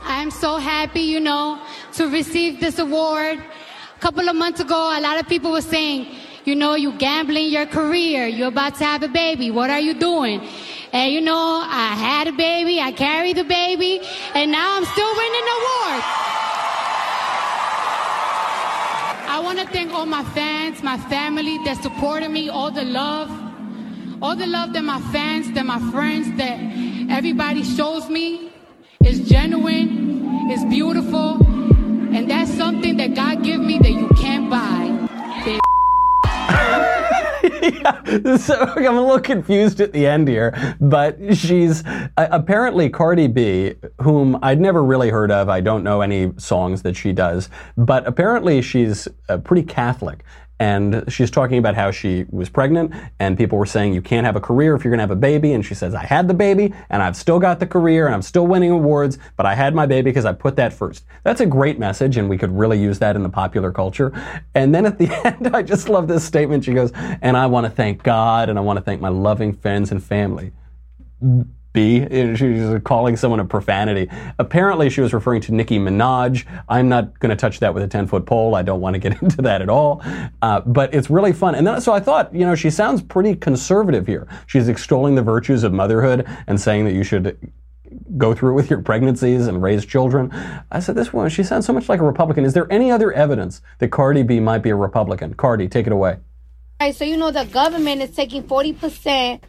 I'm 0.01 0.31
so 0.31 0.57
happy, 0.57 1.01
you 1.01 1.19
know, 1.19 1.61
to 1.93 2.07
receive 2.07 2.59
this 2.59 2.79
award. 2.79 3.39
A 3.39 3.99
couple 3.99 4.27
of 4.27 4.35
months 4.35 4.59
ago, 4.59 4.97
a 4.97 5.01
lot 5.01 5.19
of 5.19 5.27
people 5.27 5.51
were 5.51 5.61
saying, 5.61 6.07
you 6.45 6.55
know, 6.55 6.75
you're 6.75 6.97
gambling 6.97 7.49
your 7.49 7.65
career. 7.65 8.27
You're 8.27 8.47
about 8.47 8.75
to 8.75 8.85
have 8.85 9.03
a 9.03 9.07
baby. 9.07 9.51
What 9.51 9.69
are 9.69 9.79
you 9.79 9.93
doing? 9.93 10.41
And 10.91 11.13
you 11.13 11.21
know, 11.21 11.61
I 11.63 11.93
had 11.95 12.27
a 12.27 12.31
baby, 12.31 12.79
I 12.79 12.91
carried 12.91 13.37
the 13.37 13.43
baby, 13.43 14.01
and 14.33 14.51
now 14.51 14.75
I'm 14.75 14.85
still 14.85 15.15
winning 15.15 15.47
awards. 15.57 16.05
I 19.31 19.41
want 19.43 19.59
to 19.59 19.67
thank 19.67 19.93
all 19.93 20.07
my 20.07 20.23
fans, 20.33 20.81
my 20.81 20.97
family 20.97 21.59
that 21.65 21.83
supported 21.83 22.29
me, 22.29 22.49
all 22.49 22.71
the 22.71 22.83
love, 22.83 23.29
all 24.21 24.35
the 24.35 24.47
love 24.47 24.73
that 24.73 24.83
my 24.83 24.99
fans, 25.13 25.51
that 25.51 25.65
my 25.65 25.79
friends, 25.91 26.35
that 26.37 26.59
everybody 27.09 27.63
shows 27.63 28.09
me 28.09 28.51
is 29.05 29.27
genuine, 29.27 30.49
is 30.51 30.63
beautiful, 30.65 31.41
and 32.13 32.29
that's 32.29 32.51
something 32.53 32.97
that 32.97 33.15
God 33.15 33.43
give 33.43 33.61
me 33.61 33.79
that 33.79 33.91
you 33.91 34.09
can't 34.19 34.49
buy. 34.49 35.07
They 35.45 35.59
so 38.37 38.55
I'm 38.75 38.97
a 38.97 39.01
little 39.01 39.19
confused 39.21 39.79
at 39.79 39.93
the 39.93 40.05
end 40.05 40.27
here, 40.27 40.75
but 40.81 41.17
she's 41.35 41.85
uh, 41.85 42.07
apparently 42.17 42.89
Cardi 42.89 43.27
B, 43.27 43.75
whom 44.01 44.37
I'd 44.41 44.59
never 44.59 44.83
really 44.83 45.09
heard 45.09 45.31
of. 45.31 45.47
I 45.47 45.61
don't 45.61 45.83
know 45.83 46.01
any 46.01 46.33
songs 46.37 46.81
that 46.81 46.97
she 46.97 47.13
does, 47.13 47.49
but 47.77 48.05
apparently 48.05 48.61
she's 48.61 49.07
uh, 49.29 49.37
pretty 49.37 49.63
Catholic. 49.63 50.25
And 50.59 51.03
she's 51.07 51.31
talking 51.31 51.57
about 51.57 51.75
how 51.75 51.89
she 51.91 52.25
was 52.29 52.49
pregnant, 52.49 52.93
and 53.19 53.37
people 53.37 53.57
were 53.57 53.65
saying 53.65 53.93
you 53.93 54.01
can't 54.01 54.25
have 54.25 54.35
a 54.35 54.41
career 54.41 54.75
if 54.75 54.83
you're 54.83 54.91
gonna 54.91 55.03
have 55.03 55.11
a 55.11 55.15
baby. 55.15 55.53
And 55.53 55.65
she 55.65 55.73
says, 55.73 55.95
I 55.95 56.05
had 56.05 56.27
the 56.27 56.33
baby, 56.33 56.73
and 56.89 57.01
I've 57.01 57.15
still 57.15 57.39
got 57.39 57.59
the 57.59 57.67
career, 57.67 58.05
and 58.05 58.13
I'm 58.13 58.21
still 58.21 58.45
winning 58.45 58.71
awards, 58.71 59.17
but 59.37 59.45
I 59.45 59.55
had 59.55 59.73
my 59.73 59.85
baby 59.85 60.11
because 60.11 60.25
I 60.25 60.33
put 60.33 60.55
that 60.57 60.73
first. 60.73 61.05
That's 61.23 61.41
a 61.41 61.45
great 61.45 61.79
message, 61.79 62.17
and 62.17 62.29
we 62.29 62.37
could 62.37 62.51
really 62.51 62.79
use 62.79 62.99
that 62.99 63.15
in 63.15 63.23
the 63.23 63.29
popular 63.29 63.71
culture. 63.71 64.11
And 64.53 64.75
then 64.75 64.85
at 64.85 64.97
the 64.97 65.07
end, 65.25 65.55
I 65.55 65.61
just 65.61 65.87
love 65.87 66.07
this 66.07 66.25
statement. 66.25 66.65
She 66.65 66.73
goes, 66.73 66.91
and 66.93 67.37
I 67.37 67.45
wanna 67.45 67.69
thank 67.69 68.03
God, 68.03 68.49
and 68.49 68.59
I 68.59 68.61
wanna 68.61 68.81
thank 68.81 69.01
my 69.01 69.09
loving 69.09 69.53
friends 69.53 69.91
and 69.91 70.03
family. 70.03 70.51
B. 71.71 71.99
She 72.35 72.49
was 72.49 72.81
calling 72.83 73.15
someone 73.15 73.39
a 73.39 73.45
profanity. 73.45 74.09
Apparently, 74.39 74.89
she 74.89 75.01
was 75.01 75.13
referring 75.13 75.41
to 75.41 75.53
Nicki 75.53 75.77
Minaj. 75.77 76.45
I'm 76.67 76.89
not 76.89 77.19
going 77.19 77.29
to 77.29 77.35
touch 77.35 77.59
that 77.59 77.73
with 77.73 77.83
a 77.83 77.87
10 77.87 78.07
foot 78.07 78.25
pole. 78.25 78.55
I 78.55 78.63
don't 78.63 78.81
want 78.81 78.95
to 78.95 78.99
get 78.99 79.21
into 79.21 79.41
that 79.43 79.61
at 79.61 79.69
all. 79.69 80.01
Uh, 80.41 80.61
but 80.61 80.93
it's 80.93 81.09
really 81.09 81.33
fun. 81.33 81.55
And 81.55 81.65
then, 81.65 81.79
so 81.81 81.93
I 81.93 81.99
thought, 81.99 82.33
you 82.33 82.45
know, 82.45 82.55
she 82.55 82.69
sounds 82.69 83.01
pretty 83.01 83.35
conservative 83.35 84.07
here. 84.07 84.27
She's 84.47 84.67
extolling 84.67 85.15
the 85.15 85.21
virtues 85.21 85.63
of 85.63 85.73
motherhood 85.73 86.27
and 86.47 86.59
saying 86.59 86.85
that 86.85 86.93
you 86.93 87.03
should 87.03 87.37
go 88.17 88.33
through 88.33 88.53
with 88.53 88.69
your 88.69 88.81
pregnancies 88.81 89.47
and 89.47 89.61
raise 89.61 89.85
children. 89.85 90.31
I 90.71 90.79
said, 90.79 90.95
this 90.95 91.13
woman, 91.13 91.29
she 91.29 91.43
sounds 91.43 91.65
so 91.65 91.73
much 91.73 91.89
like 91.89 91.99
a 91.99 92.03
Republican. 92.03 92.45
Is 92.45 92.53
there 92.53 92.71
any 92.71 92.91
other 92.91 93.11
evidence 93.11 93.61
that 93.79 93.89
Cardi 93.89 94.23
B 94.23 94.39
might 94.39 94.59
be 94.59 94.69
a 94.69 94.75
Republican? 94.75 95.33
Cardi, 95.33 95.67
take 95.67 95.87
it 95.87 95.93
away. 95.93 96.17
Right, 96.79 96.95
so 96.95 97.03
you 97.03 97.17
know 97.17 97.29
the 97.29 97.43
government 97.43 98.01
is 98.01 98.11
taking 98.11 98.43
40% 98.43 99.41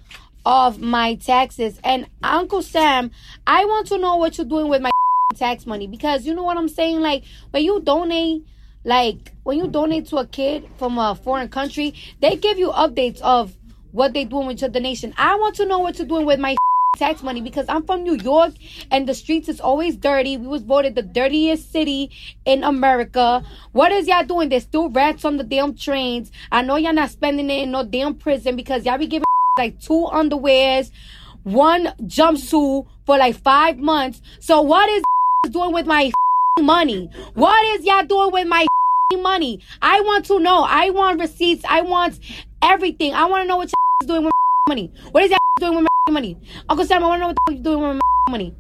of 0.45 0.81
my 0.81 1.15
taxes. 1.17 1.79
And 1.85 2.07
Uncle 2.23 2.63
Sam, 2.63 3.11
I 3.47 3.65
want 3.65 3.87
to 3.89 3.99
know 3.99 4.17
what 4.17 4.39
you're 4.39 4.47
doing 4.47 4.69
with 4.69 4.83
my 4.83 4.91
tax 5.35 5.67
money 5.67 5.87
because 5.87 6.27
you 6.27 6.35
know 6.35 6.43
what 6.43 6.57
I'm 6.57 6.69
saying? 6.69 7.01
Like 7.01 7.25
when 7.51 7.65
you 7.65 7.81
donate 7.81 8.45
like 8.85 9.33
when 9.43 9.59
you 9.59 9.69
donate 9.69 10.07
to 10.07 10.17
a 10.17 10.27
kid 10.27 10.67
from 10.79 10.99
a 10.99 11.15
foreign 11.15 11.49
country, 11.49 11.95
they 12.21 12.37
give 12.37 12.59
you 12.59 12.71
updates 12.71 13.21
of 13.21 13.57
what 13.93 14.15
they're 14.15 14.25
doing 14.25 14.47
with 14.47 14.61
your 14.61 14.71
donation. 14.71 15.13
I 15.19 15.37
want 15.37 15.57
to 15.57 15.67
know 15.67 15.79
what 15.79 15.99
you're 15.99 16.09
doing 16.09 16.27
with 16.27 16.41
my 16.41 16.57
tax 16.97 17.23
money 17.23 17.41
because 17.41 17.67
I'm 17.69 17.85
from 17.85 18.05
New 18.05 18.15
York 18.15 18.55
and 18.91 19.07
the 19.07 19.15
streets 19.15 19.49
is 19.49 19.61
always 19.61 19.97
dirty. 19.97 20.37
We 20.37 20.47
was 20.47 20.63
voted 20.63 20.95
the 20.95 21.03
dirtiest 21.03 21.71
city 21.73 22.11
in 22.45 22.65
America. 22.65 23.45
What 23.73 23.93
is 23.93 24.09
y'all 24.09 24.25
doing? 24.25 24.49
There's 24.49 24.63
still 24.63 24.89
rats 24.89 25.25
on 25.25 25.37
the 25.37 25.45
damn 25.45 25.77
trains. 25.77 26.33
I 26.51 26.63
know 26.63 26.77
y'all 26.77 26.93
not 26.93 27.11
spending 27.11 27.51
it 27.51 27.63
in 27.63 27.71
no 27.71 27.85
damn 27.85 28.15
prison 28.15 28.57
because 28.57 28.87
y'all 28.87 28.99
be 28.99 29.07
giving 29.07 29.25
like 29.59 29.81
two 29.81 30.09
underwears, 30.13 30.91
one 31.43 31.87
jumpsuit 32.03 32.87
for 33.05 33.19
like 33.19 33.37
five 33.37 33.79
months. 33.79 34.23
So 34.39 34.63
what 34.63 34.89
is 34.89 35.03
doing 35.51 35.73
with 35.73 35.87
my 35.87 36.13
money? 36.61 37.11
What 37.35 37.63
is 37.75 37.85
y'all 37.85 38.05
doing 38.05 38.33
with 38.33 38.47
my 38.47 38.67
money? 39.15 39.61
I 39.83 40.01
want 40.03 40.27
to 40.27 40.39
know. 40.39 40.63
I 40.63 40.91
want 40.91 41.21
receipts. 41.21 41.65
I 41.69 41.83
want 41.83 42.21
everything. 42.63 43.15
I 43.15 43.27
want 43.27 43.45
to 43.45 43.49
know 43.49 43.57
what 43.57 43.71
y'all 43.71 44.07
doing 44.07 44.25
with 44.25 44.33
my 44.67 44.75
money. 44.75 44.93
What 45.11 45.25
is 45.25 45.31
y'all 45.31 45.39
doing 45.59 45.77
with 45.77 45.89
my 46.07 46.13
money? 46.13 46.39
Uncle 46.69 46.87
Sam, 46.87 47.03
I 47.03 47.09
want 47.09 47.19
to 47.19 47.21
know 47.21 47.29
what 47.29 47.55
you're 47.55 47.63
doing 47.63 47.81
with 47.81 47.97
my 47.97 48.31
money. 48.31 48.55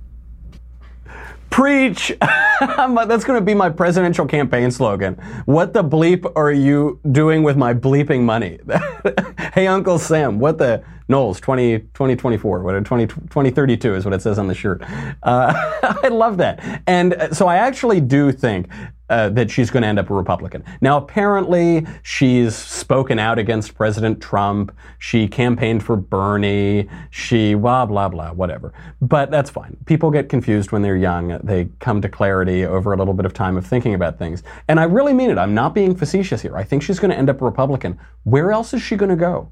Preach! 1.50 2.16
That's 2.20 3.24
going 3.24 3.38
to 3.38 3.44
be 3.44 3.54
my 3.54 3.68
presidential 3.68 4.26
campaign 4.26 4.70
slogan. 4.70 5.14
What 5.44 5.72
the 5.72 5.82
bleep 5.82 6.30
are 6.36 6.52
you 6.52 7.00
doing 7.10 7.42
with 7.42 7.56
my 7.56 7.74
bleeping 7.74 8.22
money? 8.22 8.58
hey, 9.54 9.66
Uncle 9.66 9.98
Sam, 9.98 10.38
what 10.38 10.58
the. 10.58 10.82
Knowles, 11.08 11.40
20, 11.40 11.80
2024, 11.80 12.62
what, 12.62 12.84
20, 12.84 13.06
2032 13.08 13.96
is 13.96 14.04
what 14.04 14.14
it 14.14 14.22
says 14.22 14.38
on 14.38 14.46
the 14.46 14.54
shirt. 14.54 14.80
Uh, 15.24 15.98
I 16.04 16.06
love 16.06 16.36
that. 16.36 16.84
And 16.86 17.14
uh, 17.14 17.34
so 17.34 17.48
I 17.48 17.56
actually 17.56 18.00
do 18.00 18.30
think 18.30 18.68
uh, 19.10 19.28
that 19.30 19.50
she's 19.50 19.70
going 19.70 19.82
to 19.82 19.88
end 19.88 19.98
up 19.98 20.08
a 20.08 20.14
Republican. 20.14 20.64
Now, 20.80 20.96
apparently, 20.96 21.86
she's 22.02 22.54
spoken 22.54 23.18
out 23.18 23.38
against 23.38 23.74
President 23.74 24.20
Trump. 24.22 24.74
She 24.98 25.28
campaigned 25.28 25.82
for 25.82 25.96
Bernie. 25.96 26.88
She 27.10 27.54
blah, 27.54 27.84
blah, 27.86 28.08
blah, 28.08 28.32
whatever. 28.32 28.72
But 29.02 29.30
that's 29.30 29.50
fine. 29.50 29.76
People 29.84 30.10
get 30.10 30.28
confused 30.28 30.72
when 30.72 30.82
they're 30.82 30.96
young. 30.96 31.38
They 31.42 31.68
come 31.80 32.00
to 32.02 32.08
clarity 32.08 32.64
over 32.64 32.92
a 32.92 32.96
little 32.96 33.14
bit 33.14 33.26
of 33.26 33.34
time 33.34 33.56
of 33.56 33.66
thinking 33.66 33.94
about 33.94 34.18
things. 34.18 34.42
And 34.68 34.80
I 34.80 34.84
really 34.84 35.12
mean 35.12 35.30
it. 35.30 35.38
I'm 35.38 35.54
not 35.54 35.74
being 35.74 35.94
facetious 35.94 36.40
here. 36.40 36.56
I 36.56 36.64
think 36.64 36.82
she's 36.82 36.98
going 37.00 37.10
to 37.10 37.18
end 37.18 37.28
up 37.28 37.42
a 37.42 37.44
Republican. 37.44 37.98
Where 38.24 38.52
else 38.52 38.72
is 38.72 38.80
she 38.80 38.96
going 38.96 39.10
to 39.10 39.16
go? 39.16 39.50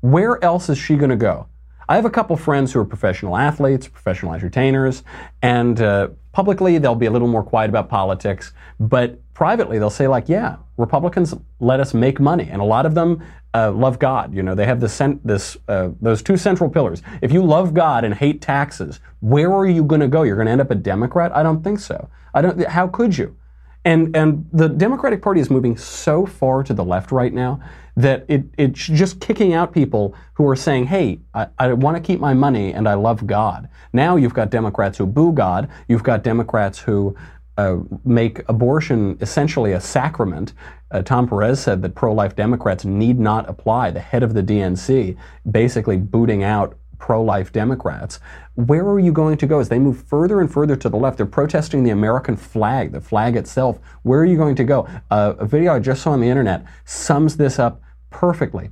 Where 0.00 0.42
else 0.42 0.70
is 0.70 0.78
she 0.78 0.96
going 0.96 1.10
to 1.10 1.16
go? 1.16 1.46
I 1.90 1.96
have 1.96 2.04
a 2.04 2.10
couple 2.10 2.36
friends 2.36 2.72
who 2.72 2.78
are 2.78 2.84
professional 2.84 3.36
athletes, 3.36 3.88
professional 3.88 4.32
entertainers, 4.32 5.02
and 5.42 5.80
uh, 5.80 6.10
publicly 6.30 6.78
they'll 6.78 6.94
be 6.94 7.06
a 7.06 7.10
little 7.10 7.26
more 7.26 7.42
quiet 7.42 7.68
about 7.68 7.88
politics, 7.88 8.52
but 8.78 9.18
privately 9.34 9.80
they'll 9.80 9.90
say 9.90 10.06
like, 10.06 10.28
"Yeah, 10.28 10.58
Republicans 10.76 11.34
let 11.58 11.80
us 11.80 11.92
make 11.92 12.20
money," 12.20 12.48
and 12.48 12.62
a 12.62 12.64
lot 12.64 12.86
of 12.86 12.94
them 12.94 13.20
uh, 13.54 13.72
love 13.72 13.98
God. 13.98 14.32
You 14.32 14.44
know, 14.44 14.54
they 14.54 14.66
have 14.66 14.78
this, 14.78 15.02
this 15.24 15.56
uh, 15.66 15.88
those 16.00 16.22
two 16.22 16.36
central 16.36 16.70
pillars. 16.70 17.02
If 17.22 17.32
you 17.32 17.44
love 17.44 17.74
God 17.74 18.04
and 18.04 18.14
hate 18.14 18.40
taxes, 18.40 19.00
where 19.18 19.52
are 19.52 19.66
you 19.66 19.82
going 19.82 20.00
to 20.00 20.06
go? 20.06 20.22
You're 20.22 20.36
going 20.36 20.46
to 20.46 20.52
end 20.52 20.60
up 20.60 20.70
a 20.70 20.76
Democrat? 20.76 21.34
I 21.34 21.42
don't 21.42 21.64
think 21.64 21.80
so. 21.80 22.08
I 22.32 22.40
don't. 22.40 22.68
How 22.68 22.86
could 22.86 23.18
you? 23.18 23.36
And 23.84 24.14
and 24.14 24.46
the 24.52 24.68
Democratic 24.68 25.22
Party 25.22 25.40
is 25.40 25.50
moving 25.50 25.76
so 25.76 26.26
far 26.26 26.62
to 26.62 26.74
the 26.74 26.84
left 26.84 27.12
right 27.12 27.32
now 27.32 27.60
that 27.96 28.24
it, 28.28 28.44
it's 28.56 28.86
just 28.86 29.20
kicking 29.20 29.52
out 29.54 29.72
people 29.72 30.14
who 30.34 30.46
are 30.48 30.56
saying, 30.56 30.86
hey, 30.86 31.20
I, 31.34 31.48
I 31.58 31.72
want 31.72 31.96
to 31.96 32.02
keep 32.02 32.20
my 32.20 32.34
money 32.34 32.72
and 32.72 32.88
I 32.88 32.94
love 32.94 33.26
God. 33.26 33.68
Now 33.92 34.16
you've 34.16 34.34
got 34.34 34.50
Democrats 34.50 34.98
who 34.98 35.06
boo 35.06 35.32
God. 35.32 35.68
You've 35.88 36.02
got 36.02 36.22
Democrats 36.22 36.78
who 36.78 37.16
uh, 37.58 37.78
make 38.04 38.48
abortion 38.48 39.18
essentially 39.20 39.72
a 39.72 39.80
sacrament. 39.80 40.54
Uh, 40.90 41.02
Tom 41.02 41.28
Perez 41.28 41.60
said 41.60 41.82
that 41.82 41.94
pro 41.94 42.12
life 42.12 42.34
Democrats 42.34 42.84
need 42.84 43.18
not 43.18 43.48
apply. 43.48 43.90
The 43.90 44.00
head 44.00 44.22
of 44.22 44.34
the 44.34 44.42
DNC 44.42 45.16
basically 45.50 45.96
booting 45.96 46.42
out 46.42 46.76
pro 47.00 47.20
life 47.20 47.50
Democrats. 47.50 48.20
Where 48.54 48.86
are 48.86 49.00
you 49.00 49.10
going 49.10 49.38
to 49.38 49.46
go 49.46 49.58
as 49.58 49.68
they 49.68 49.80
move 49.80 50.04
further 50.04 50.40
and 50.40 50.52
further 50.52 50.76
to 50.76 50.88
the 50.88 50.96
left? 50.96 51.16
They're 51.16 51.26
protesting 51.26 51.82
the 51.82 51.90
American 51.90 52.36
flag, 52.36 52.92
the 52.92 53.00
flag 53.00 53.34
itself. 53.34 53.80
Where 54.02 54.20
are 54.20 54.26
you 54.26 54.36
going 54.36 54.54
to 54.56 54.64
go? 54.64 54.86
Uh, 55.10 55.34
a 55.38 55.46
video 55.46 55.74
I 55.74 55.80
just 55.80 56.02
saw 56.02 56.12
on 56.12 56.20
the 56.20 56.28
internet 56.28 56.64
sums 56.84 57.36
this 57.36 57.58
up 57.58 57.82
perfectly. 58.10 58.70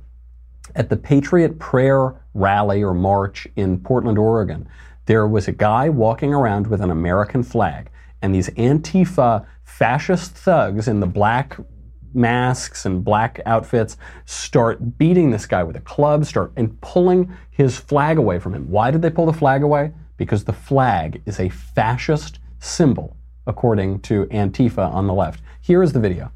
At 0.75 0.89
the 0.89 0.97
Patriot 0.97 1.59
Prayer 1.59 2.15
Rally 2.35 2.83
or 2.83 2.93
March 2.93 3.47
in 3.55 3.79
Portland, 3.79 4.19
Oregon, 4.19 4.69
there 5.07 5.27
was 5.27 5.47
a 5.47 5.51
guy 5.51 5.89
walking 5.89 6.33
around 6.33 6.67
with 6.67 6.81
an 6.81 6.91
American 6.91 7.41
flag, 7.41 7.89
and 8.21 8.33
these 8.33 8.49
Antifa 8.51 9.47
fascist 9.63 10.33
thugs 10.33 10.87
in 10.87 10.99
the 10.99 11.07
black 11.07 11.57
masks 12.13 12.85
and 12.85 13.03
black 13.03 13.39
outfits 13.45 13.97
start 14.25 14.97
beating 14.97 15.31
this 15.31 15.45
guy 15.45 15.63
with 15.63 15.75
a 15.75 15.81
club, 15.81 16.25
start 16.25 16.51
and 16.55 16.79
pulling 16.81 17.31
his 17.51 17.77
flag 17.77 18.17
away 18.17 18.39
from 18.39 18.53
him. 18.53 18.69
Why 18.69 18.91
did 18.91 19.01
they 19.01 19.09
pull 19.09 19.25
the 19.25 19.33
flag 19.33 19.63
away? 19.63 19.93
Because 20.17 20.43
the 20.43 20.53
flag 20.53 21.21
is 21.25 21.39
a 21.39 21.49
fascist 21.49 22.39
symbol, 22.59 23.15
according 23.47 24.01
to 24.01 24.25
Antifa 24.25 24.93
on 24.93 25.07
the 25.07 25.13
left. 25.13 25.41
Here 25.61 25.83
is 25.83 25.93
the 25.93 25.99
video. 25.99 26.31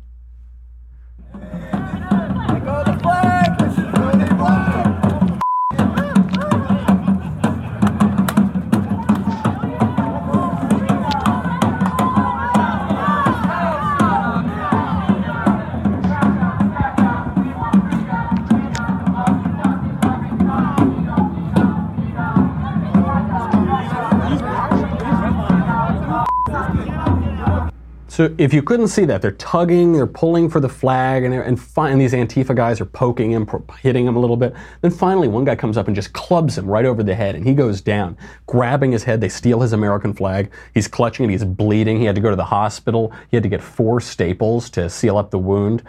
So 28.13 28.31
if 28.37 28.53
you 28.53 28.61
couldn't 28.61 28.89
see 28.89 29.05
that, 29.05 29.23
they're 29.23 29.31
tugging, 29.31 29.93
they're 29.93 30.05
pulling 30.05 30.47
for 30.47 30.59
the 30.59 30.69
flag, 30.69 31.23
and, 31.23 31.33
and, 31.33 31.59
fi- 31.59 31.89
and 31.89 31.99
these 31.99 32.13
Antifa 32.13 32.55
guys 32.55 32.79
are 32.79 32.85
poking 32.85 33.31
him, 33.31 33.49
hitting 33.81 34.05
him 34.05 34.15
a 34.15 34.19
little 34.19 34.37
bit. 34.37 34.53
Then 34.81 34.91
finally, 34.91 35.27
one 35.27 35.45
guy 35.45 35.55
comes 35.55 35.77
up 35.77 35.87
and 35.87 35.95
just 35.95 36.13
clubs 36.13 36.55
him 36.55 36.67
right 36.67 36.85
over 36.85 37.01
the 37.01 37.15
head, 37.15 37.33
and 37.33 37.43
he 37.43 37.55
goes 37.55 37.81
down, 37.81 38.15
grabbing 38.45 38.91
his 38.91 39.03
head. 39.03 39.19
They 39.19 39.29
steal 39.29 39.61
his 39.61 39.73
American 39.73 40.13
flag. 40.13 40.51
He's 40.75 40.87
clutching 40.87 41.25
it. 41.25 41.31
He's 41.31 41.43
bleeding. 41.43 41.97
He 41.97 42.05
had 42.05 42.13
to 42.13 42.21
go 42.21 42.29
to 42.29 42.35
the 42.35 42.45
hospital. 42.45 43.11
He 43.31 43.35
had 43.35 43.41
to 43.41 43.49
get 43.49 43.63
four 43.63 43.99
staples 43.99 44.69
to 44.69 44.91
seal 44.91 45.17
up 45.17 45.31
the 45.31 45.39
wound. 45.39 45.81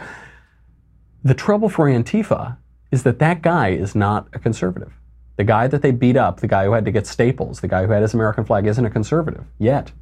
The 1.24 1.34
trouble 1.34 1.68
for 1.68 1.90
Antifa 1.90 2.56
is 2.90 3.02
that 3.02 3.18
that 3.18 3.42
guy 3.42 3.68
is 3.68 3.94
not 3.94 4.28
a 4.32 4.38
conservative. 4.38 4.94
The 5.36 5.44
guy 5.44 5.66
that 5.66 5.82
they 5.82 5.90
beat 5.90 6.16
up, 6.16 6.40
the 6.40 6.48
guy 6.48 6.64
who 6.64 6.72
had 6.72 6.86
to 6.86 6.90
get 6.90 7.06
staples, 7.06 7.60
the 7.60 7.68
guy 7.68 7.84
who 7.84 7.92
had 7.92 8.00
his 8.00 8.14
American 8.14 8.46
flag, 8.46 8.64
isn't 8.64 8.86
a 8.86 8.88
conservative 8.88 9.44
yet 9.58 9.92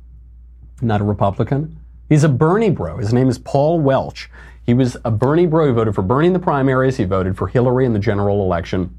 not 0.82 1.00
a 1.00 1.04
Republican. 1.04 1.78
He's 2.12 2.24
a 2.24 2.28
Bernie 2.28 2.68
bro. 2.68 2.98
His 2.98 3.14
name 3.14 3.30
is 3.30 3.38
Paul 3.38 3.80
Welch. 3.80 4.28
He 4.66 4.74
was 4.74 4.98
a 5.02 5.10
Bernie 5.10 5.46
bro. 5.46 5.68
He 5.68 5.72
voted 5.72 5.94
for 5.94 6.02
Bernie 6.02 6.26
in 6.26 6.34
the 6.34 6.38
primaries. 6.38 6.98
He 6.98 7.04
voted 7.04 7.38
for 7.38 7.48
Hillary 7.48 7.86
in 7.86 7.94
the 7.94 7.98
general 7.98 8.42
election. 8.42 8.94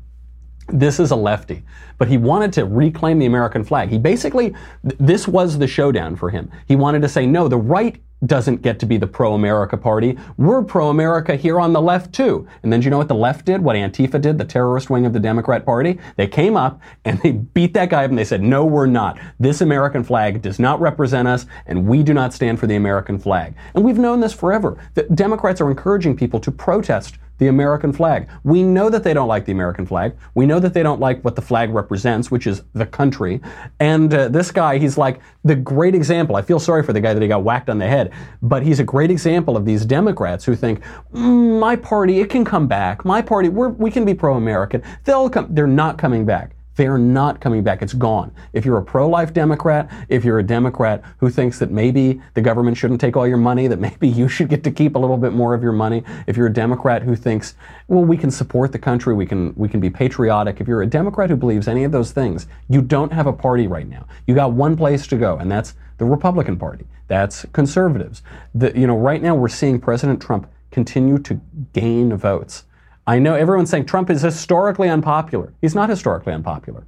This 0.70 1.00
is 1.00 1.12
a 1.12 1.16
lefty, 1.16 1.64
but 2.00 2.08
he 2.08 2.18
wanted 2.18 2.52
to 2.54 2.66
reclaim 2.66 3.20
the 3.20 3.28
American 3.28 3.64
flag. 3.64 3.90
He 3.90 4.00
basically, 4.00 4.56
th- 4.82 4.96
this 5.00 5.28
was 5.28 5.60
the 5.60 5.68
showdown 5.68 6.16
for 6.16 6.32
him. 6.32 6.50
He 6.68 6.76
wanted 6.76 7.04
to 7.04 7.08
say, 7.08 7.28
no, 7.28 7.48
the 7.48 7.56
right 7.56 8.02
doesn't 8.26 8.62
get 8.62 8.80
to 8.80 8.86
be 8.86 8.98
the 8.98 9.08
pro 9.08 9.34
America 9.34 9.78
party. 9.78 10.18
We're 10.38 10.64
pro 10.64 10.90
America 10.90 11.36
here 11.36 11.60
on 11.60 11.74
the 11.74 11.82
left 11.82 12.14
too. 12.14 12.48
And 12.62 12.72
then 12.72 12.80
do 12.80 12.86
you 12.86 12.92
know 12.92 12.98
what 12.98 13.08
the 13.08 13.16
left 13.16 13.46
did? 13.46 13.62
What 13.62 13.76
Antifa 13.76 14.22
did, 14.22 14.38
the 14.38 14.46
terrorist 14.46 14.90
wing 14.90 15.06
of 15.06 15.14
the 15.14 15.20
Democrat 15.20 15.66
Party? 15.66 16.00
They 16.16 16.28
came 16.28 16.56
up 16.56 16.82
and 17.06 17.20
they 17.22 17.32
beat 17.32 17.74
that 17.74 17.90
guy 17.90 18.06
up 18.06 18.10
and 18.10 18.18
they 18.18 18.26
said, 18.26 18.42
no, 18.42 18.66
we're 18.66 18.86
not. 18.86 19.20
This 19.40 19.62
American 19.62 20.04
flag 20.04 20.42
does 20.42 20.60
not 20.60 20.80
represent 20.80 21.28
us 21.28 21.46
and 21.66 21.88
we 21.88 22.04
do 22.04 22.14
not 22.14 22.34
stand 22.34 22.60
for 22.60 22.68
the 22.68 22.76
American 22.76 23.18
flag. 23.20 23.56
And 23.74 23.84
we've 23.84 23.98
known 23.98 24.20
this 24.20 24.34
forever. 24.34 24.78
The 24.94 25.04
Democrats 25.04 25.62
are 25.62 25.70
encouraging 25.70 26.16
people 26.16 26.40
to 26.42 26.52
protest 26.52 27.18
the 27.38 27.48
American 27.48 27.92
flag. 27.92 28.30
We 28.44 28.64
know 28.64 28.90
that 28.90 29.04
they 29.04 29.14
don't 29.14 29.28
like 29.28 29.46
the 29.46 29.52
American 29.52 29.86
flag. 29.86 30.16
We 30.36 30.46
know 30.46 30.60
that 30.60 30.74
they 30.74 30.84
don't 30.84 31.00
like 31.00 31.24
what 31.24 31.36
the 31.36 31.42
flag 31.42 31.72
represents, 31.72 32.32
which 32.32 32.48
is 32.48 32.64
the 32.74 32.86
country. 32.86 33.42
And 33.80 34.14
uh, 34.14 34.30
this 34.30 34.52
guy, 34.52 34.78
he's 34.78 34.98
like 34.98 35.20
the 35.44 35.56
great 35.56 35.96
example. 35.96 36.36
I 36.36 36.42
feel 36.42 36.60
sorry 36.60 36.84
for 36.84 36.94
the 36.94 37.02
guy 37.02 37.14
that 37.14 37.22
he 37.22 37.28
got 37.28 37.44
whacked 37.44 37.70
on 37.70 37.80
the 37.80 37.88
head, 37.88 38.12
but 38.42 38.64
he's 38.64 38.80
a 38.80 38.84
great 38.84 39.12
example 39.12 39.58
of 39.58 39.66
these 39.66 39.86
Democrats 39.86 40.46
who 40.46 40.56
think, 40.56 40.82
"Mm, 41.14 41.60
my 41.60 41.76
party, 41.76 42.20
it 42.20 42.30
can 42.30 42.46
come 42.46 42.68
back. 42.68 43.06
My 43.06 43.22
party, 43.22 43.50
we 43.50 43.92
can 43.92 44.06
be 44.06 44.14
pro-American. 44.14 44.82
They'll 45.04 45.30
come. 45.30 45.48
They're 45.50 45.68
not 45.68 45.98
coming 45.98 46.26
back. 46.26 46.56
They're 46.76 46.98
not 46.98 47.40
coming 47.40 47.64
back. 47.64 47.82
It's 47.82 47.94
gone. 47.94 48.34
If 48.54 48.66
you're 48.66 48.78
a 48.78 48.84
pro 48.84 49.08
life 49.08 49.34
Democrat, 49.34 49.92
if 50.10 50.26
you're 50.26 50.40
a 50.40 50.44
Democrat 50.44 51.04
who 51.18 51.30
thinks 51.30 51.60
that 51.60 51.70
maybe 51.70 52.22
the 52.34 52.42
government 52.42 52.78
shouldn't 52.78 53.00
take 53.00 53.16
all 53.16 53.28
your 53.28 53.38
money, 53.38 53.68
that 53.68 53.80
maybe 53.80 54.08
you 54.20 54.28
should 54.28 54.50
get 54.50 54.64
to 54.64 54.72
keep 54.72 54.96
a 54.96 55.00
little 55.00 55.18
bit 55.18 55.34
more 55.34 55.54
of 55.54 55.62
your 55.62 55.72
money, 55.72 56.04
if 56.28 56.36
you're 56.36 56.48
a 56.48 56.54
Democrat 56.54 57.04
who 57.04 57.16
thinks, 57.16 57.56
well, 57.88 58.04
we 58.04 58.18
can 58.18 58.32
support 58.32 58.72
the 58.72 58.80
country, 58.80 59.14
we 59.14 59.26
can, 59.26 59.54
we 59.56 59.70
can 59.70 59.80
be 59.80 59.90
patriotic, 59.90 60.60
if 60.60 60.68
you're 60.68 60.82
a 60.82 60.88
Democrat 60.88 61.30
who 61.30 61.36
believes 61.36 61.68
any 61.68 61.84
of 61.84 61.92
those 61.92 62.12
things, 62.12 62.48
you 62.70 62.82
don't 62.82 63.14
have 63.14 63.28
a 63.28 63.34
party 63.34 63.68
right 63.68 63.88
now. 63.88 64.08
You 64.26 64.36
got 64.36 64.54
one 64.54 64.76
place 64.76 65.06
to 65.08 65.18
go, 65.18 65.38
and 65.38 65.52
that's 65.52 65.76
the 65.98 66.06
Republican 66.06 66.58
Party. 66.58 66.86
That's 67.08 67.46
conservatives. 67.54 68.24
The, 68.56 68.78
you 68.78 68.88
know, 68.88 68.98
right 68.98 69.22
now 69.22 69.36
we're 69.36 69.50
seeing 69.50 69.80
President 69.80 70.22
Trump 70.22 70.50
continue 70.72 71.20
to 71.20 71.40
gain 71.74 72.16
votes. 72.18 72.64
I 73.06 73.20
know 73.20 73.36
everyone's 73.36 73.70
saying 73.70 73.86
Trump 73.86 74.10
is 74.10 74.22
historically 74.22 74.90
unpopular. 74.90 75.54
He's 75.62 75.76
not 75.76 75.90
historically 75.90 76.34
unpopular. 76.34 76.86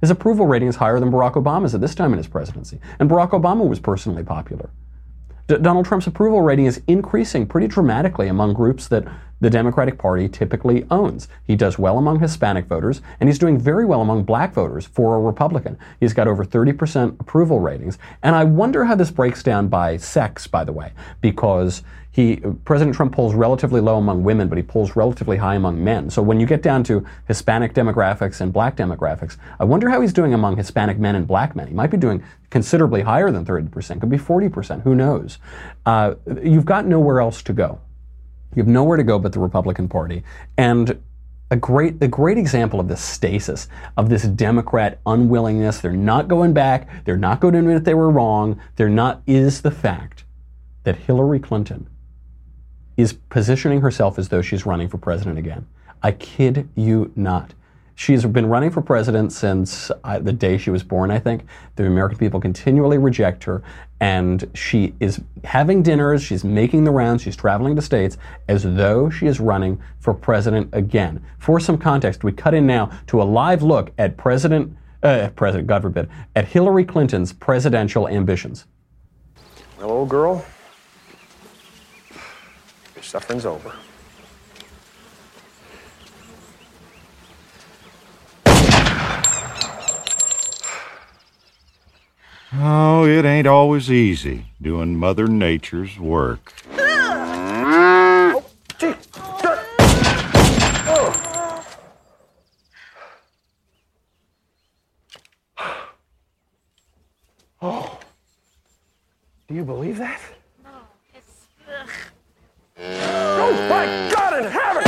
His 0.00 0.10
approval 0.10 0.46
rating 0.46 0.68
is 0.68 0.76
higher 0.76 0.98
than 0.98 1.10
Barack 1.10 1.34
Obama's 1.34 1.74
at 1.74 1.82
this 1.82 1.94
time 1.94 2.12
in 2.12 2.16
his 2.16 2.28
presidency. 2.28 2.80
And 2.98 3.10
Barack 3.10 3.30
Obama 3.30 3.68
was 3.68 3.78
personally 3.78 4.22
popular. 4.22 4.70
D- 5.46 5.58
Donald 5.58 5.84
Trump's 5.84 6.06
approval 6.06 6.40
rating 6.40 6.64
is 6.64 6.80
increasing 6.86 7.46
pretty 7.46 7.66
dramatically 7.66 8.28
among 8.28 8.54
groups 8.54 8.88
that 8.88 9.04
the 9.40 9.50
Democratic 9.50 9.98
Party 9.98 10.28
typically 10.28 10.86
owns. 10.90 11.28
He 11.44 11.56
does 11.56 11.78
well 11.78 11.98
among 11.98 12.20
Hispanic 12.20 12.66
voters, 12.66 13.02
and 13.18 13.28
he's 13.28 13.38
doing 13.38 13.58
very 13.58 13.84
well 13.84 14.00
among 14.00 14.24
black 14.24 14.54
voters 14.54 14.86
for 14.86 15.16
a 15.16 15.20
Republican. 15.20 15.78
He's 15.98 16.14
got 16.14 16.28
over 16.28 16.44
30% 16.44 17.20
approval 17.20 17.58
ratings. 17.58 17.98
And 18.22 18.34
I 18.34 18.44
wonder 18.44 18.84
how 18.84 18.94
this 18.94 19.10
breaks 19.10 19.42
down 19.42 19.68
by 19.68 19.96
sex, 19.96 20.46
by 20.46 20.64
the 20.64 20.72
way, 20.72 20.92
because 21.20 21.82
he 22.12 22.36
President 22.64 22.96
Trump 22.96 23.12
polls 23.12 23.34
relatively 23.34 23.80
low 23.80 23.96
among 23.96 24.24
women, 24.24 24.48
but 24.48 24.58
he 24.58 24.62
polls 24.62 24.96
relatively 24.96 25.36
high 25.36 25.54
among 25.54 25.82
men. 25.82 26.10
So 26.10 26.22
when 26.22 26.40
you 26.40 26.46
get 26.46 26.60
down 26.62 26.82
to 26.84 27.06
Hispanic 27.28 27.72
demographics 27.72 28.40
and 28.40 28.52
black 28.52 28.76
demographics, 28.76 29.36
I 29.60 29.64
wonder 29.64 29.88
how 29.88 30.00
he's 30.00 30.12
doing 30.12 30.34
among 30.34 30.56
Hispanic 30.56 30.98
men 30.98 31.14
and 31.14 31.26
black 31.26 31.54
men. 31.54 31.68
He 31.68 31.74
might 31.74 31.90
be 31.90 31.96
doing 31.96 32.22
considerably 32.50 33.02
higher 33.02 33.30
than 33.30 33.44
30%, 33.44 34.00
could 34.00 34.10
be 34.10 34.18
40%, 34.18 34.82
who 34.82 34.96
knows? 34.96 35.38
Uh, 35.86 36.14
you've 36.42 36.64
got 36.64 36.84
nowhere 36.84 37.20
else 37.20 37.42
to 37.42 37.52
go. 37.52 37.80
You 38.56 38.62
have 38.62 38.68
nowhere 38.68 38.96
to 38.96 39.04
go 39.04 39.20
but 39.20 39.32
the 39.32 39.38
Republican 39.38 39.88
Party. 39.88 40.24
And 40.58 41.00
a 41.52 41.56
great, 41.56 42.00
the 42.00 42.08
great 42.08 42.38
example 42.38 42.80
of 42.80 42.88
this 42.88 43.00
stasis, 43.00 43.68
of 43.96 44.08
this 44.08 44.24
Democrat 44.24 44.98
unwillingness, 45.06 45.80
they're 45.80 45.92
not 45.92 46.26
going 46.26 46.52
back, 46.52 47.04
they're 47.04 47.16
not 47.16 47.40
going 47.40 47.54
to 47.54 47.60
admit 47.60 47.84
they 47.84 47.94
were 47.94 48.10
wrong, 48.10 48.60
they're 48.74 48.88
not, 48.88 49.22
is 49.28 49.62
the 49.62 49.70
fact 49.70 50.24
that 50.82 50.96
Hillary 50.96 51.38
Clinton 51.38 51.88
is 53.00 53.12
positioning 53.12 53.80
herself 53.80 54.18
as 54.18 54.28
though 54.28 54.42
she's 54.42 54.66
running 54.66 54.88
for 54.88 54.98
president 54.98 55.38
again. 55.38 55.66
I 56.02 56.12
kid 56.12 56.68
you 56.74 57.12
not. 57.16 57.54
She's 57.94 58.24
been 58.24 58.46
running 58.46 58.70
for 58.70 58.80
president 58.80 59.30
since 59.30 59.90
uh, 60.04 60.18
the 60.20 60.32
day 60.32 60.56
she 60.56 60.70
was 60.70 60.82
born, 60.82 61.10
I 61.10 61.18
think. 61.18 61.44
The 61.76 61.86
American 61.86 62.16
people 62.16 62.40
continually 62.40 62.96
reject 62.96 63.44
her, 63.44 63.62
and 64.00 64.50
she 64.54 64.94
is 65.00 65.20
having 65.44 65.82
dinners, 65.82 66.22
she's 66.22 66.42
making 66.42 66.84
the 66.84 66.90
rounds, 66.92 67.20
she's 67.20 67.36
traveling 67.36 67.76
to 67.76 67.82
states 67.82 68.16
as 68.48 68.62
though 68.62 69.10
she 69.10 69.26
is 69.26 69.38
running 69.38 69.78
for 69.98 70.14
president 70.14 70.70
again. 70.72 71.22
For 71.38 71.60
some 71.60 71.76
context, 71.76 72.24
we 72.24 72.32
cut 72.32 72.54
in 72.54 72.66
now 72.66 72.90
to 73.08 73.20
a 73.20 73.24
live 73.24 73.62
look 73.62 73.92
at 73.98 74.16
President, 74.16 74.74
uh, 75.02 75.28
President, 75.36 75.68
God 75.68 75.82
forbid, 75.82 76.08
at 76.34 76.46
Hillary 76.48 76.86
Clinton's 76.86 77.34
presidential 77.34 78.08
ambitions. 78.08 78.64
Hello, 79.78 80.06
girl, 80.06 80.42
your 83.00 83.04
suffering's 83.04 83.46
over. 83.46 83.72
Oh, 92.52 93.06
it 93.06 93.24
ain't 93.24 93.46
always 93.46 93.90
easy 93.90 94.44
doing 94.60 94.96
Mother 94.96 95.26
Nature's 95.26 95.98
work. 95.98 96.52
Do 109.48 109.56
you 109.56 109.64
believe 109.64 109.98
that? 109.98 110.20
No, 110.62 110.70
it's. 111.12 111.48
Oh 112.78 113.52
my 113.68 113.84
God 114.14 114.38
in 114.38 114.44
heaven! 114.44 114.84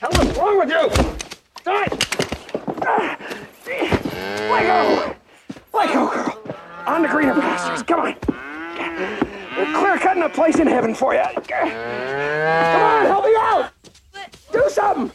Hell 0.00 0.20
is 0.20 0.36
wrong 0.36 0.58
with 0.58 0.68
you? 0.68 0.90
Die! 1.62 1.88
Let 4.50 4.62
go! 4.66 5.14
Let 5.72 5.92
go, 5.92 6.02
girl! 6.10 6.34
On 6.86 7.02
the 7.02 7.08
greener 7.08 7.34
pastures, 7.34 7.84
come 7.84 8.00
on! 8.00 8.16
We're 9.56 9.72
clear 9.78 9.96
cutting 9.98 10.24
a 10.24 10.28
place 10.28 10.58
in 10.58 10.66
heaven 10.66 10.92
for 10.92 11.14
you. 11.14 11.22
Come 11.22 11.68
on, 11.70 13.06
help 13.06 13.24
me 13.24 13.36
out! 13.38 13.70
Do 14.52 14.68
something! 14.68 15.12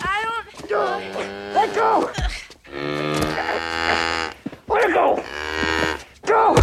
I 0.00 0.22
don't. 0.68 1.14
Let 1.54 1.74
go! 1.74 2.10
Let 4.66 4.90
it 4.90 4.94
go! 4.94 5.22
Go! 6.26 6.56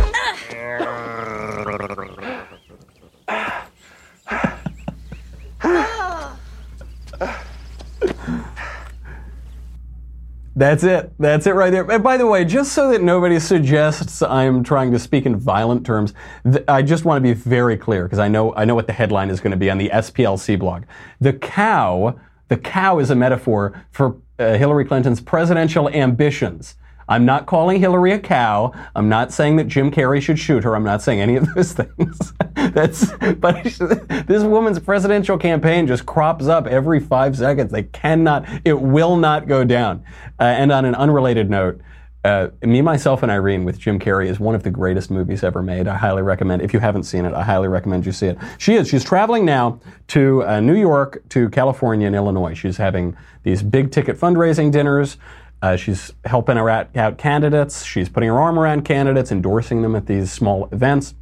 That's 10.72 10.86
it. 10.86 11.12
That's 11.20 11.48
it 11.48 11.52
right 11.52 11.70
there. 11.70 11.92
And 11.92 12.02
by 12.02 12.16
the 12.16 12.26
way, 12.26 12.46
just 12.46 12.72
so 12.72 12.90
that 12.94 13.04
nobody 13.04 13.42
suggests 13.42 14.22
I'm 14.22 14.64
trying 14.64 14.94
to 14.94 15.00
speak 15.00 15.26
in 15.26 15.36
violent 15.36 15.86
terms, 15.86 16.14
th- 16.50 16.64
I 16.66 16.82
just 16.82 17.04
want 17.04 17.18
to 17.18 17.22
be 17.22 17.34
very 17.34 17.76
clear 17.76 18.06
because 18.06 18.20
I 18.20 18.30
know 18.30 18.56
I 18.56 18.64
know 18.64 18.74
what 18.74 18.88
the 18.88 18.94
headline 18.94 19.30
is 19.30 19.42
going 19.42 19.52
to 19.52 19.58
be 19.58 19.70
on 19.70 19.78
the 19.78 19.90
SPLC 19.90 20.58
blog. 20.58 20.84
The 21.20 21.34
cow, 21.34 22.18
the 22.48 22.56
cow 22.56 23.00
is 23.00 23.10
a 23.10 23.16
metaphor 23.16 23.84
for 23.92 24.16
uh, 24.40 24.54
Hillary 24.54 24.86
Clinton's 24.86 25.20
presidential 25.20 25.90
ambitions. 25.90 26.76
I'm 27.12 27.26
not 27.26 27.46
calling 27.46 27.82
Hillary 27.82 28.14
a 28.14 28.20
cow. 28.20 28.72
I'm 28.96 29.10
not 29.10 29.34
saying 29.34 29.58
that 29.58 29.68
Jim 29.68 29.92
Carrey 29.92 30.22
should 30.22 30.40
shoot 30.40 30.64
her. 30.64 30.76
I'm 30.78 30.86
not 30.86 31.02
saying 31.02 31.20
any 31.20 31.36
of 31.36 31.54
those 31.54 31.74
things. 31.82 32.34
That's 32.56 33.12
but 33.36 33.64
this 34.28 34.44
woman's 34.44 34.80
presidential 34.80 35.38
campaign 35.38 35.88
just 35.88 36.06
crops 36.06 36.48
up 36.48 36.68
every 36.68 37.02
five 37.02 37.36
seconds. 37.36 37.72
They 37.72 37.84
cannot. 37.84 38.48
It 38.64 38.80
will 38.80 39.18
not 39.18 39.48
go 39.48 39.66
down. 39.66 40.06
Uh, 40.40 40.44
and 40.44 40.72
on 40.72 40.86
an 40.86 40.96
unrelated 40.96 41.50
note, 41.50 41.82
Uh, 42.24 42.48
Me, 42.62 42.82
Myself, 42.82 43.24
and 43.24 43.32
Irene 43.32 43.66
with 43.66 43.78
Jim 43.78 44.00
Carrey 44.00 44.28
is 44.28 44.40
one 44.40 44.56
of 44.56 44.64
the 44.64 44.70
greatest 44.72 45.12
movies 45.12 45.44
ever 45.44 45.62
made. 45.62 45.88
I 45.88 45.98
highly 45.98 46.22
recommend. 46.22 46.62
If 46.62 46.72
you 46.72 46.80
haven't 46.80 47.04
seen 47.04 47.26
it, 47.26 47.34
I 47.34 47.44
highly 47.44 47.68
recommend 47.68 48.06
you 48.06 48.12
see 48.14 48.28
it. 48.28 48.38
She 48.58 48.76
is. 48.76 48.88
She's 48.88 49.04
traveling 49.04 49.44
now 49.44 49.82
to 50.10 50.44
uh, 50.46 50.60
New 50.62 50.76
York, 50.76 51.24
to 51.30 51.50
California, 51.50 52.08
and 52.08 52.16
Illinois. 52.16 52.54
She's 52.54 52.78
having 52.78 53.18
these 53.44 53.64
big 53.64 53.92
ticket 53.92 54.18
fundraising 54.20 54.72
dinners. 54.72 55.18
Uh, 55.62 55.76
she's 55.76 56.12
helping 56.26 56.58
out 56.58 57.18
candidates. 57.18 57.84
She's 57.84 58.10
putting 58.10 58.30
her 58.30 58.40
arm 58.40 58.58
around 58.58 58.84
candidates, 58.84 59.32
endorsing 59.32 59.82
them 59.82 59.96
at 59.96 60.08
these 60.08 60.32
small 60.32 60.68
events. 60.72 61.14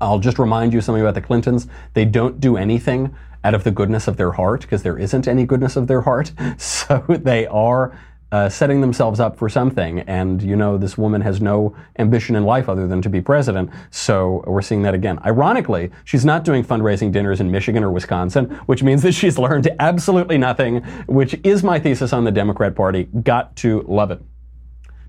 I'll 0.00 0.18
just 0.18 0.38
remind 0.38 0.72
you 0.72 0.80
something 0.80 1.02
about 1.02 1.14
the 1.14 1.20
Clintons. 1.20 1.66
They 1.92 2.06
don't 2.06 2.40
do 2.40 2.56
anything 2.56 3.14
out 3.44 3.54
of 3.54 3.64
the 3.64 3.70
goodness 3.70 4.08
of 4.08 4.16
their 4.16 4.32
heart 4.32 4.62
because 4.62 4.82
there 4.82 4.98
isn't 4.98 5.28
any 5.28 5.44
goodness 5.44 5.76
of 5.76 5.86
their 5.86 6.02
heart. 6.02 6.32
So 6.58 7.04
they 7.08 7.46
are 7.46 7.98
uh, 8.32 8.48
setting 8.48 8.80
themselves 8.80 9.20
up 9.20 9.36
for 9.36 9.48
something. 9.48 10.00
And 10.00 10.42
you 10.42 10.56
know, 10.56 10.78
this 10.78 10.96
woman 10.96 11.20
has 11.22 11.40
no 11.40 11.74
ambition 11.98 12.36
in 12.36 12.44
life 12.44 12.68
other 12.68 12.86
than 12.86 13.02
to 13.02 13.08
be 13.08 13.20
president. 13.20 13.70
So 13.90 14.44
we're 14.46 14.62
seeing 14.62 14.82
that 14.82 14.94
again. 14.94 15.18
Ironically, 15.24 15.90
she's 16.04 16.24
not 16.24 16.44
doing 16.44 16.64
fundraising 16.64 17.12
dinners 17.12 17.40
in 17.40 17.50
Michigan 17.50 17.82
or 17.82 17.90
Wisconsin, 17.90 18.46
which 18.66 18.82
means 18.82 19.02
that 19.02 19.12
she's 19.12 19.38
learned 19.38 19.68
absolutely 19.80 20.38
nothing, 20.38 20.82
which 21.06 21.38
is 21.44 21.62
my 21.62 21.78
thesis 21.78 22.12
on 22.12 22.24
the 22.24 22.32
Democrat 22.32 22.74
Party. 22.74 23.04
Got 23.04 23.56
to 23.56 23.82
love 23.82 24.10
it. 24.10 24.22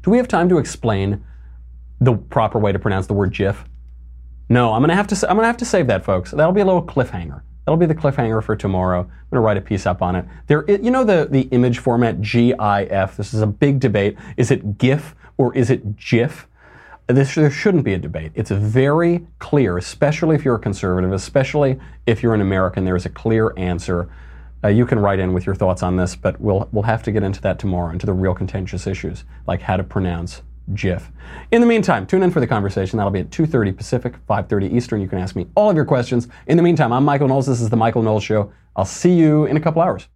Do 0.01 0.09
we 0.09 0.17
have 0.17 0.27
time 0.27 0.49
to 0.49 0.57
explain 0.57 1.23
the 1.99 2.15
proper 2.15 2.57
way 2.57 2.71
to 2.71 2.79
pronounce 2.79 3.05
the 3.05 3.13
word 3.13 3.33
GIF? 3.33 3.63
No, 4.49 4.73
I'm 4.73 4.81
gonna 4.81 4.95
have 4.95 5.07
to. 5.07 5.29
I'm 5.29 5.37
gonna 5.37 5.47
have 5.47 5.57
to 5.57 5.65
save 5.65 5.87
that, 5.87 6.03
folks. 6.03 6.31
That'll 6.31 6.51
be 6.51 6.59
a 6.59 6.65
little 6.65 6.83
cliffhanger. 6.83 7.41
That'll 7.65 7.77
be 7.77 7.85
the 7.85 7.95
cliffhanger 7.95 8.43
for 8.43 8.55
tomorrow. 8.55 9.01
I'm 9.01 9.09
gonna 9.31 9.41
write 9.41 9.57
a 9.57 9.61
piece 9.61 9.85
up 9.85 10.01
on 10.01 10.15
it. 10.15 10.25
There, 10.47 10.69
you 10.69 10.91
know 10.91 11.03
the 11.03 11.27
the 11.29 11.41
image 11.51 11.79
format 11.79 12.21
GIF. 12.21 13.17
This 13.17 13.33
is 13.33 13.41
a 13.41 13.47
big 13.47 13.79
debate. 13.79 14.17
Is 14.37 14.51
it 14.51 14.77
GIF 14.77 15.15
or 15.37 15.55
is 15.55 15.69
it 15.69 15.95
GIF? 15.97 16.47
This, 17.07 17.35
there 17.35 17.51
shouldn't 17.51 17.83
be 17.83 17.93
a 17.93 17.97
debate. 17.97 18.31
It's 18.35 18.51
very 18.51 19.25
clear, 19.39 19.77
especially 19.77 20.35
if 20.35 20.45
you're 20.45 20.55
a 20.55 20.59
conservative, 20.59 21.11
especially 21.11 21.79
if 22.05 22.23
you're 22.23 22.33
an 22.33 22.41
American. 22.41 22.85
There 22.85 22.95
is 22.95 23.05
a 23.05 23.09
clear 23.09 23.53
answer. 23.57 24.09
Uh, 24.63 24.69
you 24.69 24.85
can 24.85 24.99
write 24.99 25.19
in 25.19 25.33
with 25.33 25.45
your 25.45 25.55
thoughts 25.55 25.83
on 25.83 25.97
this, 25.97 26.15
but 26.15 26.39
we'll 26.39 26.67
we'll 26.71 26.83
have 26.83 27.03
to 27.03 27.11
get 27.11 27.23
into 27.23 27.41
that 27.41 27.59
tomorrow, 27.59 27.91
into 27.91 28.05
the 28.05 28.13
real 28.13 28.33
contentious 28.33 28.87
issues 28.87 29.23
like 29.45 29.61
how 29.61 29.77
to 29.77 29.83
pronounce 29.83 30.41
GIF. 30.73 31.11
In 31.51 31.61
the 31.61 31.67
meantime, 31.67 32.05
tune 32.05 32.23
in 32.23 32.31
for 32.31 32.39
the 32.39 32.47
conversation. 32.47 32.97
That'll 32.97 33.11
be 33.11 33.19
at 33.19 33.29
2:30 33.29 33.71
Pacific, 33.71 34.15
5:30 34.27 34.67
Eastern. 34.67 35.01
You 35.01 35.07
can 35.07 35.19
ask 35.19 35.35
me 35.35 35.47
all 35.55 35.69
of 35.69 35.75
your 35.75 35.85
questions. 35.85 36.27
In 36.47 36.57
the 36.57 36.63
meantime, 36.63 36.91
I'm 36.91 37.05
Michael 37.05 37.27
Knowles. 37.27 37.47
This 37.47 37.61
is 37.61 37.69
the 37.69 37.77
Michael 37.77 38.03
Knowles 38.03 38.23
Show. 38.23 38.51
I'll 38.75 38.85
see 38.85 39.13
you 39.13 39.45
in 39.45 39.57
a 39.57 39.59
couple 39.59 39.81
hours. 39.81 40.07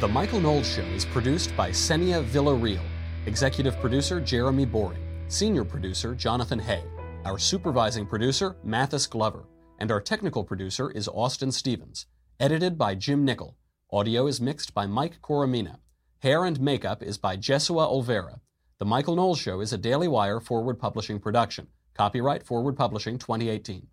The 0.00 0.08
Michael 0.08 0.40
Knowles 0.40 0.68
Show 0.68 0.82
is 0.82 1.04
produced 1.04 1.56
by 1.56 1.70
Senia 1.70 2.24
Villarreal, 2.24 2.82
executive 3.26 3.78
producer 3.78 4.20
Jeremy 4.20 4.64
Boring, 4.64 4.98
senior 5.28 5.64
producer 5.64 6.12
Jonathan 6.14 6.58
Hay, 6.58 6.82
our 7.24 7.38
supervising 7.38 8.06
producer 8.06 8.56
Mathis 8.64 9.06
Glover, 9.06 9.44
and 9.78 9.92
our 9.92 10.00
technical 10.00 10.42
producer 10.42 10.90
is 10.90 11.06
Austin 11.06 11.52
Stevens. 11.52 12.06
Edited 12.40 12.76
by 12.76 12.96
Jim 12.96 13.24
Nickel. 13.24 13.54
Audio 13.94 14.26
is 14.26 14.40
mixed 14.40 14.72
by 14.72 14.86
Mike 14.86 15.20
Coromina. 15.20 15.76
Hair 16.20 16.46
and 16.46 16.58
makeup 16.58 17.02
is 17.02 17.18
by 17.18 17.36
Jesua 17.36 17.86
Olvera. 17.92 18.40
The 18.78 18.86
Michael 18.86 19.16
Knowles 19.16 19.38
Show 19.38 19.60
is 19.60 19.70
a 19.70 19.76
Daily 19.76 20.08
Wire 20.08 20.40
Forward 20.40 20.78
Publishing 20.78 21.20
production. 21.20 21.66
Copyright 21.92 22.42
Forward 22.42 22.74
Publishing 22.74 23.18
2018. 23.18 23.88